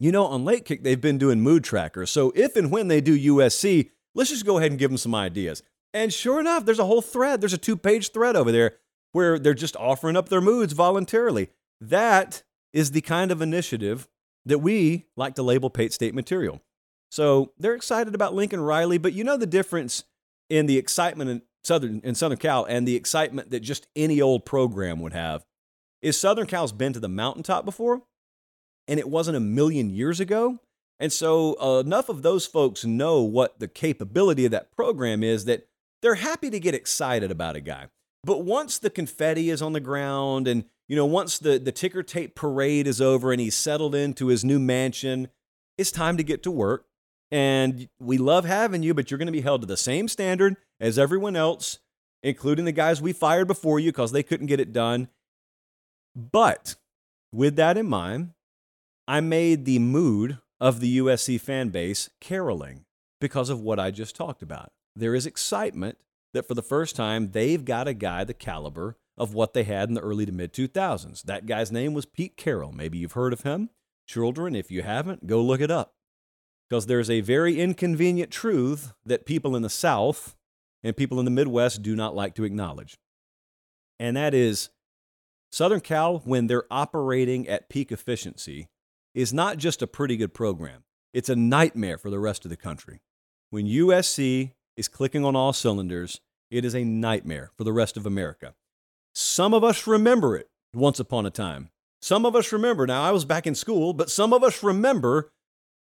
you 0.00 0.12
know, 0.12 0.26
on 0.26 0.44
Late 0.44 0.64
Kick, 0.64 0.82
they've 0.82 1.00
been 1.00 1.18
doing 1.18 1.40
mood 1.40 1.64
trackers. 1.64 2.10
So 2.10 2.32
if 2.34 2.56
and 2.56 2.70
when 2.70 2.88
they 2.88 3.00
do 3.00 3.36
USC, 3.36 3.90
let's 4.14 4.30
just 4.30 4.44
go 4.44 4.58
ahead 4.58 4.72
and 4.72 4.78
give 4.78 4.90
them 4.90 4.98
some 4.98 5.14
ideas. 5.14 5.62
And 5.92 6.12
sure 6.12 6.40
enough, 6.40 6.64
there's 6.64 6.80
a 6.80 6.84
whole 6.84 7.02
thread. 7.02 7.40
There's 7.40 7.52
a 7.52 7.58
two 7.58 7.76
page 7.76 8.10
thread 8.10 8.36
over 8.36 8.50
there 8.50 8.76
where 9.12 9.38
they're 9.38 9.54
just 9.54 9.76
offering 9.76 10.16
up 10.16 10.28
their 10.28 10.40
moods 10.40 10.72
voluntarily. 10.72 11.50
That 11.80 12.42
is 12.72 12.90
the 12.90 13.00
kind 13.00 13.30
of 13.30 13.40
initiative 13.40 14.08
that 14.44 14.58
we 14.58 15.06
like 15.16 15.36
to 15.36 15.42
label 15.42 15.70
Pate 15.70 15.92
State 15.92 16.14
material. 16.14 16.60
So 17.10 17.52
they're 17.56 17.76
excited 17.76 18.14
about 18.14 18.34
Lincoln 18.34 18.60
Riley, 18.60 18.98
but 18.98 19.12
you 19.12 19.22
know 19.22 19.36
the 19.36 19.46
difference 19.46 20.02
in 20.50 20.66
the 20.66 20.76
excitement 20.76 21.30
in 21.30 21.42
Southern 21.62 22.00
in 22.04 22.14
Southern 22.14 22.38
Cal 22.38 22.64
and 22.64 22.86
the 22.86 22.96
excitement 22.96 23.50
that 23.50 23.60
just 23.60 23.86
any 23.96 24.20
old 24.20 24.44
program 24.44 25.00
would 25.00 25.12
have 25.12 25.46
is 26.02 26.20
Southern 26.20 26.46
Cal's 26.46 26.72
been 26.72 26.92
to 26.92 27.00
the 27.00 27.08
mountaintop 27.08 27.64
before, 27.64 28.02
and 28.88 29.00
it 29.00 29.08
wasn't 29.08 29.36
a 29.36 29.40
million 29.40 29.90
years 29.90 30.20
ago. 30.20 30.60
And 31.00 31.12
so 31.12 31.54
uh, 31.60 31.80
enough 31.80 32.08
of 32.08 32.22
those 32.22 32.46
folks 32.46 32.84
know 32.84 33.22
what 33.22 33.58
the 33.58 33.68
capability 33.68 34.44
of 34.44 34.52
that 34.52 34.72
program 34.72 35.22
is 35.22 35.44
that 35.46 35.66
they're 36.02 36.16
happy 36.16 36.50
to 36.50 36.60
get 36.60 36.74
excited 36.74 37.30
about 37.30 37.56
a 37.56 37.60
guy. 37.60 37.88
But 38.22 38.44
once 38.44 38.78
the 38.78 38.90
confetti 38.90 39.50
is 39.50 39.60
on 39.60 39.72
the 39.72 39.80
ground 39.80 40.48
and 40.48 40.64
you 40.88 40.96
know 40.96 41.06
once 41.06 41.38
the 41.38 41.58
the 41.58 41.72
ticker 41.72 42.02
tape 42.02 42.34
parade 42.34 42.86
is 42.86 43.00
over 43.00 43.32
and 43.32 43.40
he's 43.40 43.56
settled 43.56 43.94
into 43.94 44.28
his 44.28 44.44
new 44.44 44.58
mansion, 44.58 45.28
it's 45.76 45.90
time 45.90 46.16
to 46.16 46.22
get 46.22 46.42
to 46.44 46.50
work. 46.50 46.86
And 47.30 47.88
we 47.98 48.16
love 48.16 48.44
having 48.44 48.82
you, 48.82 48.94
but 48.94 49.10
you're 49.10 49.18
going 49.18 49.26
to 49.26 49.32
be 49.32 49.40
held 49.40 49.62
to 49.62 49.66
the 49.66 49.76
same 49.76 50.08
standard 50.08 50.56
as 50.78 50.98
everyone 50.98 51.36
else, 51.36 51.80
including 52.22 52.64
the 52.64 52.72
guys 52.72 53.02
we 53.02 53.12
fired 53.12 53.48
before 53.48 53.80
you 53.80 53.90
because 53.90 54.12
they 54.12 54.22
couldn't 54.22 54.46
get 54.46 54.60
it 54.60 54.72
done. 54.72 55.08
But 56.14 56.76
with 57.32 57.56
that 57.56 57.76
in 57.76 57.88
mind, 57.88 58.33
I 59.06 59.20
made 59.20 59.64
the 59.64 59.78
mood 59.78 60.38
of 60.60 60.80
the 60.80 60.98
USC 60.98 61.38
fan 61.38 61.68
base 61.68 62.08
caroling 62.20 62.86
because 63.20 63.50
of 63.50 63.60
what 63.60 63.78
I 63.78 63.90
just 63.90 64.16
talked 64.16 64.42
about. 64.42 64.72
There 64.96 65.14
is 65.14 65.26
excitement 65.26 65.98
that 66.32 66.48
for 66.48 66.54
the 66.54 66.62
first 66.62 66.96
time, 66.96 67.32
they've 67.32 67.64
got 67.64 67.86
a 67.86 67.94
guy 67.94 68.24
the 68.24 68.32
caliber 68.32 68.96
of 69.18 69.34
what 69.34 69.52
they 69.52 69.64
had 69.64 69.88
in 69.88 69.94
the 69.94 70.00
early 70.00 70.24
to 70.24 70.32
mid 70.32 70.54
2000s. 70.54 71.22
That 71.22 71.46
guy's 71.46 71.70
name 71.70 71.92
was 71.92 72.06
Pete 72.06 72.36
Carroll. 72.36 72.72
Maybe 72.72 72.98
you've 72.98 73.12
heard 73.12 73.32
of 73.32 73.42
him. 73.42 73.70
Children, 74.06 74.56
if 74.56 74.70
you 74.70 74.82
haven't, 74.82 75.26
go 75.26 75.42
look 75.42 75.60
it 75.60 75.70
up. 75.70 75.94
Because 76.68 76.86
there's 76.86 77.10
a 77.10 77.20
very 77.20 77.60
inconvenient 77.60 78.30
truth 78.30 78.94
that 79.04 79.26
people 79.26 79.54
in 79.54 79.62
the 79.62 79.70
South 79.70 80.34
and 80.82 80.96
people 80.96 81.18
in 81.18 81.26
the 81.26 81.30
Midwest 81.30 81.82
do 81.82 81.94
not 81.94 82.14
like 82.14 82.34
to 82.36 82.44
acknowledge. 82.44 82.96
And 84.00 84.16
that 84.16 84.34
is 84.34 84.70
Southern 85.52 85.80
Cal, 85.80 86.18
when 86.24 86.46
they're 86.46 86.66
operating 86.70 87.46
at 87.48 87.68
peak 87.68 87.92
efficiency, 87.92 88.68
is 89.14 89.32
not 89.32 89.58
just 89.58 89.82
a 89.82 89.86
pretty 89.86 90.16
good 90.16 90.34
program, 90.34 90.84
it's 91.12 91.28
a 91.28 91.36
nightmare 91.36 91.98
for 91.98 92.10
the 92.10 92.18
rest 92.18 92.44
of 92.44 92.50
the 92.50 92.56
country. 92.56 93.00
When 93.50 93.66
USC 93.66 94.52
is 94.76 94.88
clicking 94.88 95.24
on 95.24 95.36
all 95.36 95.52
cylinders, 95.52 96.20
it 96.50 96.64
is 96.64 96.74
a 96.74 96.84
nightmare 96.84 97.50
for 97.56 97.64
the 97.64 97.72
rest 97.72 97.96
of 97.96 98.06
America. 98.06 98.54
Some 99.14 99.54
of 99.54 99.62
us 99.62 99.86
remember 99.86 100.36
it 100.36 100.48
once 100.74 100.98
upon 100.98 101.24
a 101.24 101.30
time. 101.30 101.70
Some 102.02 102.26
of 102.26 102.36
us 102.36 102.52
remember, 102.52 102.86
now 102.86 103.02
I 103.02 103.12
was 103.12 103.24
back 103.24 103.46
in 103.46 103.54
school, 103.54 103.92
but 103.92 104.10
some 104.10 104.32
of 104.32 104.42
us 104.42 104.62
remember 104.62 105.30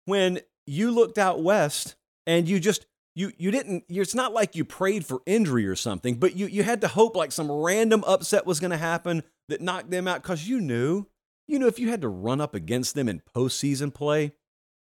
when 0.04 0.40
you 0.66 0.90
looked 0.90 1.18
out 1.18 1.42
west 1.42 1.96
and 2.26 2.48
you 2.48 2.60
just 2.60 2.86
you 3.14 3.32
you 3.38 3.50
didn't 3.50 3.84
it's 3.88 4.14
not 4.14 4.32
like 4.32 4.56
you 4.56 4.64
prayed 4.64 5.04
for 5.06 5.20
injury 5.26 5.66
or 5.66 5.76
something 5.76 6.16
but 6.16 6.36
you 6.36 6.46
you 6.46 6.62
had 6.62 6.80
to 6.80 6.88
hope 6.88 7.14
like 7.16 7.32
some 7.32 7.50
random 7.50 8.02
upset 8.06 8.46
was 8.46 8.60
going 8.60 8.70
to 8.70 8.76
happen 8.76 9.22
that 9.48 9.60
knocked 9.60 9.90
them 9.90 10.08
out 10.08 10.22
cuz 10.22 10.48
you 10.48 10.60
knew 10.60 11.06
you 11.46 11.58
know, 11.58 11.66
if 11.66 11.78
you 11.78 11.90
had 11.90 12.00
to 12.02 12.08
run 12.08 12.40
up 12.40 12.54
against 12.54 12.94
them 12.94 13.08
in 13.08 13.22
postseason 13.34 13.92
play 13.92 14.32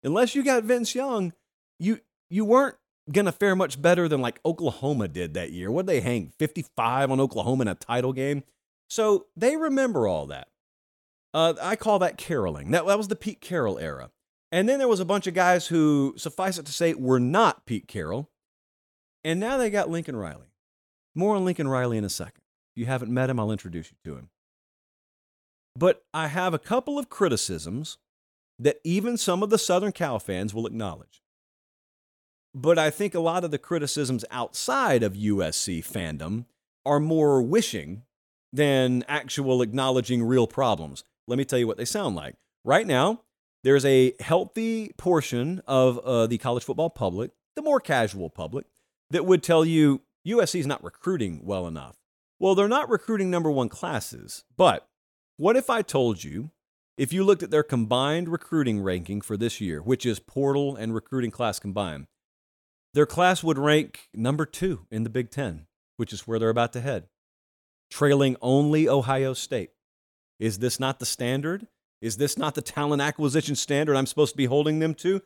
unless 0.03 0.35
you 0.35 0.43
got 0.43 0.65
Vince 0.65 0.95
Young 0.95 1.33
you 1.79 2.01
you 2.31 2.45
weren't 2.45 2.77
to 3.13 3.33
fare 3.33 3.57
much 3.57 3.81
better 3.81 4.09
than 4.09 4.21
like 4.21 4.41
Oklahoma 4.45 5.09
did 5.09 5.35
that 5.35 5.53
year 5.53 5.71
what 5.71 5.87
they 5.87 6.01
hang 6.01 6.33
55 6.39 7.11
on 7.11 7.21
Oklahoma 7.21 7.63
in 7.63 7.69
a 7.69 7.75
title 7.75 8.13
game 8.13 8.45
so 8.89 9.27
they 9.37 9.57
remember 9.57 10.07
all 10.07 10.27
that 10.27 10.49
uh, 11.35 11.55
I 11.61 11.77
call 11.77 11.99
that 12.01 12.19
caroling 12.19 12.71
that, 12.71 12.87
that 12.87 12.99
was 12.99 13.09
the 13.09 13.17
Pete 13.17 13.41
Carroll 13.41 13.79
era 13.79 14.11
and 14.53 14.69
then 14.69 14.79
there 14.79 14.87
was 14.87 15.01
a 15.01 15.07
bunch 15.07 15.27
of 15.27 15.33
guys 15.33 15.69
who, 15.69 16.13
suffice 16.19 16.59
it 16.59 16.67
to 16.67 16.73
say, 16.73 16.93
were 16.93 17.19
not 17.19 17.65
Pete 17.65 17.89
Carroll. 17.89 18.31
And 19.25 19.41
now 19.41 19.57
they 19.57 19.71
got 19.71 19.89
Lincoln 19.89 20.15
Riley. 20.15 20.53
More 21.15 21.35
on 21.35 21.47
Lincoln 21.47 21.69
Riley 21.69 21.97
in 21.97 22.05
a 22.05 22.11
second. 22.11 22.43
If 22.75 22.81
you 22.81 22.87
haven't 22.87 23.11
met 23.11 23.31
him, 23.31 23.41
I'll 23.41 23.51
introduce 23.51 23.91
you 23.91 23.97
to 24.05 24.19
him. 24.19 24.29
But 25.77 26.05
I 26.13 26.29
have 26.29 26.55
a 26.55 26.59
couple 26.59 26.99
of 26.99 27.09
criticisms 27.09 27.99
that 28.59 28.79
even 28.85 29.17
some 29.17 29.43
of 29.43 29.51
the 29.51 29.59
Southern 29.59 29.93
Cal 29.93 30.19
fans 30.19 30.55
will 30.55 30.67
acknowledge. 30.67 31.23
But 32.55 32.79
I 32.79 32.91
think 32.91 33.15
a 33.15 33.21
lot 33.21 33.45
of 33.45 33.51
the 33.51 33.59
criticisms 33.59 34.25
outside 34.31 35.03
of 35.03 35.15
USC 35.15 35.85
fandom 35.85 36.45
are 36.85 37.01
more 37.01 37.43
wishing 37.43 38.03
than 38.53 39.05
actual 39.09 39.63
acknowledging 39.63 40.23
real 40.23 40.47
problems. 40.47 41.05
Let 41.27 41.39
me 41.39 41.45
tell 41.45 41.59
you 41.59 41.67
what 41.67 41.79
they 41.79 41.87
sound 41.87 42.15
like. 42.15 42.35
Right 42.65 42.87
now, 42.87 43.23
there's 43.65 43.85
a 43.85 44.15
healthy 44.21 44.93
portion 44.99 45.63
of 45.67 45.99
uh, 46.01 46.27
the 46.27 46.39
college 46.39 46.65
football 46.65 46.91
public, 46.91 47.31
the 47.57 47.63
more 47.63 47.81
casual 47.81 48.29
public, 48.29 48.67
that 49.11 49.25
would 49.25 49.43
tell 49.43 49.65
you 49.65 50.03
USC 50.27 50.61
is 50.61 50.67
not 50.67 50.85
recruiting 50.85 51.41
well 51.45 51.67
enough. 51.67 51.97
Well, 52.39 52.55
they're 52.55 52.69
not 52.69 52.91
recruiting 52.91 53.31
number 53.31 53.51
one 53.51 53.69
classes. 53.69 54.45
But 54.57 54.87
what 55.37 55.57
if 55.57 55.71
I 55.71 55.83
told 55.83 56.23
you, 56.25 56.51
if 56.97 57.13
you 57.13 57.25
looked 57.25 57.43
at 57.43 57.51
their 57.51 57.63
combined 57.63 58.29
recruiting 58.29 58.81
ranking 58.81 59.21
for 59.21 59.37
this 59.37 59.61
year, 59.61 59.81
which 59.81 60.05
is 60.05 60.21
portal 60.21 60.77
and 60.77 60.95
recruiting 60.95 61.31
class 61.31 61.59
combined, 61.59 62.07
their 62.95 63.07
class 63.07 63.43
would 63.43 63.59
rank 63.59 64.09
number 64.13 64.45
two 64.45 64.87
in 64.91 65.03
the 65.03 65.11
Big 65.11 65.31
Ten, 65.31 65.67
which 65.97 66.13
is 66.13 66.27
where 66.27 66.39
they're 66.39 66.51
about 66.51 66.73
to 66.75 66.81
head, 66.81 67.07
trailing 67.91 68.37
only 68.43 68.89
Ohio 68.89 69.33
State. 69.33 69.71
Is 70.39 70.59
this 70.59 70.79
not 70.79 70.99
the 70.99 71.07
standard? 71.07 71.69
Is 72.03 72.19
this 72.19 72.37
not 72.37 72.55
the 72.55 72.63
talent 72.63 73.01
acquisition 73.01 73.55
standard 73.55 73.97
I'm 73.97 74.07
supposed 74.07 74.33
to 74.33 74.37
be 74.37 74.47
holding 74.47 74.81
them 74.81 74.93
to? 74.97 75.23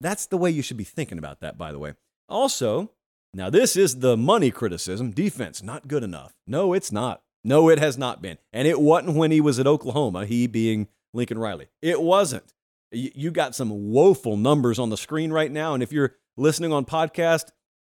That's 0.00 0.26
the 0.26 0.36
way 0.36 0.50
you 0.50 0.62
should 0.62 0.76
be 0.76 0.84
thinking 0.84 1.18
about 1.18 1.40
that, 1.40 1.58
by 1.58 1.72
the 1.72 1.78
way. 1.78 1.94
Also, 2.28 2.92
now 3.32 3.50
this 3.50 3.74
is 3.74 3.98
the 3.98 4.16
money 4.16 4.50
criticism 4.50 5.10
defense, 5.10 5.62
not 5.62 5.88
good 5.88 6.04
enough. 6.04 6.34
No, 6.46 6.74
it's 6.74 6.92
not. 6.92 7.22
No, 7.44 7.68
it 7.68 7.78
has 7.78 7.98
not 7.98 8.22
been. 8.22 8.38
And 8.52 8.66
it 8.66 8.80
wasn't 8.80 9.16
when 9.16 9.30
he 9.30 9.40
was 9.40 9.58
at 9.58 9.66
Oklahoma, 9.66 10.24
he 10.24 10.46
being 10.46 10.88
Lincoln 11.12 11.38
Riley. 11.38 11.68
It 11.82 12.00
wasn't. 12.00 12.54
You 12.90 13.30
got 13.30 13.54
some 13.54 13.90
woeful 13.90 14.36
numbers 14.36 14.78
on 14.78 14.88
the 14.88 14.96
screen 14.96 15.32
right 15.32 15.50
now. 15.50 15.74
And 15.74 15.82
if 15.82 15.92
you're 15.92 16.14
listening 16.36 16.72
on 16.72 16.84
podcast, 16.84 17.50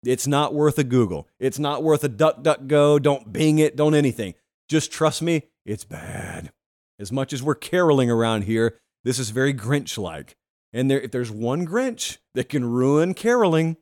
it's 0.04 0.26
not 0.26 0.54
worth 0.54 0.78
a 0.78 0.84
Google. 0.84 1.28
It's 1.38 1.58
not 1.58 1.82
worth 1.82 2.04
a 2.04 2.08
duck, 2.08 2.42
duck, 2.42 2.66
go. 2.66 2.98
Don't 2.98 3.32
bing 3.32 3.58
it. 3.58 3.76
Don't 3.76 3.94
anything. 3.94 4.34
Just 4.68 4.92
trust 4.92 5.20
me, 5.20 5.44
it's 5.66 5.84
bad. 5.84 6.52
As 6.98 7.10
much 7.12 7.32
as 7.32 7.42
we're 7.42 7.54
caroling 7.54 8.10
around 8.10 8.44
here, 8.44 8.78
this 9.02 9.18
is 9.18 9.30
very 9.30 9.52
Grinch 9.52 9.98
like. 9.98 10.36
And 10.72 10.90
there, 10.90 11.00
if 11.00 11.10
there's 11.10 11.30
one 11.30 11.66
Grinch 11.66 12.18
that 12.34 12.48
can 12.48 12.64
ruin 12.64 13.14
caroling, 13.14 13.76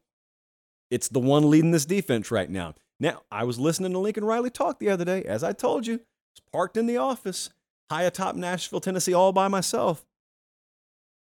it's 0.91 1.09
the 1.09 1.21
one 1.21 1.49
leading 1.49 1.71
this 1.71 1.87
defense 1.87 2.31
right 2.31 2.51
now. 2.51 2.75
Now, 3.03 3.23
I 3.33 3.43
was 3.43 3.59
listening 3.59 3.91
to 3.93 3.99
Lincoln 3.99 4.25
Riley 4.25 4.49
talk 4.49 4.79
the 4.79 4.89
other 4.89 5.05
day. 5.05 5.25
As 5.25 5.43
I 5.43 5.53
told 5.53 5.89
you, 5.89 5.95
I 5.95 5.97
was 5.97 6.43
parked 6.53 6.77
in 6.77 6.87
the 6.87 6.99
office, 6.99 7.51
high 7.91 8.05
atop 8.05 8.37
Nashville, 8.37 8.81
Tennessee, 8.81 9.13
all 9.13 9.33
by 9.33 9.49
myself. 9.49 10.07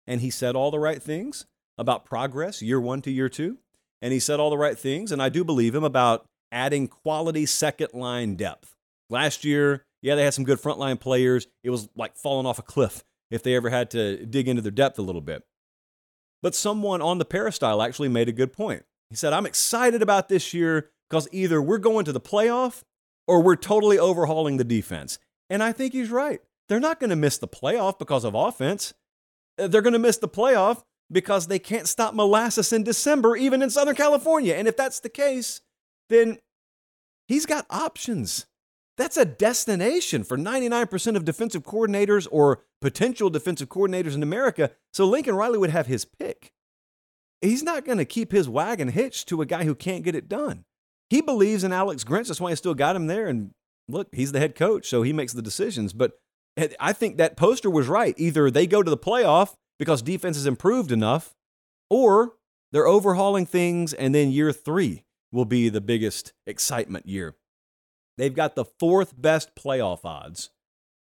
And 0.06 0.20
he 0.20 0.30
said 0.30 0.54
all 0.54 0.70
the 0.70 0.78
right 0.78 1.02
things 1.02 1.46
about 1.76 2.04
progress, 2.04 2.62
year 2.62 2.80
one 2.80 3.02
to 3.02 3.10
year 3.10 3.28
two. 3.28 3.58
And 4.00 4.12
he 4.12 4.20
said 4.20 4.38
all 4.38 4.50
the 4.50 4.56
right 4.56 4.78
things, 4.78 5.10
and 5.10 5.20
I 5.20 5.28
do 5.30 5.42
believe 5.42 5.74
him 5.74 5.82
about 5.82 6.26
adding 6.52 6.86
quality 6.86 7.44
second 7.44 7.92
line 7.92 8.36
depth. 8.36 8.76
Last 9.10 9.44
year, 9.44 9.84
yeah, 10.00 10.14
they 10.14 10.22
had 10.22 10.34
some 10.34 10.44
good 10.44 10.60
frontline 10.62 11.00
players. 11.00 11.48
It 11.64 11.70
was 11.70 11.88
like 11.96 12.16
falling 12.16 12.46
off 12.46 12.60
a 12.60 12.62
cliff 12.62 13.02
if 13.32 13.42
they 13.42 13.56
ever 13.56 13.70
had 13.70 13.90
to 13.92 14.24
dig 14.26 14.46
into 14.46 14.62
their 14.62 14.70
depth 14.70 15.00
a 15.00 15.02
little 15.02 15.20
bit. 15.20 15.42
But 16.40 16.54
someone 16.54 17.02
on 17.02 17.18
the 17.18 17.24
peristyle 17.24 17.82
actually 17.82 18.10
made 18.10 18.28
a 18.28 18.32
good 18.32 18.52
point. 18.52 18.84
He 19.10 19.16
said, 19.16 19.32
I'm 19.32 19.46
excited 19.46 20.02
about 20.02 20.28
this 20.28 20.54
year 20.54 20.90
because 21.08 21.28
either 21.32 21.60
we're 21.60 21.78
going 21.78 22.04
to 22.04 22.12
the 22.12 22.20
playoff 22.20 22.82
or 23.26 23.42
we're 23.42 23.56
totally 23.56 23.98
overhauling 23.98 24.56
the 24.56 24.64
defense. 24.64 25.18
And 25.50 25.62
I 25.62 25.72
think 25.72 25.92
he's 25.92 26.10
right. 26.10 26.40
They're 26.68 26.80
not 26.80 27.00
going 27.00 27.10
to 27.10 27.16
miss 27.16 27.38
the 27.38 27.48
playoff 27.48 27.98
because 27.98 28.24
of 28.24 28.34
offense. 28.34 28.94
Uh, 29.58 29.68
they're 29.68 29.82
going 29.82 29.92
to 29.92 29.98
miss 29.98 30.18
the 30.18 30.28
playoff 30.28 30.82
because 31.10 31.46
they 31.46 31.58
can't 31.58 31.88
stop 31.88 32.14
molasses 32.14 32.72
in 32.72 32.82
December, 32.82 33.36
even 33.36 33.62
in 33.62 33.70
Southern 33.70 33.94
California. 33.94 34.54
And 34.54 34.66
if 34.66 34.76
that's 34.76 35.00
the 35.00 35.08
case, 35.08 35.60
then 36.08 36.38
he's 37.28 37.46
got 37.46 37.66
options. 37.70 38.46
That's 38.96 39.16
a 39.16 39.24
destination 39.24 40.24
for 40.24 40.38
99% 40.38 41.16
of 41.16 41.24
defensive 41.24 41.64
coordinators 41.64 42.28
or 42.30 42.62
potential 42.80 43.28
defensive 43.28 43.68
coordinators 43.68 44.14
in 44.14 44.22
America. 44.22 44.70
So 44.92 45.04
Lincoln 45.04 45.34
Riley 45.34 45.58
would 45.58 45.70
have 45.70 45.86
his 45.86 46.04
pick. 46.04 46.52
He's 47.40 47.62
not 47.62 47.84
going 47.84 47.98
to 47.98 48.04
keep 48.04 48.32
his 48.32 48.48
wagon 48.48 48.88
hitched 48.88 49.28
to 49.28 49.42
a 49.42 49.46
guy 49.46 49.64
who 49.64 49.74
can't 49.74 50.04
get 50.04 50.14
it 50.14 50.28
done. 50.28 50.64
He 51.14 51.20
believes 51.20 51.62
in 51.62 51.72
Alex 51.72 52.02
Grinch. 52.02 52.26
That's 52.26 52.40
why 52.40 52.50
he 52.50 52.56
still 52.56 52.74
got 52.74 52.96
him 52.96 53.06
there. 53.06 53.28
And 53.28 53.52
look, 53.88 54.08
he's 54.12 54.32
the 54.32 54.40
head 54.40 54.56
coach, 54.56 54.88
so 54.88 55.02
he 55.02 55.12
makes 55.12 55.32
the 55.32 55.42
decisions. 55.42 55.92
But 55.92 56.18
I 56.80 56.92
think 56.92 57.18
that 57.18 57.36
poster 57.36 57.70
was 57.70 57.86
right. 57.86 58.16
Either 58.18 58.50
they 58.50 58.66
go 58.66 58.82
to 58.82 58.90
the 58.90 58.98
playoff 58.98 59.54
because 59.78 60.02
defense 60.02 60.36
has 60.36 60.46
improved 60.46 60.90
enough, 60.90 61.32
or 61.88 62.32
they're 62.72 62.88
overhauling 62.88 63.46
things, 63.46 63.92
and 63.92 64.12
then 64.12 64.32
year 64.32 64.52
three 64.52 65.04
will 65.30 65.44
be 65.44 65.68
the 65.68 65.80
biggest 65.80 66.32
excitement 66.48 67.06
year. 67.06 67.36
They've 68.18 68.34
got 68.34 68.56
the 68.56 68.64
fourth 68.64 69.14
best 69.16 69.54
playoff 69.54 70.04
odds 70.04 70.50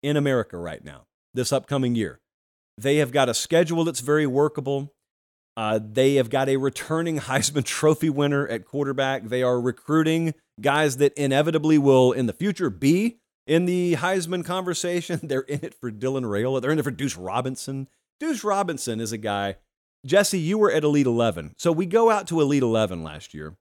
in 0.03 0.17
America 0.17 0.57
right 0.57 0.85
now, 0.85 1.07
this 1.35 1.53
upcoming 1.53 1.95
year. 1.95 2.19
They 2.77 2.97
have 2.97 3.13
got 3.13 3.29
a 3.29 3.35
schedule 3.35 3.85
that's 3.85 4.01
very 4.01 4.27
workable. 4.27 4.93
Uh, 5.57 5.79
they 5.83 6.15
have 6.17 6.31
got 6.31 6.49
a 6.49 6.57
returning 6.57 7.19
Heisman 7.21 7.65
Trophy 7.65 8.11
winner 8.11 8.47
at 8.49 8.65
quarterback. 8.65 9.25
They 9.25 9.43
are 9.43 9.61
recruiting 9.61 10.35
guys 10.61 10.97
that 10.99 11.13
inevitably 11.15 11.79
will 11.79 12.13
in 12.13 12.27
the 12.27 12.33
future 12.33 12.71
be 12.71 13.19
in 13.47 13.67
the 13.67 13.95
Heisman 13.95 14.45
conversation. 14.45 15.21
They're 15.23 15.43
in 15.43 15.61
it 15.63 15.75
for 15.75 15.91
Dylan 15.91 16.25
Raiola. 16.25 16.61
They're 16.61 16.73
in 16.73 16.79
it 16.79 16.85
for 16.85 16.91
Duce 16.91 17.17
Robinson. 17.17 17.89
Duce 18.21 18.45
Robinson 18.45 19.01
is 19.01 19.13
a 19.13 19.19
guy. 19.19 19.57
Jesse, 20.07 20.39
you 20.39 20.59
were 20.59 20.71
at 20.71 20.85
Elite 20.85 21.07
11. 21.07 21.55
So 21.57 21.73
we 21.73 21.87
go 21.87 22.11
out 22.11 22.27
to 22.29 22.41
Elite 22.41 22.63
11 22.63 23.03
last 23.03 23.33
year 23.33 23.57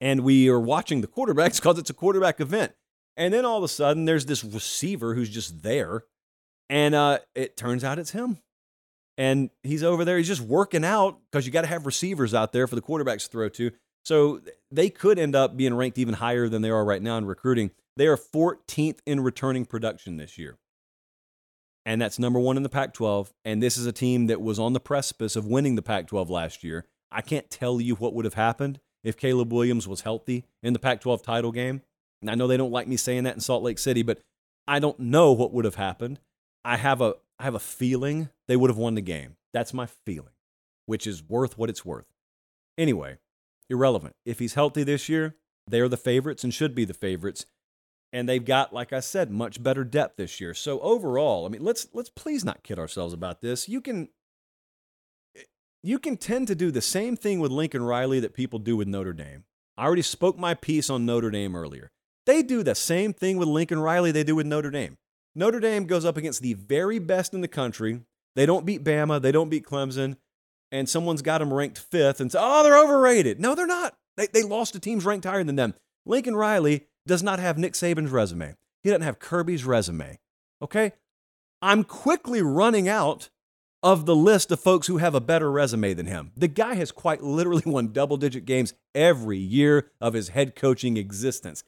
and 0.00 0.20
we 0.20 0.48
are 0.48 0.60
watching 0.60 1.00
the 1.00 1.06
quarterbacks 1.06 1.56
because 1.60 1.78
it's 1.78 1.90
a 1.90 1.94
quarterback 1.94 2.40
event. 2.40 2.72
And 3.16 3.32
then 3.32 3.44
all 3.44 3.56
of 3.56 3.64
a 3.64 3.68
sudden, 3.68 4.04
there's 4.04 4.26
this 4.26 4.44
receiver 4.44 5.14
who's 5.14 5.30
just 5.30 5.62
there, 5.62 6.04
and 6.68 6.94
uh, 6.94 7.20
it 7.34 7.56
turns 7.56 7.82
out 7.82 7.98
it's 7.98 8.10
him. 8.10 8.38
And 9.18 9.50
he's 9.62 9.82
over 9.82 10.04
there. 10.04 10.18
He's 10.18 10.26
just 10.26 10.42
working 10.42 10.84
out 10.84 11.18
because 11.30 11.46
you 11.46 11.52
got 11.52 11.62
to 11.62 11.68
have 11.68 11.86
receivers 11.86 12.34
out 12.34 12.52
there 12.52 12.66
for 12.66 12.74
the 12.74 12.82
quarterbacks 12.82 13.24
to 13.24 13.30
throw 13.30 13.48
to. 13.50 13.70
So 14.04 14.40
they 14.70 14.90
could 14.90 15.18
end 15.18 15.34
up 15.34 15.56
being 15.56 15.74
ranked 15.74 15.98
even 15.98 16.14
higher 16.14 16.48
than 16.48 16.62
they 16.62 16.70
are 16.70 16.84
right 16.84 17.02
now 17.02 17.16
in 17.16 17.24
recruiting. 17.24 17.70
They 17.96 18.06
are 18.06 18.16
14th 18.16 18.98
in 19.06 19.20
returning 19.20 19.64
production 19.64 20.16
this 20.18 20.36
year. 20.36 20.58
And 21.86 22.00
that's 22.00 22.18
number 22.18 22.38
one 22.38 22.56
in 22.56 22.62
the 22.62 22.68
Pac 22.68 22.92
12. 22.94 23.32
And 23.44 23.62
this 23.62 23.76
is 23.76 23.86
a 23.86 23.92
team 23.92 24.26
that 24.26 24.40
was 24.40 24.58
on 24.58 24.74
the 24.74 24.80
precipice 24.80 25.36
of 25.36 25.46
winning 25.46 25.76
the 25.76 25.82
Pac 25.82 26.08
12 26.08 26.28
last 26.28 26.62
year. 26.62 26.84
I 27.10 27.22
can't 27.22 27.48
tell 27.48 27.80
you 27.80 27.94
what 27.94 28.12
would 28.12 28.24
have 28.24 28.34
happened 28.34 28.80
if 29.02 29.16
Caleb 29.16 29.52
Williams 29.52 29.88
was 29.88 30.02
healthy 30.02 30.44
in 30.62 30.72
the 30.72 30.78
Pac 30.78 31.00
12 31.00 31.22
title 31.22 31.52
game. 31.52 31.82
And 32.20 32.30
I 32.30 32.34
know 32.34 32.46
they 32.46 32.56
don't 32.56 32.72
like 32.72 32.88
me 32.88 32.96
saying 32.96 33.24
that 33.24 33.34
in 33.34 33.40
Salt 33.40 33.62
Lake 33.62 33.78
City, 33.78 34.02
but 34.02 34.18
I 34.66 34.80
don't 34.80 34.98
know 34.98 35.32
what 35.32 35.52
would 35.52 35.64
have 35.64 35.76
happened. 35.76 36.18
I 36.64 36.76
have 36.76 37.00
a 37.00 37.14
I 37.38 37.44
have 37.44 37.54
a 37.54 37.60
feeling 37.60 38.30
they 38.48 38.56
would 38.56 38.70
have 38.70 38.78
won 38.78 38.94
the 38.94 39.00
game. 39.00 39.36
That's 39.52 39.74
my 39.74 39.86
feeling, 39.86 40.32
which 40.86 41.06
is 41.06 41.22
worth 41.22 41.58
what 41.58 41.70
it's 41.70 41.84
worth. 41.84 42.06
Anyway, 42.78 43.18
irrelevant. 43.68 44.14
If 44.24 44.38
he's 44.38 44.54
healthy 44.54 44.84
this 44.84 45.08
year, 45.08 45.36
they're 45.66 45.88
the 45.88 45.96
favorites 45.96 46.44
and 46.44 46.52
should 46.52 46.74
be 46.74 46.84
the 46.84 46.94
favorites. 46.94 47.46
And 48.12 48.28
they've 48.28 48.44
got, 48.44 48.72
like 48.72 48.92
I 48.92 49.00
said, 49.00 49.30
much 49.30 49.62
better 49.62 49.84
depth 49.84 50.16
this 50.16 50.40
year. 50.40 50.54
So 50.54 50.80
overall, 50.80 51.44
I 51.44 51.48
mean, 51.48 51.64
let's 51.64 51.88
let's 51.92 52.08
please 52.08 52.44
not 52.44 52.62
kid 52.62 52.78
ourselves 52.78 53.12
about 53.12 53.40
this. 53.40 53.68
You 53.68 53.80
can 53.80 54.08
you 55.82 55.98
can 55.98 56.16
tend 56.16 56.48
to 56.48 56.54
do 56.54 56.70
the 56.70 56.80
same 56.80 57.16
thing 57.16 57.40
with 57.40 57.52
Lincoln 57.52 57.82
Riley 57.82 58.20
that 58.20 58.34
people 58.34 58.58
do 58.58 58.76
with 58.76 58.88
Notre 58.88 59.12
Dame. 59.12 59.44
I 59.76 59.84
already 59.84 60.02
spoke 60.02 60.38
my 60.38 60.54
piece 60.54 60.88
on 60.88 61.04
Notre 61.04 61.30
Dame 61.30 61.54
earlier. 61.54 61.90
They 62.24 62.42
do 62.42 62.62
the 62.62 62.74
same 62.74 63.12
thing 63.12 63.36
with 63.36 63.48
Lincoln 63.48 63.78
Riley 63.78 64.10
they 64.10 64.24
do 64.24 64.34
with 64.34 64.46
Notre 64.46 64.70
Dame. 64.70 64.96
Notre 65.38 65.60
Dame 65.60 65.84
goes 65.84 66.06
up 66.06 66.16
against 66.16 66.40
the 66.40 66.54
very 66.54 66.98
best 66.98 67.34
in 67.34 67.42
the 67.42 67.48
country. 67.48 68.00
They 68.34 68.46
don't 68.46 68.64
beat 68.64 68.82
Bama, 68.82 69.20
they 69.20 69.32
don't 69.32 69.50
beat 69.50 69.66
Clemson, 69.66 70.16
and 70.72 70.88
someone's 70.88 71.20
got 71.20 71.38
them 71.38 71.52
ranked 71.52 71.78
fifth 71.78 72.20
and 72.20 72.32
say, 72.32 72.38
oh, 72.40 72.62
they're 72.62 72.82
overrated. 72.82 73.38
No, 73.38 73.54
they're 73.54 73.66
not. 73.66 73.94
They, 74.16 74.28
they 74.28 74.42
lost 74.42 74.72
to 74.72 74.80
teams 74.80 75.04
ranked 75.04 75.26
higher 75.26 75.44
than 75.44 75.56
them. 75.56 75.74
Lincoln 76.06 76.34
Riley 76.34 76.86
does 77.06 77.22
not 77.22 77.38
have 77.38 77.58
Nick 77.58 77.74
Saban's 77.74 78.10
resume. 78.10 78.54
He 78.82 78.88
doesn't 78.88 79.02
have 79.02 79.18
Kirby's 79.18 79.64
resume. 79.64 80.18
Okay? 80.62 80.92
I'm 81.60 81.84
quickly 81.84 82.40
running 82.40 82.88
out 82.88 83.28
of 83.82 84.06
the 84.06 84.16
list 84.16 84.50
of 84.50 84.58
folks 84.58 84.86
who 84.86 84.96
have 84.96 85.14
a 85.14 85.20
better 85.20 85.50
resume 85.50 85.92
than 85.92 86.06
him. 86.06 86.32
The 86.34 86.48
guy 86.48 86.76
has 86.76 86.90
quite 86.90 87.22
literally 87.22 87.62
won 87.66 87.92
double 87.92 88.16
digit 88.16 88.46
games 88.46 88.72
every 88.94 89.38
year 89.38 89.90
of 90.00 90.14
his 90.14 90.30
head 90.30 90.56
coaching 90.56 90.96
existence. 90.96 91.62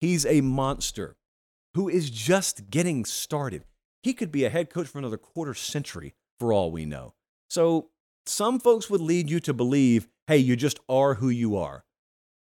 He's 0.00 0.26
a 0.26 0.40
monster 0.40 1.16
who 1.74 1.88
is 1.88 2.10
just 2.10 2.70
getting 2.70 3.04
started. 3.04 3.64
He 4.02 4.14
could 4.14 4.32
be 4.32 4.44
a 4.44 4.50
head 4.50 4.70
coach 4.70 4.86
for 4.86 4.98
another 4.98 5.16
quarter 5.16 5.54
century 5.54 6.14
for 6.38 6.52
all 6.52 6.70
we 6.70 6.84
know. 6.84 7.14
So, 7.48 7.90
some 8.26 8.58
folks 8.58 8.88
would 8.88 9.02
lead 9.02 9.28
you 9.28 9.38
to 9.40 9.52
believe, 9.52 10.08
hey, 10.26 10.38
you 10.38 10.56
just 10.56 10.80
are 10.88 11.14
who 11.14 11.28
you 11.28 11.56
are. 11.56 11.84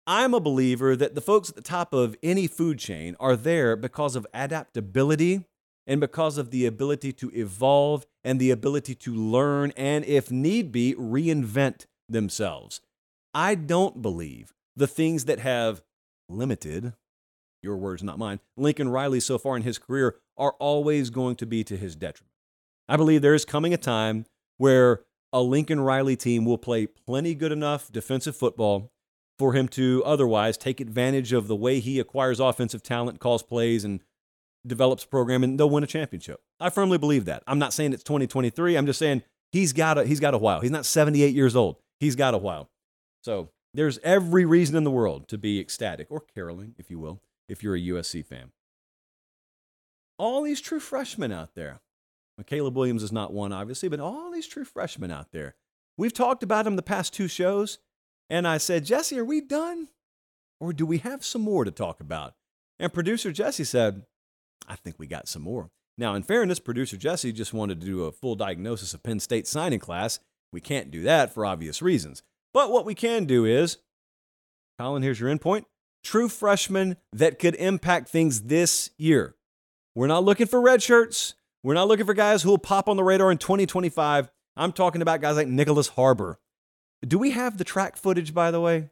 I'm 0.06 0.34
a 0.34 0.40
believer 0.40 0.96
that 0.96 1.14
the 1.14 1.20
folks 1.20 1.48
at 1.48 1.54
the 1.54 1.62
top 1.62 1.94
of 1.94 2.16
any 2.22 2.46
food 2.46 2.78
chain 2.78 3.16
are 3.20 3.36
there 3.36 3.76
because 3.76 4.16
of 4.16 4.26
adaptability 4.34 5.44
and 5.86 6.00
because 6.00 6.38
of 6.38 6.50
the 6.50 6.66
ability 6.66 7.12
to 7.14 7.30
evolve 7.34 8.06
and 8.24 8.38
the 8.38 8.50
ability 8.50 8.94
to 8.96 9.14
learn 9.14 9.72
and, 9.76 10.04
if 10.04 10.30
need 10.30 10.72
be, 10.72 10.94
reinvent 10.94 11.86
themselves. 12.08 12.80
I 13.32 13.54
don't 13.54 14.02
believe 14.02 14.52
the 14.76 14.86
things 14.86 15.24
that 15.26 15.38
have 15.38 15.82
limited, 16.28 16.94
your 17.62 17.76
words, 17.76 18.02
not 18.02 18.18
mine, 18.18 18.40
Lincoln 18.56 18.88
Riley 18.88 19.20
so 19.20 19.38
far 19.38 19.56
in 19.56 19.62
his 19.62 19.78
career 19.78 20.16
are 20.36 20.54
always 20.58 21.10
going 21.10 21.36
to 21.36 21.46
be 21.46 21.64
to 21.64 21.76
his 21.76 21.94
detriment. 21.94 22.32
I 22.88 22.96
believe 22.96 23.22
there 23.22 23.34
is 23.34 23.44
coming 23.44 23.72
a 23.72 23.78
time 23.78 24.26
where 24.58 25.02
a 25.32 25.40
Lincoln 25.40 25.80
Riley 25.80 26.16
team 26.16 26.44
will 26.44 26.58
play 26.58 26.86
plenty 26.86 27.34
good 27.34 27.52
enough 27.52 27.90
defensive 27.90 28.36
football 28.36 28.90
for 29.38 29.54
him 29.54 29.66
to 29.68 30.02
otherwise 30.04 30.56
take 30.56 30.80
advantage 30.80 31.32
of 31.32 31.48
the 31.48 31.56
way 31.56 31.80
he 31.80 31.98
acquires 31.98 32.38
offensive 32.38 32.82
talent, 32.82 33.18
calls 33.18 33.42
plays, 33.42 33.84
and 33.84 34.00
develops 34.66 35.04
program 35.04 35.42
and 35.42 35.58
they'll 35.58 35.70
win 35.70 35.82
a 35.82 35.86
championship. 35.86 36.40
I 36.60 36.70
firmly 36.70 36.98
believe 36.98 37.24
that. 37.24 37.42
I'm 37.46 37.58
not 37.58 37.72
saying 37.72 37.92
it's 37.92 38.04
2023. 38.04 38.76
I'm 38.76 38.86
just 38.86 38.98
saying 38.98 39.22
he's 39.50 39.72
got 39.72 39.98
a 39.98 40.04
he's 40.04 40.20
got 40.20 40.34
a 40.34 40.38
while. 40.38 40.60
He's 40.60 40.70
not 40.70 40.86
78 40.86 41.34
years 41.34 41.56
old. 41.56 41.76
He's 41.98 42.14
got 42.14 42.34
a 42.34 42.38
while. 42.38 42.68
So 43.24 43.50
there's 43.74 43.98
every 44.04 44.44
reason 44.44 44.76
in 44.76 44.84
the 44.84 44.90
world 44.90 45.28
to 45.28 45.38
be 45.38 45.58
ecstatic 45.58 46.08
or 46.10 46.22
caroling, 46.34 46.74
if 46.78 46.90
you 46.90 46.98
will, 46.98 47.20
if 47.52 47.62
you're 47.62 47.76
a 47.76 47.80
USC 47.80 48.24
fan. 48.24 48.50
All 50.18 50.42
these 50.42 50.60
true 50.60 50.80
freshmen 50.80 51.30
out 51.30 51.54
there. 51.54 51.80
Caleb 52.46 52.76
Williams 52.76 53.04
is 53.04 53.12
not 53.12 53.32
one, 53.32 53.52
obviously, 53.52 53.88
but 53.88 54.00
all 54.00 54.32
these 54.32 54.48
true 54.48 54.64
freshmen 54.64 55.12
out 55.12 55.30
there. 55.30 55.54
We've 55.96 56.12
talked 56.12 56.42
about 56.42 56.64
them 56.64 56.74
the 56.74 56.82
past 56.82 57.12
two 57.12 57.28
shows, 57.28 57.78
and 58.28 58.48
I 58.48 58.58
said, 58.58 58.84
Jesse, 58.84 59.18
are 59.18 59.24
we 59.24 59.40
done? 59.40 59.88
Or 60.58 60.72
do 60.72 60.84
we 60.86 60.98
have 60.98 61.24
some 61.24 61.42
more 61.42 61.64
to 61.64 61.70
talk 61.70 62.00
about? 62.00 62.34
And 62.80 62.92
producer 62.92 63.30
Jesse 63.30 63.64
said, 63.64 64.02
I 64.66 64.74
think 64.74 64.98
we 64.98 65.06
got 65.06 65.28
some 65.28 65.42
more. 65.42 65.70
Now, 65.98 66.14
in 66.14 66.22
fairness, 66.22 66.58
producer 66.58 66.96
Jesse 66.96 67.32
just 67.32 67.52
wanted 67.52 67.80
to 67.80 67.86
do 67.86 68.04
a 68.04 68.12
full 68.12 68.34
diagnosis 68.34 68.94
of 68.94 69.02
Penn 69.02 69.20
State 69.20 69.46
signing 69.46 69.78
class. 69.78 70.18
We 70.52 70.60
can't 70.60 70.90
do 70.90 71.02
that 71.02 71.32
for 71.32 71.46
obvious 71.46 71.82
reasons. 71.82 72.22
But 72.52 72.72
what 72.72 72.86
we 72.86 72.94
can 72.94 73.24
do 73.24 73.44
is, 73.44 73.78
Colin, 74.78 75.02
here's 75.02 75.20
your 75.20 75.30
endpoint 75.34 75.64
true 76.02 76.28
freshmen 76.28 76.96
that 77.12 77.38
could 77.38 77.54
impact 77.56 78.08
things 78.08 78.42
this 78.42 78.90
year. 78.98 79.34
We're 79.94 80.06
not 80.06 80.24
looking 80.24 80.46
for 80.46 80.60
red 80.60 80.82
shirts. 80.82 81.34
We're 81.62 81.74
not 81.74 81.88
looking 81.88 82.06
for 82.06 82.14
guys 82.14 82.42
who 82.42 82.50
will 82.50 82.58
pop 82.58 82.88
on 82.88 82.96
the 82.96 83.04
radar 83.04 83.30
in 83.30 83.38
2025. 83.38 84.30
I'm 84.56 84.72
talking 84.72 85.02
about 85.02 85.20
guys 85.20 85.36
like 85.36 85.48
Nyckoles 85.48 85.90
Harbor. 85.90 86.38
Do 87.06 87.18
we 87.18 87.30
have 87.30 87.58
the 87.58 87.64
track 87.64 87.96
footage, 87.96 88.34
by 88.34 88.50
the 88.50 88.60
way? 88.60 88.90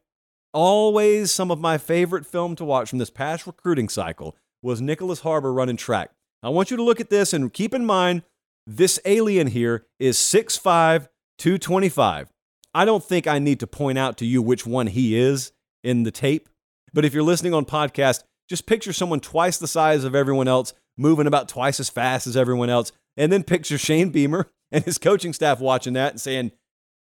Always 0.52 1.30
some 1.30 1.50
of 1.50 1.61
my 1.61 1.78
favorite 1.78 2.26
film 2.26 2.56
to 2.56 2.64
watch 2.64 2.90
from 2.90 2.98
this 2.98 3.11
past 3.11 3.46
recruiting 3.46 3.88
cycle 3.88 4.36
was 4.62 4.80
Nyckoles 4.80 5.20
Harbor 5.20 5.52
running 5.52 5.76
track. 5.76 6.11
I 6.42 6.48
want 6.48 6.70
you 6.70 6.76
to 6.76 6.82
look 6.82 7.00
at 7.00 7.11
this 7.11 7.32
and 7.32 7.52
keep 7.52 7.74
in 7.74 7.84
mind 7.84 8.22
this 8.66 8.98
alien 9.04 9.48
here 9.48 9.86
is 9.98 10.16
6'5, 10.18 11.08
225. 11.38 12.32
I 12.74 12.84
don't 12.84 13.02
think 13.02 13.26
I 13.26 13.38
need 13.38 13.61
to 13.61 13.66
point 13.66 13.98
out 13.98 14.16
to 14.18 14.26
you 14.26 14.42
which 14.42 14.66
one 14.66 14.88
he 14.88 15.16
is 15.16 15.52
in 15.82 16.02
the 16.02 16.11
tape, 16.11 16.48
but 16.93 17.05
if 17.05 17.14
you're 17.14 17.22
listening 17.22 17.55
on 17.55 17.64
podcast, 17.64 18.24
just 18.49 18.66
picture 18.66 18.93
someone 18.93 19.20
twice 19.20 19.59
the 19.59 19.68
size 19.68 20.05
of 20.05 20.14
everyone 20.14 20.49
else, 20.49 20.74
moving 20.97 21.26
about 21.26 21.49
twice 21.49 21.80
as 21.80 21.88
fast 21.88 22.26
as 22.26 22.36
everyone 22.36 22.70
else, 22.70 22.93
and 23.16 23.32
then 23.32 23.43
picture 23.43 23.78
Shane 23.78 24.11
Beamer 24.11 24.51
and 24.72 24.84
his 24.84 24.99
coaching 24.99 25.32
staff 25.32 25.61
watching 25.61 25.95
that 25.95 26.12
and 26.12 26.20
saying, 26.20 26.53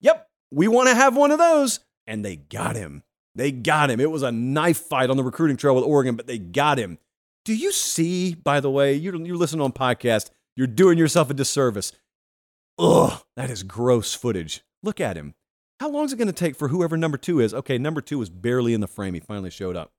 Yep, 0.02 0.28
we 0.52 0.68
want 0.68 0.90
to 0.90 0.96
have 0.96 1.16
one 1.16 1.32
of 1.32 1.40
those. 1.40 1.80
And 2.06 2.24
they 2.24 2.38
got 2.38 2.76
him. 2.76 3.04
They 3.36 3.52
got 3.52 3.92
him. 3.92 4.00
It 4.00 4.10
was 4.10 4.24
a 4.24 4.32
knife 4.32 4.80
fight 4.80 5.10
on 5.10 5.18
the 5.18 5.24
recruiting 5.24 5.58
trail 5.58 5.76
with 5.76 5.84
Oregon, 5.84 6.16
but 6.16 6.28
they 6.28 6.40
got 6.40 6.80
him. 6.80 6.98
Do 7.46 7.56
you 7.56 7.72
see, 7.72 8.34
by 8.34 8.60
the 8.60 8.72
way, 8.72 8.94
you're, 8.94 9.16
you're 9.16 9.38
listening 9.38 9.62
on 9.62 9.72
podcast, 9.72 10.32
you're 10.56 10.68
doing 10.68 10.98
yourself 10.98 11.30
a 11.30 11.34
disservice. 11.34 11.92
Ugh, 12.80 13.22
that 13.36 13.50
is 13.50 13.64
gross 13.64 14.14
footage. 14.14 14.64
Look 14.84 15.00
at 15.00 15.18
him. 15.18 15.36
How 15.80 15.90
long 15.90 16.06
is 16.06 16.14
it 16.14 16.18
going 16.18 16.28
to 16.28 16.34
take 16.34 16.56
for 16.56 16.70
whoever 16.70 16.98
number 16.98 17.18
two 17.18 17.40
is? 17.40 17.54
Okay, 17.54 17.78
number 17.78 18.02
two 18.02 18.22
is 18.22 18.30
barely 18.30 18.74
in 18.74 18.82
the 18.82 18.88
frame. 18.88 19.14
He 19.14 19.20
finally 19.20 19.52
showed 19.52 19.76
up. 19.76 19.92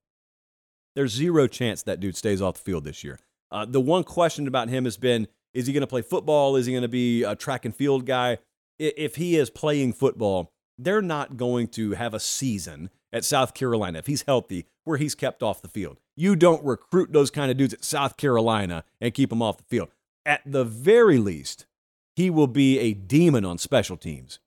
There's 0.95 1.13
zero 1.13 1.47
chance 1.47 1.83
that 1.83 1.99
dude 1.99 2.17
stays 2.17 2.41
off 2.41 2.55
the 2.55 2.61
field 2.61 2.83
this 2.83 3.03
year. 3.03 3.19
Uh, 3.51 3.65
the 3.65 3.79
one 3.79 4.03
question 4.03 4.47
about 4.47 4.69
him 4.69 4.85
has 4.85 4.97
been 4.97 5.27
is 5.53 5.67
he 5.67 5.73
going 5.73 5.81
to 5.81 5.87
play 5.87 6.01
football? 6.01 6.55
Is 6.55 6.65
he 6.65 6.73
going 6.73 6.83
to 6.83 6.87
be 6.87 7.23
a 7.23 7.35
track 7.35 7.65
and 7.65 7.75
field 7.75 8.05
guy? 8.05 8.39
If 8.77 9.15
he 9.15 9.37
is 9.37 9.49
playing 9.49 9.93
football, 9.93 10.51
they're 10.77 11.01
not 11.01 11.37
going 11.37 11.67
to 11.69 11.91
have 11.91 12.13
a 12.13 12.19
season 12.19 12.89
at 13.11 13.25
South 13.25 13.53
Carolina 13.53 13.99
if 13.99 14.07
he's 14.07 14.23
healthy, 14.23 14.65
where 14.83 14.97
he's 14.97 15.15
kept 15.15 15.41
off 15.41 15.61
the 15.61 15.67
field. 15.67 15.97
You 16.15 16.35
don't 16.35 16.63
recruit 16.63 17.11
those 17.13 17.31
kind 17.31 17.49
of 17.49 17.57
dudes 17.57 17.73
at 17.73 17.83
South 17.83 18.17
Carolina 18.17 18.83
and 19.01 19.13
keep 19.13 19.29
them 19.29 19.41
off 19.41 19.57
the 19.57 19.63
field. 19.63 19.89
At 20.25 20.41
the 20.45 20.63
very 20.63 21.17
least, 21.17 21.65
he 22.15 22.29
will 22.29 22.47
be 22.47 22.79
a 22.79 22.93
demon 22.93 23.45
on 23.45 23.57
special 23.57 23.97
teams 23.97 24.39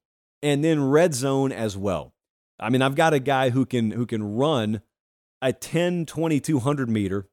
and 0.43 0.65
then 0.65 0.89
red 0.89 1.15
zone 1.15 1.53
as 1.53 1.77
well. 1.77 2.13
I 2.59 2.71
mean, 2.71 2.83
I've 2.83 2.95
got 2.95 3.15
a 3.15 3.19
guy 3.19 3.51
who 3.51 3.67
can 3.67 3.93
who 3.93 4.07
can 4.07 4.35
run 4.35 4.83
a 5.41 5.53
10 5.53 6.07
20 6.07 6.41
200 6.41 6.89
meter 6.89 7.29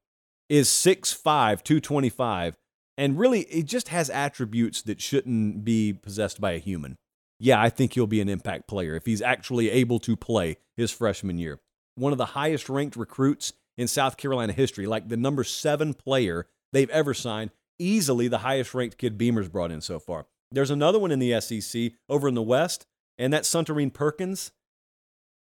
is 0.49 0.67
6'5 0.67 1.61
225 1.63 2.57
and 2.97 3.19
really 3.19 3.41
it 3.41 3.65
just 3.65 3.89
has 3.89 4.09
attributes 4.09 4.81
that 4.81 4.99
shouldn't 4.99 5.63
be 5.63 5.93
possessed 5.93 6.41
by 6.41 6.53
a 6.53 6.57
human. 6.59 6.97
Yeah 7.39 7.61
i 7.61 7.69
think 7.69 7.93
he'll 7.93 8.07
be 8.07 8.21
an 8.21 8.29
impact 8.29 8.67
player 8.67 8.95
if 8.95 9.05
he's 9.05 9.21
actually 9.21 9.69
able 9.69 9.99
to 9.99 10.17
play 10.17 10.57
his 10.75 10.91
freshman 10.91 11.37
year. 11.37 11.59
One 11.95 12.11
of 12.11 12.17
the 12.17 12.25
highest 12.27 12.69
ranked 12.69 12.95
recruits 12.95 13.53
in 13.77 13.87
south 13.87 14.17
carolina 14.17 14.53
history 14.53 14.87
like 14.87 15.07
the 15.07 15.17
number 15.17 15.43
seven 15.43 15.93
player 15.93 16.47
they've 16.73 16.89
ever 16.89 17.13
signed 17.13 17.51
easily 17.77 18.27
the 18.27 18.39
highest 18.39 18.73
ranked 18.73 18.97
kid 18.97 19.17
beamer's 19.17 19.47
brought 19.47 19.71
in 19.71 19.81
so 19.81 19.99
far. 19.99 20.25
There's 20.51 20.71
another 20.71 20.97
one 20.97 21.11
in 21.11 21.19
the 21.19 21.39
sec 21.39 21.91
over 22.09 22.27
in 22.27 22.33
the 22.33 22.41
west 22.41 22.87
and 23.19 23.31
that's 23.31 23.47
suntarine 23.47 23.93
perkins 23.93 24.51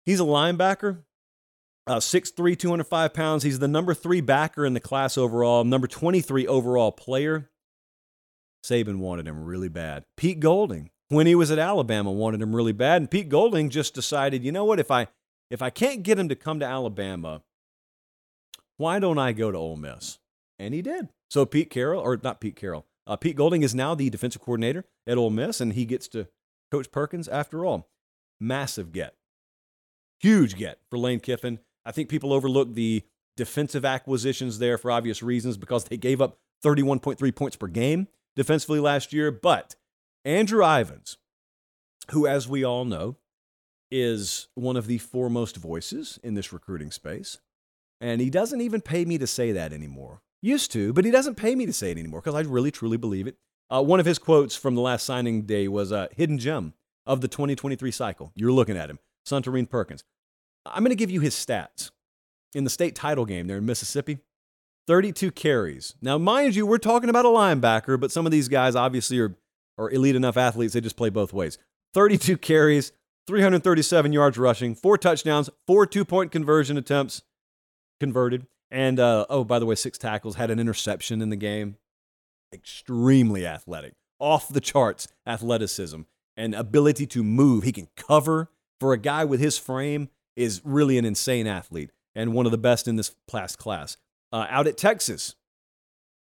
he's 0.04 0.20
a 0.20 0.24
linebacker 0.24 0.98
uh, 1.86 1.96
6'3, 1.96 2.58
205 2.58 3.12
pounds. 3.12 3.42
He's 3.42 3.58
the 3.58 3.68
number 3.68 3.94
three 3.94 4.20
backer 4.20 4.64
in 4.64 4.74
the 4.74 4.80
class 4.80 5.18
overall, 5.18 5.64
number 5.64 5.86
23 5.86 6.46
overall 6.46 6.92
player. 6.92 7.50
Saban 8.64 8.98
wanted 8.98 9.28
him 9.28 9.44
really 9.44 9.68
bad. 9.68 10.04
Pete 10.16 10.40
Golding, 10.40 10.90
when 11.08 11.26
he 11.26 11.34
was 11.34 11.50
at 11.50 11.58
Alabama, 11.58 12.10
wanted 12.10 12.40
him 12.40 12.56
really 12.56 12.72
bad. 12.72 13.02
And 13.02 13.10
Pete 13.10 13.28
Golding 13.28 13.68
just 13.68 13.94
decided, 13.94 14.42
you 14.42 14.52
know 14.52 14.64
what, 14.64 14.80
if 14.80 14.90
I 14.90 15.08
if 15.50 15.60
I 15.60 15.68
can't 15.68 16.02
get 16.02 16.18
him 16.18 16.30
to 16.30 16.34
come 16.34 16.58
to 16.60 16.66
Alabama, 16.66 17.42
why 18.78 18.98
don't 18.98 19.18
I 19.18 19.32
go 19.32 19.52
to 19.52 19.58
Ole 19.58 19.76
Miss? 19.76 20.18
And 20.58 20.72
he 20.72 20.80
did. 20.80 21.10
So 21.28 21.44
Pete 21.44 21.68
Carroll, 21.68 22.00
or 22.00 22.18
not 22.22 22.40
Pete 22.40 22.56
Carroll, 22.56 22.86
uh, 23.06 23.16
Pete 23.16 23.36
Golding 23.36 23.62
is 23.62 23.74
now 23.74 23.94
the 23.94 24.08
defensive 24.08 24.40
coordinator 24.40 24.86
at 25.06 25.18
Ole 25.18 25.28
Miss, 25.28 25.60
and 25.60 25.74
he 25.74 25.84
gets 25.84 26.08
to 26.08 26.28
coach 26.70 26.90
Perkins 26.90 27.28
after 27.28 27.64
all. 27.64 27.88
Massive 28.40 28.92
get. 28.92 29.14
Huge 30.20 30.56
get 30.56 30.78
for 30.90 30.98
Lane 30.98 31.20
Kiffin. 31.20 31.58
I 31.84 31.92
think 31.92 32.08
people 32.08 32.32
overlook 32.32 32.74
the 32.74 33.02
defensive 33.36 33.84
acquisitions 33.84 34.58
there 34.58 34.78
for 34.78 34.90
obvious 34.90 35.22
reasons 35.22 35.56
because 35.56 35.84
they 35.84 35.96
gave 35.96 36.20
up 36.20 36.38
31.3 36.64 37.34
points 37.34 37.56
per 37.56 37.66
game 37.66 38.08
defensively 38.36 38.80
last 38.80 39.12
year. 39.12 39.30
But 39.30 39.76
Andrew 40.24 40.64
Ivins, 40.64 41.18
who, 42.10 42.26
as 42.26 42.48
we 42.48 42.64
all 42.64 42.84
know, 42.84 43.16
is 43.90 44.48
one 44.54 44.76
of 44.76 44.86
the 44.86 44.98
foremost 44.98 45.56
voices 45.56 46.18
in 46.22 46.34
this 46.34 46.52
recruiting 46.52 46.90
space, 46.90 47.38
and 48.00 48.20
he 48.20 48.30
doesn't 48.30 48.60
even 48.60 48.80
pay 48.80 49.04
me 49.04 49.18
to 49.18 49.26
say 49.26 49.52
that 49.52 49.72
anymore. 49.72 50.22
Used 50.42 50.72
to, 50.72 50.92
but 50.92 51.04
he 51.04 51.10
doesn't 51.10 51.36
pay 51.36 51.54
me 51.54 51.64
to 51.66 51.72
say 51.72 51.90
it 51.90 51.98
anymore 51.98 52.20
because 52.20 52.34
I 52.34 52.40
really, 52.40 52.70
truly 52.70 52.96
believe 52.96 53.26
it. 53.26 53.36
Uh, 53.74 53.82
one 53.82 53.98
of 53.98 54.06
his 54.06 54.20
quotes 54.20 54.54
from 54.54 54.76
the 54.76 54.80
last 54.80 55.04
signing 55.04 55.42
day 55.42 55.66
was 55.66 55.90
a 55.90 56.08
hidden 56.16 56.38
gem 56.38 56.74
of 57.06 57.20
the 57.20 57.26
2023 57.26 57.90
cycle. 57.90 58.30
You're 58.36 58.52
looking 58.52 58.76
at 58.76 58.88
him, 58.88 59.00
Suntarine 59.26 59.68
Perkins. 59.68 60.04
I'm 60.64 60.84
going 60.84 60.90
to 60.90 60.96
give 60.96 61.10
you 61.10 61.20
his 61.20 61.34
stats 61.34 61.90
in 62.54 62.62
the 62.62 62.70
state 62.70 62.94
title 62.94 63.24
game 63.24 63.48
there 63.48 63.56
in 63.56 63.66
Mississippi 63.66 64.18
32 64.86 65.32
carries. 65.32 65.94
Now, 66.00 66.18
mind 66.18 66.54
you, 66.54 66.66
we're 66.66 66.78
talking 66.78 67.10
about 67.10 67.24
a 67.24 67.28
linebacker, 67.28 67.98
but 67.98 68.12
some 68.12 68.26
of 68.26 68.32
these 68.32 68.48
guys 68.48 68.76
obviously 68.76 69.18
are, 69.18 69.34
are 69.76 69.90
elite 69.90 70.14
enough 70.14 70.36
athletes. 70.36 70.74
They 70.74 70.80
just 70.80 70.96
play 70.96 71.08
both 71.08 71.32
ways. 71.32 71.58
32 71.94 72.36
carries, 72.36 72.92
337 73.26 74.12
yards 74.12 74.38
rushing, 74.38 74.74
four 74.74 74.98
touchdowns, 74.98 75.50
four 75.66 75.84
two 75.84 76.04
point 76.04 76.30
conversion 76.30 76.76
attempts 76.76 77.22
converted. 77.98 78.46
And 78.70 79.00
uh, 79.00 79.26
oh, 79.28 79.42
by 79.42 79.58
the 79.58 79.66
way, 79.66 79.74
six 79.74 79.98
tackles, 79.98 80.36
had 80.36 80.50
an 80.50 80.60
interception 80.60 81.20
in 81.20 81.30
the 81.30 81.36
game. 81.36 81.76
Extremely 82.52 83.46
athletic, 83.46 83.94
off 84.18 84.48
the 84.48 84.60
charts 84.60 85.08
athleticism 85.26 86.02
and 86.36 86.54
ability 86.54 87.06
to 87.06 87.22
move. 87.22 87.64
He 87.64 87.72
can 87.72 87.88
cover 87.96 88.50
for 88.80 88.92
a 88.92 88.98
guy 88.98 89.24
with 89.24 89.40
his 89.40 89.58
frame 89.58 90.08
is 90.36 90.60
really 90.64 90.98
an 90.98 91.04
insane 91.04 91.46
athlete 91.46 91.90
and 92.14 92.32
one 92.32 92.46
of 92.46 92.52
the 92.52 92.58
best 92.58 92.88
in 92.88 92.96
this 92.96 93.14
class 93.28 93.56
class. 93.56 93.96
Uh, 94.32 94.46
out 94.50 94.66
at 94.66 94.76
Texas, 94.76 95.36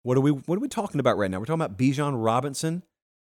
what 0.04 0.18
are 0.18 0.22
we 0.22 0.32
what 0.32 0.58
are 0.58 0.62
we 0.62 0.68
talking 0.68 1.00
about 1.00 1.18
right 1.18 1.32
now? 1.32 1.40
We're 1.40 1.46
talking 1.46 1.62
about 1.62 1.78
Bijan 1.78 2.24
Robinson 2.24 2.84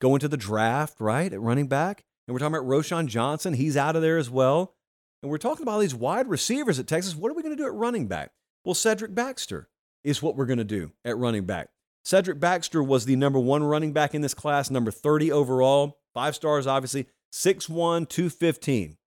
going 0.02 0.20
to 0.20 0.28
the 0.28 0.38
draft, 0.38 1.00
right, 1.00 1.32
at 1.32 1.40
running 1.40 1.68
back, 1.68 2.04
and 2.28 2.34
we're 2.34 2.40
talking 2.40 2.56
about 2.56 2.68
Roschon 2.68 3.08
Johnson. 3.08 3.54
He's 3.54 3.78
out 3.78 3.96
of 3.96 4.02
there 4.02 4.18
as 4.18 4.30
well, 4.30 4.74
and 5.22 5.30
we're 5.30 5.38
talking 5.38 5.64
about 5.64 5.80
these 5.80 5.96
wide 5.96 6.28
receivers 6.28 6.80
at 6.80 6.88
Texas. 6.88 7.16
What 7.16 7.32
are 7.32 7.36
we 7.36 7.44
going 7.44 7.56
to 7.56 7.62
do 7.62 7.68
at 7.68 7.74
running 7.74 8.08
back? 8.08 8.32
Well, 8.66 8.74
Cedric 8.74 9.14
Baxter 9.14 9.68
is 10.04 10.22
what 10.22 10.36
we're 10.36 10.46
going 10.46 10.58
to 10.58 10.64
do 10.64 10.92
at 11.04 11.18
running 11.18 11.46
back. 11.46 11.70
Cedric 12.06 12.40
Baxter 12.40 12.84
was 12.84 13.06
the 13.06 13.16
number 13.16 13.40
one 13.40 13.64
running 13.64 13.94
back 13.94 14.14
in 14.14 14.22
this 14.22 14.34
class, 14.34 14.70
number 14.70 14.92
30 14.92 15.32
overall, 15.32 16.00
five 16.14 16.36
stars, 16.36 16.68
obviously, 16.68 17.08
6'1, 17.34 18.10
215. 18.10 18.98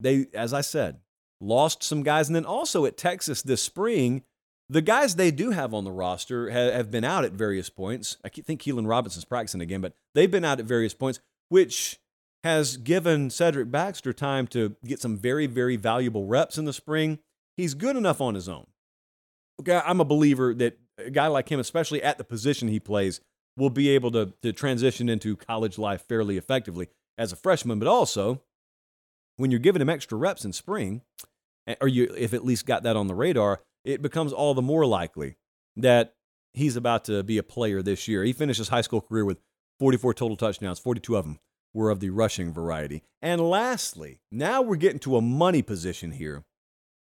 They, 0.00 0.26
as 0.34 0.52
I 0.52 0.62
said, 0.62 1.00
lost 1.40 1.82
some 1.82 2.02
guys. 2.02 2.28
And 2.28 2.36
then 2.36 2.44
also 2.44 2.86
at 2.86 2.96
Texas 2.96 3.42
this 3.42 3.62
spring, 3.62 4.22
the 4.68 4.82
guys 4.82 5.14
they 5.14 5.30
do 5.30 5.50
have 5.50 5.72
on 5.74 5.84
the 5.84 5.92
roster 5.92 6.50
have, 6.50 6.72
have 6.72 6.90
been 6.90 7.04
out 7.04 7.24
at 7.24 7.32
various 7.32 7.70
points. 7.70 8.16
I 8.24 8.28
think 8.28 8.62
Keilan 8.62 8.88
Robinson's 8.88 9.24
practicing 9.24 9.60
again, 9.60 9.80
but 9.80 9.94
they've 10.14 10.30
been 10.30 10.44
out 10.44 10.60
at 10.60 10.66
various 10.66 10.94
points, 10.94 11.20
which 11.48 12.00
has 12.42 12.76
given 12.76 13.30
Cedric 13.30 13.70
Baxter 13.70 14.12
time 14.12 14.46
to 14.48 14.76
get 14.84 15.00
some 15.00 15.16
very, 15.16 15.46
very 15.46 15.76
valuable 15.76 16.26
reps 16.26 16.58
in 16.58 16.64
the 16.64 16.72
spring. 16.72 17.18
He's 17.56 17.74
good 17.74 17.96
enough 17.96 18.20
on 18.20 18.34
his 18.34 18.48
own. 18.48 18.66
Okay, 19.60 19.80
I'm 19.84 20.00
a 20.00 20.04
believer 20.04 20.52
that 20.54 20.78
a 20.98 21.10
guy 21.10 21.26
like 21.26 21.50
him, 21.50 21.60
especially 21.60 22.02
at 22.02 22.18
the 22.18 22.24
position 22.24 22.68
he 22.68 22.80
plays, 22.80 23.20
will 23.56 23.70
be 23.70 23.88
able 23.90 24.10
to, 24.12 24.32
to 24.42 24.52
transition 24.52 25.08
into 25.08 25.36
college 25.36 25.78
life 25.78 26.02
fairly 26.02 26.36
effectively 26.36 26.88
as 27.18 27.32
a 27.32 27.36
freshman, 27.36 27.78
but 27.78 27.88
also 27.88 28.42
when 29.36 29.50
you're 29.50 29.60
giving 29.60 29.82
him 29.82 29.88
extra 29.88 30.16
reps 30.16 30.44
in 30.44 30.52
spring, 30.52 31.02
eh, 31.66 31.74
or 31.80 31.88
you 31.88 32.12
if 32.16 32.34
at 32.34 32.44
least 32.44 32.66
got 32.66 32.82
that 32.82 32.96
on 32.96 33.06
the 33.06 33.14
radar, 33.14 33.60
it 33.84 34.02
becomes 34.02 34.32
all 34.32 34.54
the 34.54 34.62
more 34.62 34.86
likely 34.86 35.36
that 35.76 36.14
he's 36.54 36.76
about 36.76 37.04
to 37.04 37.22
be 37.22 37.38
a 37.38 37.42
player 37.42 37.82
this 37.82 38.08
year. 38.08 38.24
He 38.24 38.32
finished 38.32 38.58
his 38.58 38.68
high 38.68 38.80
school 38.80 39.00
career 39.00 39.24
with 39.24 39.38
44 39.78 40.14
total 40.14 40.36
touchdowns, 40.36 40.78
42 40.78 41.16
of 41.16 41.24
them 41.24 41.38
were 41.74 41.90
of 41.90 42.00
the 42.00 42.10
rushing 42.10 42.52
variety. 42.52 43.02
And 43.20 43.40
lastly, 43.40 44.18
now 44.32 44.62
we're 44.62 44.76
getting 44.76 44.98
to 45.00 45.16
a 45.16 45.20
money 45.20 45.60
position 45.60 46.12
here 46.12 46.44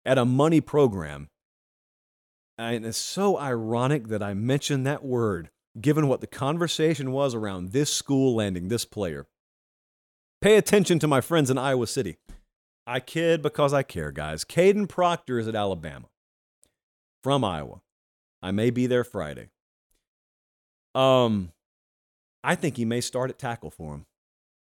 at 0.04 0.18
a 0.18 0.24
money 0.24 0.60
program. 0.60 1.28
And 2.62 2.86
it's 2.86 2.96
so 2.96 3.36
ironic 3.38 4.06
that 4.06 4.22
I 4.22 4.34
mentioned 4.34 4.86
that 4.86 5.04
word, 5.04 5.50
given 5.80 6.06
what 6.06 6.20
the 6.20 6.28
conversation 6.28 7.10
was 7.10 7.34
around 7.34 7.72
this 7.72 7.92
school 7.92 8.36
landing 8.36 8.68
this 8.68 8.84
player. 8.84 9.26
Pay 10.40 10.54
attention 10.54 11.00
to 11.00 11.08
my 11.08 11.20
friends 11.20 11.50
in 11.50 11.58
Iowa 11.58 11.88
City. 11.88 12.18
I 12.86 13.00
kid 13.00 13.42
because 13.42 13.72
I 13.72 13.82
care, 13.82 14.12
guys. 14.12 14.44
Kadyn 14.44 14.88
Proctor 14.88 15.40
is 15.40 15.48
at 15.48 15.56
Alabama 15.56 16.06
from 17.24 17.42
Iowa. 17.42 17.80
I 18.40 18.52
may 18.52 18.70
be 18.70 18.86
there 18.86 19.04
Friday. 19.04 19.48
Um, 20.94 21.50
I 22.44 22.54
think 22.54 22.76
he 22.76 22.84
may 22.84 23.00
start 23.00 23.30
at 23.30 23.40
tackle 23.40 23.72
for 23.72 23.94
him. 23.94 24.06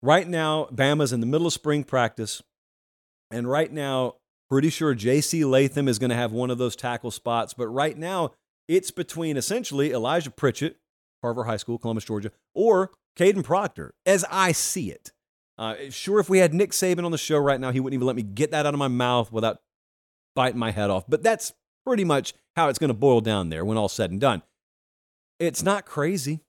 Right 0.02 0.28
now, 0.28 0.68
Bama's 0.74 1.14
in 1.14 1.20
the 1.20 1.28
middle 1.28 1.46
of 1.46 1.54
spring 1.54 1.84
practice, 1.84 2.42
and 3.30 3.48
right 3.48 3.72
now, 3.72 4.16
pretty 4.52 4.70
sure 4.70 4.94
J.C. 4.94 5.46
Latham 5.46 5.88
is 5.88 5.98
going 5.98 6.10
to 6.10 6.16
have 6.16 6.34
one 6.34 6.52
of 6.52 6.58
those 6.58 6.76
tackle 6.76 7.10
spots. 7.10 7.54
But 7.54 7.70
right 7.70 7.98
now, 7.98 8.32
it's 8.68 8.92
between 8.92 9.38
essentially 9.38 9.94
Elijah 9.94 10.30
Pritchett, 10.30 10.76
Carver 11.24 11.46
High 11.46 11.56
School, 11.56 11.78
Columbus, 11.78 12.04
Georgia, 12.04 12.34
or 12.54 12.92
Kadyn 13.18 13.46
Proctor, 13.46 13.94
as 14.06 14.26
I 14.30 14.52
see 14.52 14.92
it. 14.92 15.14
Uh, 15.58 15.76
sure, 15.90 16.20
if 16.20 16.30
we 16.30 16.40
had 16.40 16.54
Nick 16.54 16.72
Saban 16.72 17.06
on 17.06 17.12
the 17.12 17.18
show 17.18 17.38
right 17.38 17.62
now, 17.62 17.72
he 17.72 17.80
wouldn't 17.80 17.94
even 17.94 18.06
let 18.06 18.18
me 18.18 18.24
get 18.24 18.52
that 18.52 18.66
out 18.66 18.74
of 18.74 18.78
my 18.78 18.90
mouth 18.90 19.32
without 19.32 19.62
biting 20.36 20.60
my 20.60 20.72
head 20.72 20.90
off. 20.90 21.06
But 21.08 21.24
that's 21.24 21.54
pretty 21.86 22.04
much 22.04 22.34
how 22.58 22.68
it's 22.68 22.80
going 22.80 22.90
to 22.90 22.94
boil 22.94 23.22
down 23.22 23.50
there 23.50 23.64
when 23.64 23.78
all's 23.78 23.94
said 23.94 24.12
and 24.12 24.20
done. 24.20 24.42
It's 25.40 25.64
not 25.64 25.86
crazy 25.86 26.42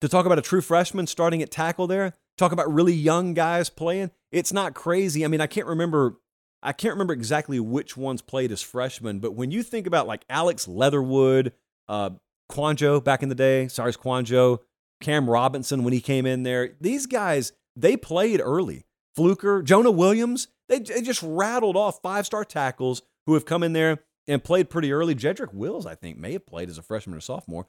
to 0.00 0.08
talk 0.08 0.26
about 0.26 0.40
a 0.40 0.42
true 0.42 0.60
freshman 0.60 1.06
starting 1.06 1.40
at 1.40 1.52
tackle 1.52 1.86
there. 1.86 2.14
Talk 2.36 2.50
about 2.50 2.72
really 2.72 2.94
young 2.94 3.32
guys 3.32 3.70
playing. 3.70 4.10
It's 4.32 4.52
not 4.52 4.74
crazy. 4.74 5.24
I 5.24 5.28
mean, 5.28 5.40
I 5.40 5.46
can't 5.46 5.68
remember. 5.68 6.16
I 6.62 6.72
can't 6.72 6.94
remember 6.94 7.12
exactly 7.12 7.60
which 7.60 7.96
ones 7.96 8.20
played 8.22 8.50
as 8.50 8.62
freshmen, 8.62 9.20
but 9.20 9.34
when 9.34 9.50
you 9.50 9.62
think 9.62 9.86
about 9.86 10.06
like 10.06 10.24
Alex 10.28 10.66
Leatherwood, 10.66 11.52
uh, 11.88 12.10
Kouandjio 12.50 13.02
back 13.02 13.22
in 13.22 13.28
the 13.28 13.34
day, 13.34 13.68
sorry, 13.68 13.92
Quanjo, 13.92 14.58
Cam 15.00 15.30
Robinson 15.30 15.84
when 15.84 15.92
he 15.92 16.00
came 16.00 16.26
in 16.26 16.42
there, 16.42 16.74
these 16.80 17.06
guys 17.06 17.52
they 17.76 17.96
played 17.96 18.40
early. 18.42 18.84
Fluker, 19.14 19.62
Jonah 19.62 19.90
Williams, 19.90 20.48
they, 20.68 20.80
they 20.80 21.00
just 21.00 21.22
rattled 21.22 21.76
off 21.76 22.00
five 22.02 22.26
star 22.26 22.44
tackles 22.44 23.02
who 23.26 23.34
have 23.34 23.44
come 23.44 23.62
in 23.62 23.72
there 23.72 24.00
and 24.26 24.44
played 24.44 24.70
pretty 24.70 24.92
early. 24.92 25.14
Jedrick 25.14 25.54
Wills, 25.54 25.86
I 25.86 25.94
think, 25.94 26.18
may 26.18 26.32
have 26.32 26.46
played 26.46 26.68
as 26.68 26.78
a 26.78 26.82
freshman 26.82 27.16
or 27.16 27.20
sophomore. 27.20 27.66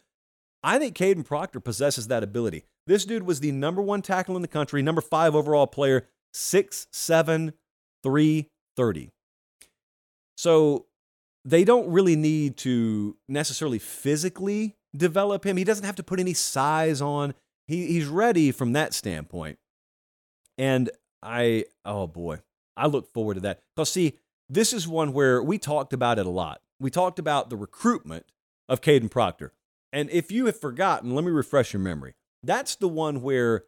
I 0.61 0.77
think 0.77 0.95
Kadyn 0.95 1.25
Proctor 1.25 1.59
possesses 1.59 2.07
that 2.07 2.23
ability. 2.23 2.65
This 2.85 3.05
dude 3.05 3.23
was 3.23 3.39
the 3.39 3.51
number 3.51 3.81
one 3.81 4.01
tackle 4.01 4.35
in 4.35 4.41
the 4.41 4.47
country, 4.47 4.81
number 4.81 5.01
five 5.01 5.35
overall 5.35 5.67
player, 5.67 6.07
6'7, 6.33 7.53
330. 8.79 9.11
So 10.37 10.85
they 11.43 11.65
don't 11.65 11.89
really 11.89 12.15
need 12.15 12.57
to 12.57 13.17
necessarily 13.27 13.79
physically 13.79 14.77
develop 14.95 15.45
him. 15.45 15.57
He 15.57 15.63
doesn't 15.63 15.85
have 15.85 15.97
to 15.97 16.03
put 16.03 16.19
any 16.19 16.33
size 16.33 17.01
on. 17.01 17.33
He, 17.67 17.87
he's 17.87 18.07
ready 18.07 18.51
from 18.51 18.73
that 18.73 18.93
standpoint. 18.93 19.59
And 20.57 20.89
I, 21.21 21.65
oh 21.83 22.07
boy, 22.07 22.39
I 22.77 22.87
look 22.87 23.11
forward 23.13 23.35
to 23.35 23.41
that. 23.41 23.59
Because, 23.75 23.91
see, 23.91 24.17
this 24.49 24.73
is 24.73 24.87
one 24.87 25.13
where 25.13 25.43
we 25.43 25.57
talked 25.57 25.93
about 25.93 26.17
it 26.17 26.25
a 26.25 26.31
lot. 26.31 26.61
We 26.79 26.89
talked 26.89 27.19
about 27.19 27.49
the 27.49 27.57
recruitment 27.57 28.25
of 28.69 28.81
Kadyn 28.81 29.11
Proctor. 29.11 29.53
And 29.91 30.09
if 30.09 30.31
you 30.31 30.45
have 30.45 30.59
forgotten, 30.59 31.15
let 31.15 31.25
me 31.25 31.31
refresh 31.31 31.73
your 31.73 31.81
memory. 31.81 32.15
That's 32.43 32.75
the 32.75 32.87
one 32.87 33.21
where 33.21 33.65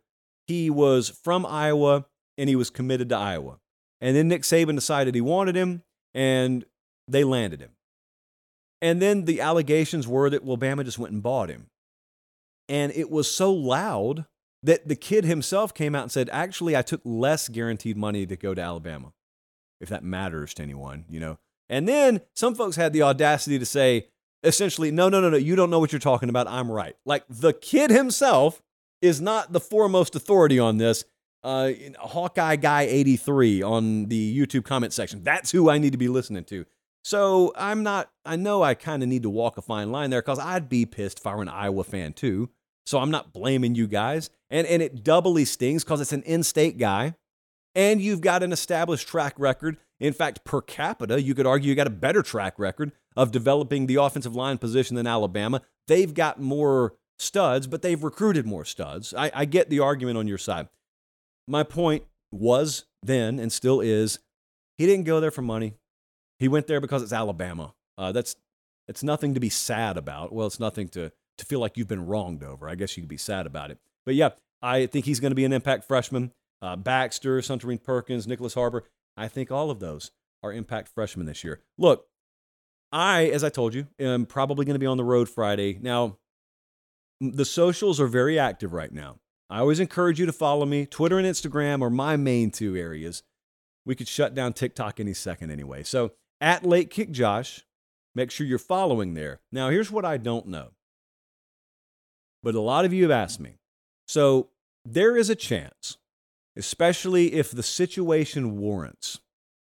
he 0.48 0.70
was 0.70 1.10
from 1.10 1.46
Iowa 1.46 2.06
and 2.38 2.48
he 2.50 2.56
was 2.56 2.70
committed 2.70 3.10
to 3.10 3.18
Iowa. 3.18 3.60
And 4.02 4.16
then 4.16 4.28
Nick 4.28 4.42
Saban 4.42 4.76
decided 4.76 5.16
he 5.16 5.22
wanted 5.22 5.56
him 5.56 5.84
and 6.14 6.66
they 7.08 7.24
landed 7.24 7.62
him. 7.62 7.72
And 8.82 9.02
then 9.02 9.26
the 9.26 9.42
allegations 9.42 10.08
were 10.08 10.30
that, 10.32 10.44
well, 10.44 10.58
Bama 10.58 10.84
just 10.84 10.98
went 10.98 11.14
and 11.14 11.22
bought 11.22 11.50
him. 11.50 11.68
And 12.68 12.92
it 12.94 13.12
was 13.12 13.30
so 13.30 13.54
loud 13.54 14.26
that 14.64 14.88
the 14.88 14.96
kid 14.96 15.24
himself 15.26 15.74
came 15.74 15.94
out 15.94 16.04
and 16.04 16.12
said, 16.12 16.30
actually, 16.32 16.76
I 16.76 16.82
took 16.82 17.02
less 17.04 17.48
guaranteed 17.48 17.98
money 17.98 18.26
to 18.26 18.36
go 18.36 18.54
to 18.54 18.62
Alabama, 18.62 19.14
if 19.80 19.90
that 19.90 20.04
matters 20.04 20.54
to 20.56 20.64
anyone, 20.64 21.06
you 21.10 21.20
know. 21.20 21.38
And 21.70 21.88
then 21.88 22.22
some 22.36 22.56
folks 22.56 22.76
had 22.76 22.94
the 22.94 23.04
audacity 23.04 23.60
to 23.60 23.66
say, 23.66 24.08
essentially, 24.44 24.92
no, 24.92 25.10
no, 25.10 25.22
no, 25.22 25.30
no, 25.30 25.38
you 25.38 25.56
don't 25.56 25.70
know 25.70 25.80
what 25.80 25.92
you're 25.92 26.00
talking 26.00 26.30
about. 26.30 26.48
I'm 26.48 26.72
right. 26.72 26.96
Like 27.06 27.24
the 27.30 27.54
kid 27.54 27.92
himself 27.92 28.62
is 29.02 29.22
not 29.22 29.54
the 29.54 29.60
foremost 29.60 30.16
authority 30.16 30.60
on 30.60 30.78
this. 30.78 31.06
Uh, 31.44 31.72
Hawkeye 32.00 32.58
Guy 32.58 32.84
83 32.84 33.64
on 33.64 34.06
the 34.06 34.38
YouTube 34.38 34.64
comment 34.64 34.94
section. 34.94 35.24
That's 35.24 35.52
who 35.52 35.70
I 35.70 35.78
need 35.78 35.92
to 35.92 35.98
be 35.98 36.08
listening 36.08 36.44
to. 36.46 36.66
So 37.04 37.52
I'm 37.56 37.82
not, 37.82 38.12
I 38.26 38.36
know 38.36 38.62
I 38.62 38.76
kind 38.76 39.02
of 39.02 39.10
need 39.10 39.24
to 39.24 39.30
walk 39.30 39.58
a 39.58 39.62
fine 39.62 39.92
line 39.92 40.12
there 40.12 40.22
because 40.22 40.40
I'd 40.40 40.70
be 40.70 40.86
pissed 40.86 41.20
if 41.20 41.28
I 41.28 41.34
were 41.36 41.42
an 41.42 41.50
Iowa 41.50 41.84
fan 41.84 42.14
too. 42.14 42.50
So 42.86 43.00
I'm 43.00 43.12
not 43.12 43.34
blaming 43.34 43.76
you 43.76 43.88
guys. 43.88 44.30
And, 44.50 44.68
and 44.68 44.82
it 44.82 45.04
doubly 45.04 45.46
stings 45.46 45.84
because 45.84 46.02
it's 46.02 46.14
an 46.14 46.24
in 46.24 46.44
state 46.44 46.78
guy 46.78 47.16
and 47.74 48.02
you've 48.02 48.22
got 48.22 48.44
an 48.44 48.52
established 48.52 49.08
track 49.08 49.34
record. 49.38 49.78
In 50.00 50.14
fact, 50.14 50.44
per 50.44 50.62
capita, 50.62 51.22
you 51.22 51.34
could 51.34 51.48
argue 51.48 51.70
you 51.70 51.76
got 51.76 51.88
a 51.88 51.92
better 51.92 52.22
track 52.22 52.58
record 52.58 52.92
of 53.16 53.32
developing 53.32 53.88
the 53.88 53.96
offensive 53.96 54.36
line 54.36 54.58
position 54.58 54.96
than 54.96 55.08
Alabama. 55.08 55.62
They've 55.88 56.14
got 56.14 56.40
more 56.40 56.96
studs, 57.20 57.68
but 57.68 57.82
they've 57.82 58.04
recruited 58.04 58.46
more 58.46 58.66
studs. 58.66 59.14
I, 59.14 59.32
I 59.34 59.46
get 59.46 59.70
the 59.70 59.80
argument 59.80 60.18
on 60.18 60.28
your 60.28 60.38
side. 60.38 60.70
My 61.52 61.64
point 61.64 62.06
was 62.32 62.86
then 63.04 63.38
and 63.38 63.52
still 63.52 63.82
is 63.82 64.20
he 64.78 64.86
didn't 64.86 65.04
go 65.04 65.20
there 65.20 65.32
for 65.32 65.42
money. 65.42 65.74
He 66.40 66.48
went 66.48 66.68
there 66.68 66.80
because 66.80 67.04
it's 67.04 67.12
Alabama. 67.12 67.74
Uh, 67.98 68.14
that's 68.14 68.38
it's 68.88 69.04
nothing 69.04 69.34
to 69.34 69.42
be 69.42 69.50
sad 69.50 69.98
about. 69.98 70.32
Well, 70.32 70.48
it's 70.48 70.62
nothing 70.62 70.88
to 70.90 71.12
to 71.38 71.46
feel 71.46 71.60
like 71.60 71.76
you've 71.76 71.90
been 71.90 72.06
wronged 72.06 72.42
over. 72.42 72.70
I 72.70 72.76
guess 72.76 72.96
you 72.96 73.04
could 73.04 73.10
be 73.10 73.18
sad 73.18 73.46
about 73.46 73.70
it. 73.70 73.80
But 74.06 74.16
yeah, 74.16 74.30
I 74.62 74.86
think 74.86 75.04
he's 75.04 75.20
going 75.20 75.32
to 75.32 75.36
be 75.36 75.44
an 75.44 75.52
impact 75.52 75.84
freshman. 75.84 76.32
Uh, 76.62 76.78
Baxter, 76.78 77.40
Suntarine 77.40 77.84
Perkins, 77.84 78.28
Nyckoles 78.28 78.56
Harbor. 78.56 78.86
I 79.18 79.28
think 79.28 79.52
all 79.52 79.70
of 79.70 79.82
those 79.82 80.12
are 80.42 80.54
impact 80.54 80.88
freshmen 80.88 81.26
this 81.26 81.44
year. 81.44 81.60
Look, 81.78 82.08
I, 82.94 83.26
as 83.26 83.44
I 83.44 83.50
told 83.50 83.74
you, 83.74 83.88
am 84.00 84.26
probably 84.26 84.64
going 84.64 84.76
to 84.76 84.80
be 84.80 84.86
on 84.86 84.98
the 84.98 85.04
road 85.04 85.28
Friday. 85.28 85.80
Now, 85.82 86.18
the 87.20 87.46
socials 87.46 88.00
are 88.00 88.08
very 88.08 88.40
active 88.40 88.72
right 88.72 88.92
now. 88.92 89.18
I 89.52 89.60
always 89.60 89.80
encourage 89.80 90.20
you 90.20 90.26
to 90.26 90.34
follow 90.34 90.66
me. 90.66 90.86
Twitter 90.86 91.20
and 91.20 91.28
Instagram 91.28 91.82
are 91.82 91.90
my 91.90 92.16
main 92.16 92.50
two 92.50 92.76
areas. 92.76 93.22
We 93.86 93.96
could 93.96 94.08
shut 94.08 94.34
down 94.34 94.54
TikTok 94.54 95.00
any 95.00 95.14
second 95.14 95.52
anyway. 95.52 95.84
So 95.84 96.14
at 96.40 96.66
Late 96.66 96.90
Kick 96.90 97.12
Josh. 97.12 97.66
Make 98.14 98.30
sure 98.30 98.46
you're 98.46 98.60
following 98.60 99.14
there. 99.14 99.40
Now, 99.54 99.70
here's 99.70 99.90
what 99.90 100.04
I 100.04 100.18
don't 100.18 100.48
know, 100.48 100.72
but 102.44 102.56
a 102.56 102.60
lot 102.60 102.84
of 102.84 102.92
you 102.92 103.04
have 103.04 103.12
asked 103.12 103.40
me. 103.40 103.56
So 104.06 104.50
there 104.84 105.16
is 105.16 105.30
a 105.30 105.36
chance, 105.36 105.98
especially 106.58 107.34
if 107.34 107.52
the 107.52 107.64
situation 107.64 108.58
warrants, 108.58 109.22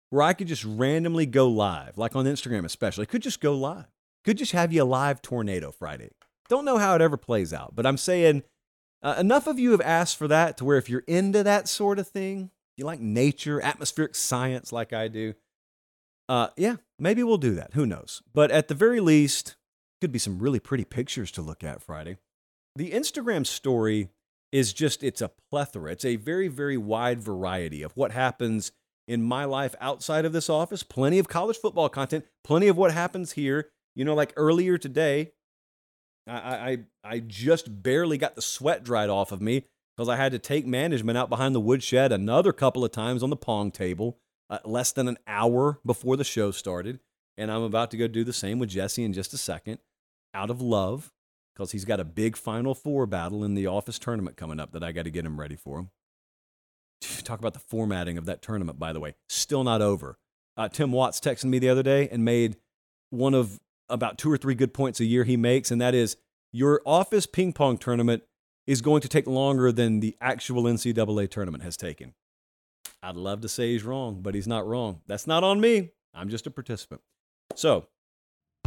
where 0.08 0.22
I 0.22 0.32
could 0.32 0.48
just 0.48 0.64
randomly 0.64 1.26
go 1.26 1.48
live, 1.48 1.98
like 1.98 2.16
on 2.16 2.24
Instagram, 2.24 2.64
especially. 2.64 3.04
Could 3.04 3.20
just 3.20 3.42
go 3.42 3.54
live. 3.54 3.88
Could 4.24 4.38
just 4.38 4.52
have 4.52 4.72
you 4.72 4.82
a 4.82 4.84
live 4.84 5.20
tornado 5.20 5.70
Friday. 5.70 6.08
Don't 6.48 6.64
know 6.64 6.78
how 6.78 6.94
it 6.94 7.02
ever 7.02 7.18
plays 7.18 7.52
out, 7.52 7.76
but 7.76 7.86
I'm 7.86 7.98
saying 7.98 8.42
uh, 9.02 9.16
enough 9.18 9.46
of 9.46 9.58
you 9.58 9.70
have 9.72 9.80
asked 9.80 10.16
for 10.16 10.28
that 10.28 10.56
to 10.58 10.64
where 10.64 10.78
if 10.78 10.88
you're 10.88 11.04
into 11.06 11.42
that 11.42 11.68
sort 11.68 11.98
of 11.98 12.08
thing, 12.08 12.50
you 12.76 12.84
like 12.84 13.00
nature, 13.00 13.60
atmospheric 13.60 14.14
science 14.14 14.72
like 14.72 14.92
I 14.92 15.08
do, 15.08 15.34
uh, 16.28 16.48
yeah, 16.56 16.76
maybe 16.98 17.22
we'll 17.22 17.38
do 17.38 17.54
that. 17.54 17.74
Who 17.74 17.86
knows? 17.86 18.22
But 18.32 18.50
at 18.50 18.68
the 18.68 18.74
very 18.74 19.00
least, 19.00 19.56
could 20.00 20.12
be 20.12 20.18
some 20.18 20.38
really 20.38 20.60
pretty 20.60 20.84
pictures 20.84 21.30
to 21.32 21.42
look 21.42 21.62
at 21.62 21.82
Friday. 21.82 22.18
The 22.76 22.92
Instagram 22.92 23.46
story 23.46 24.08
is 24.52 24.72
just, 24.72 25.02
it's 25.02 25.20
a 25.20 25.30
plethora. 25.50 25.92
It's 25.92 26.04
a 26.04 26.16
very, 26.16 26.48
very 26.48 26.76
wide 26.76 27.20
variety 27.20 27.82
of 27.82 27.96
what 27.96 28.12
happens 28.12 28.72
in 29.06 29.22
my 29.22 29.44
life 29.44 29.74
outside 29.80 30.24
of 30.24 30.32
this 30.32 30.48
office. 30.48 30.82
Plenty 30.82 31.18
of 31.18 31.28
college 31.28 31.56
football 31.56 31.88
content, 31.88 32.24
plenty 32.44 32.68
of 32.68 32.76
what 32.76 32.92
happens 32.92 33.32
here. 33.32 33.70
You 33.94 34.04
know, 34.04 34.14
like 34.14 34.32
earlier 34.36 34.78
today, 34.78 35.32
I, 36.26 36.32
I, 36.34 36.78
I 37.04 37.18
just 37.20 37.82
barely 37.82 38.18
got 38.18 38.34
the 38.34 38.42
sweat 38.42 38.84
dried 38.84 39.10
off 39.10 39.32
of 39.32 39.40
me 39.40 39.64
because 39.96 40.08
I 40.08 40.16
had 40.16 40.32
to 40.32 40.38
take 40.38 40.66
management 40.66 41.18
out 41.18 41.28
behind 41.28 41.54
the 41.54 41.60
woodshed 41.60 42.12
another 42.12 42.52
couple 42.52 42.84
of 42.84 42.92
times 42.92 43.22
on 43.22 43.30
the 43.30 43.36
pong 43.36 43.70
table 43.70 44.18
uh, 44.48 44.58
less 44.64 44.92
than 44.92 45.08
an 45.08 45.18
hour 45.26 45.78
before 45.84 46.16
the 46.16 46.24
show 46.24 46.50
started. 46.50 47.00
And 47.36 47.50
I'm 47.50 47.62
about 47.62 47.90
to 47.92 47.96
go 47.96 48.06
do 48.06 48.24
the 48.24 48.32
same 48.32 48.58
with 48.58 48.70
Jesse 48.70 49.04
in 49.04 49.12
just 49.12 49.32
a 49.32 49.38
second 49.38 49.78
out 50.34 50.50
of 50.50 50.60
love 50.60 51.10
because 51.54 51.72
he's 51.72 51.84
got 51.84 52.00
a 52.00 52.04
big 52.04 52.36
Final 52.36 52.74
Four 52.74 53.06
battle 53.06 53.44
in 53.44 53.54
the 53.54 53.66
office 53.66 53.98
tournament 53.98 54.36
coming 54.36 54.60
up 54.60 54.72
that 54.72 54.82
I 54.82 54.92
got 54.92 55.04
to 55.04 55.10
get 55.10 55.24
him 55.24 55.38
ready 55.38 55.56
for. 55.56 55.88
Talk 57.24 57.38
about 57.38 57.54
the 57.54 57.60
formatting 57.60 58.18
of 58.18 58.26
that 58.26 58.42
tournament, 58.42 58.78
by 58.78 58.92
the 58.92 59.00
way. 59.00 59.14
Still 59.28 59.64
not 59.64 59.82
over. 59.82 60.18
Uh, 60.56 60.68
Tim 60.68 60.92
Watts 60.92 61.20
texted 61.20 61.46
me 61.46 61.58
the 61.58 61.68
other 61.68 61.82
day 61.82 62.08
and 62.10 62.24
made 62.24 62.56
one 63.10 63.34
of 63.34 63.58
about 63.90 64.18
two 64.18 64.30
or 64.30 64.36
three 64.36 64.54
good 64.54 64.72
points 64.72 65.00
a 65.00 65.04
year 65.04 65.24
he 65.24 65.36
makes, 65.36 65.70
and 65.70 65.80
that 65.80 65.94
is 65.94 66.16
your 66.52 66.80
office 66.86 67.26
ping 67.26 67.52
pong 67.52 67.78
tournament 67.78 68.22
is 68.66 68.80
going 68.80 69.00
to 69.00 69.08
take 69.08 69.26
longer 69.26 69.72
than 69.72 70.00
the 70.00 70.16
actual 70.20 70.64
NCAA 70.64 71.28
tournament 71.30 71.62
has 71.64 71.76
taken. 71.76 72.14
I'd 73.02 73.16
love 73.16 73.40
to 73.40 73.48
say 73.48 73.72
he's 73.72 73.84
wrong, 73.84 74.20
but 74.22 74.34
he's 74.34 74.46
not 74.46 74.66
wrong. 74.66 75.00
That's 75.06 75.26
not 75.26 75.42
on 75.42 75.60
me. 75.60 75.90
I'm 76.14 76.28
just 76.28 76.46
a 76.46 76.50
participant. 76.50 77.00
So 77.54 77.86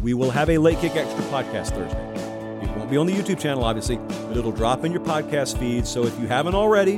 we 0.01 0.13
will 0.13 0.31
have 0.31 0.49
a 0.49 0.57
Late 0.57 0.79
Kick 0.79 0.95
Extra 0.95 1.23
podcast 1.25 1.69
Thursday. 1.69 2.63
It 2.63 2.77
won't 2.77 2.89
be 2.89 2.97
on 2.97 3.05
the 3.05 3.13
YouTube 3.13 3.39
channel, 3.39 3.63
obviously, 3.63 3.97
but 3.97 4.37
it'll 4.37 4.51
drop 4.51 4.83
in 4.83 4.91
your 4.91 5.01
podcast 5.01 5.57
feed. 5.57 5.85
So 5.85 6.05
if 6.05 6.19
you 6.19 6.27
haven't 6.27 6.55
already, 6.55 6.97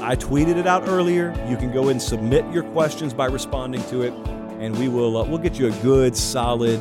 I 0.00 0.16
tweeted 0.16 0.56
it 0.56 0.66
out 0.66 0.88
earlier. 0.88 1.32
You 1.48 1.56
can 1.56 1.72
go 1.72 1.88
and 1.88 2.00
submit 2.00 2.44
your 2.52 2.64
questions 2.64 3.14
by 3.14 3.26
responding 3.26 3.82
to 3.84 4.02
it, 4.02 4.12
and 4.58 4.76
we 4.78 4.88
will 4.88 5.16
uh, 5.16 5.24
we'll 5.24 5.38
get 5.38 5.58
you 5.58 5.68
a 5.68 5.82
good, 5.82 6.16
solid, 6.16 6.80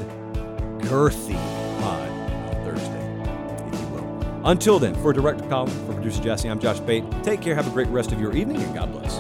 girthy 0.80 1.36
pod 1.82 2.10
on 2.10 2.64
Thursday, 2.64 3.72
if 3.74 3.80
you 3.80 3.88
will. 3.88 4.48
Until 4.48 4.80
then, 4.80 4.96
for 4.96 5.14
Director 5.14 5.48
Colin, 5.50 5.72
for 5.86 5.94
producer 5.94 6.22
Jesse, 6.22 6.50
I'm 6.50 6.60
Josh 6.60 6.80
Pate. 6.86 7.04
Take 7.24 7.42
care, 7.42 7.56
have 7.56 7.68
a 7.68 7.72
great 7.72 7.88
rest 7.88 8.12
of 8.12 8.20
your 8.20 8.36
evening, 8.36 8.62
and 8.62 8.74
God 8.74 8.92
bless. 8.92 9.20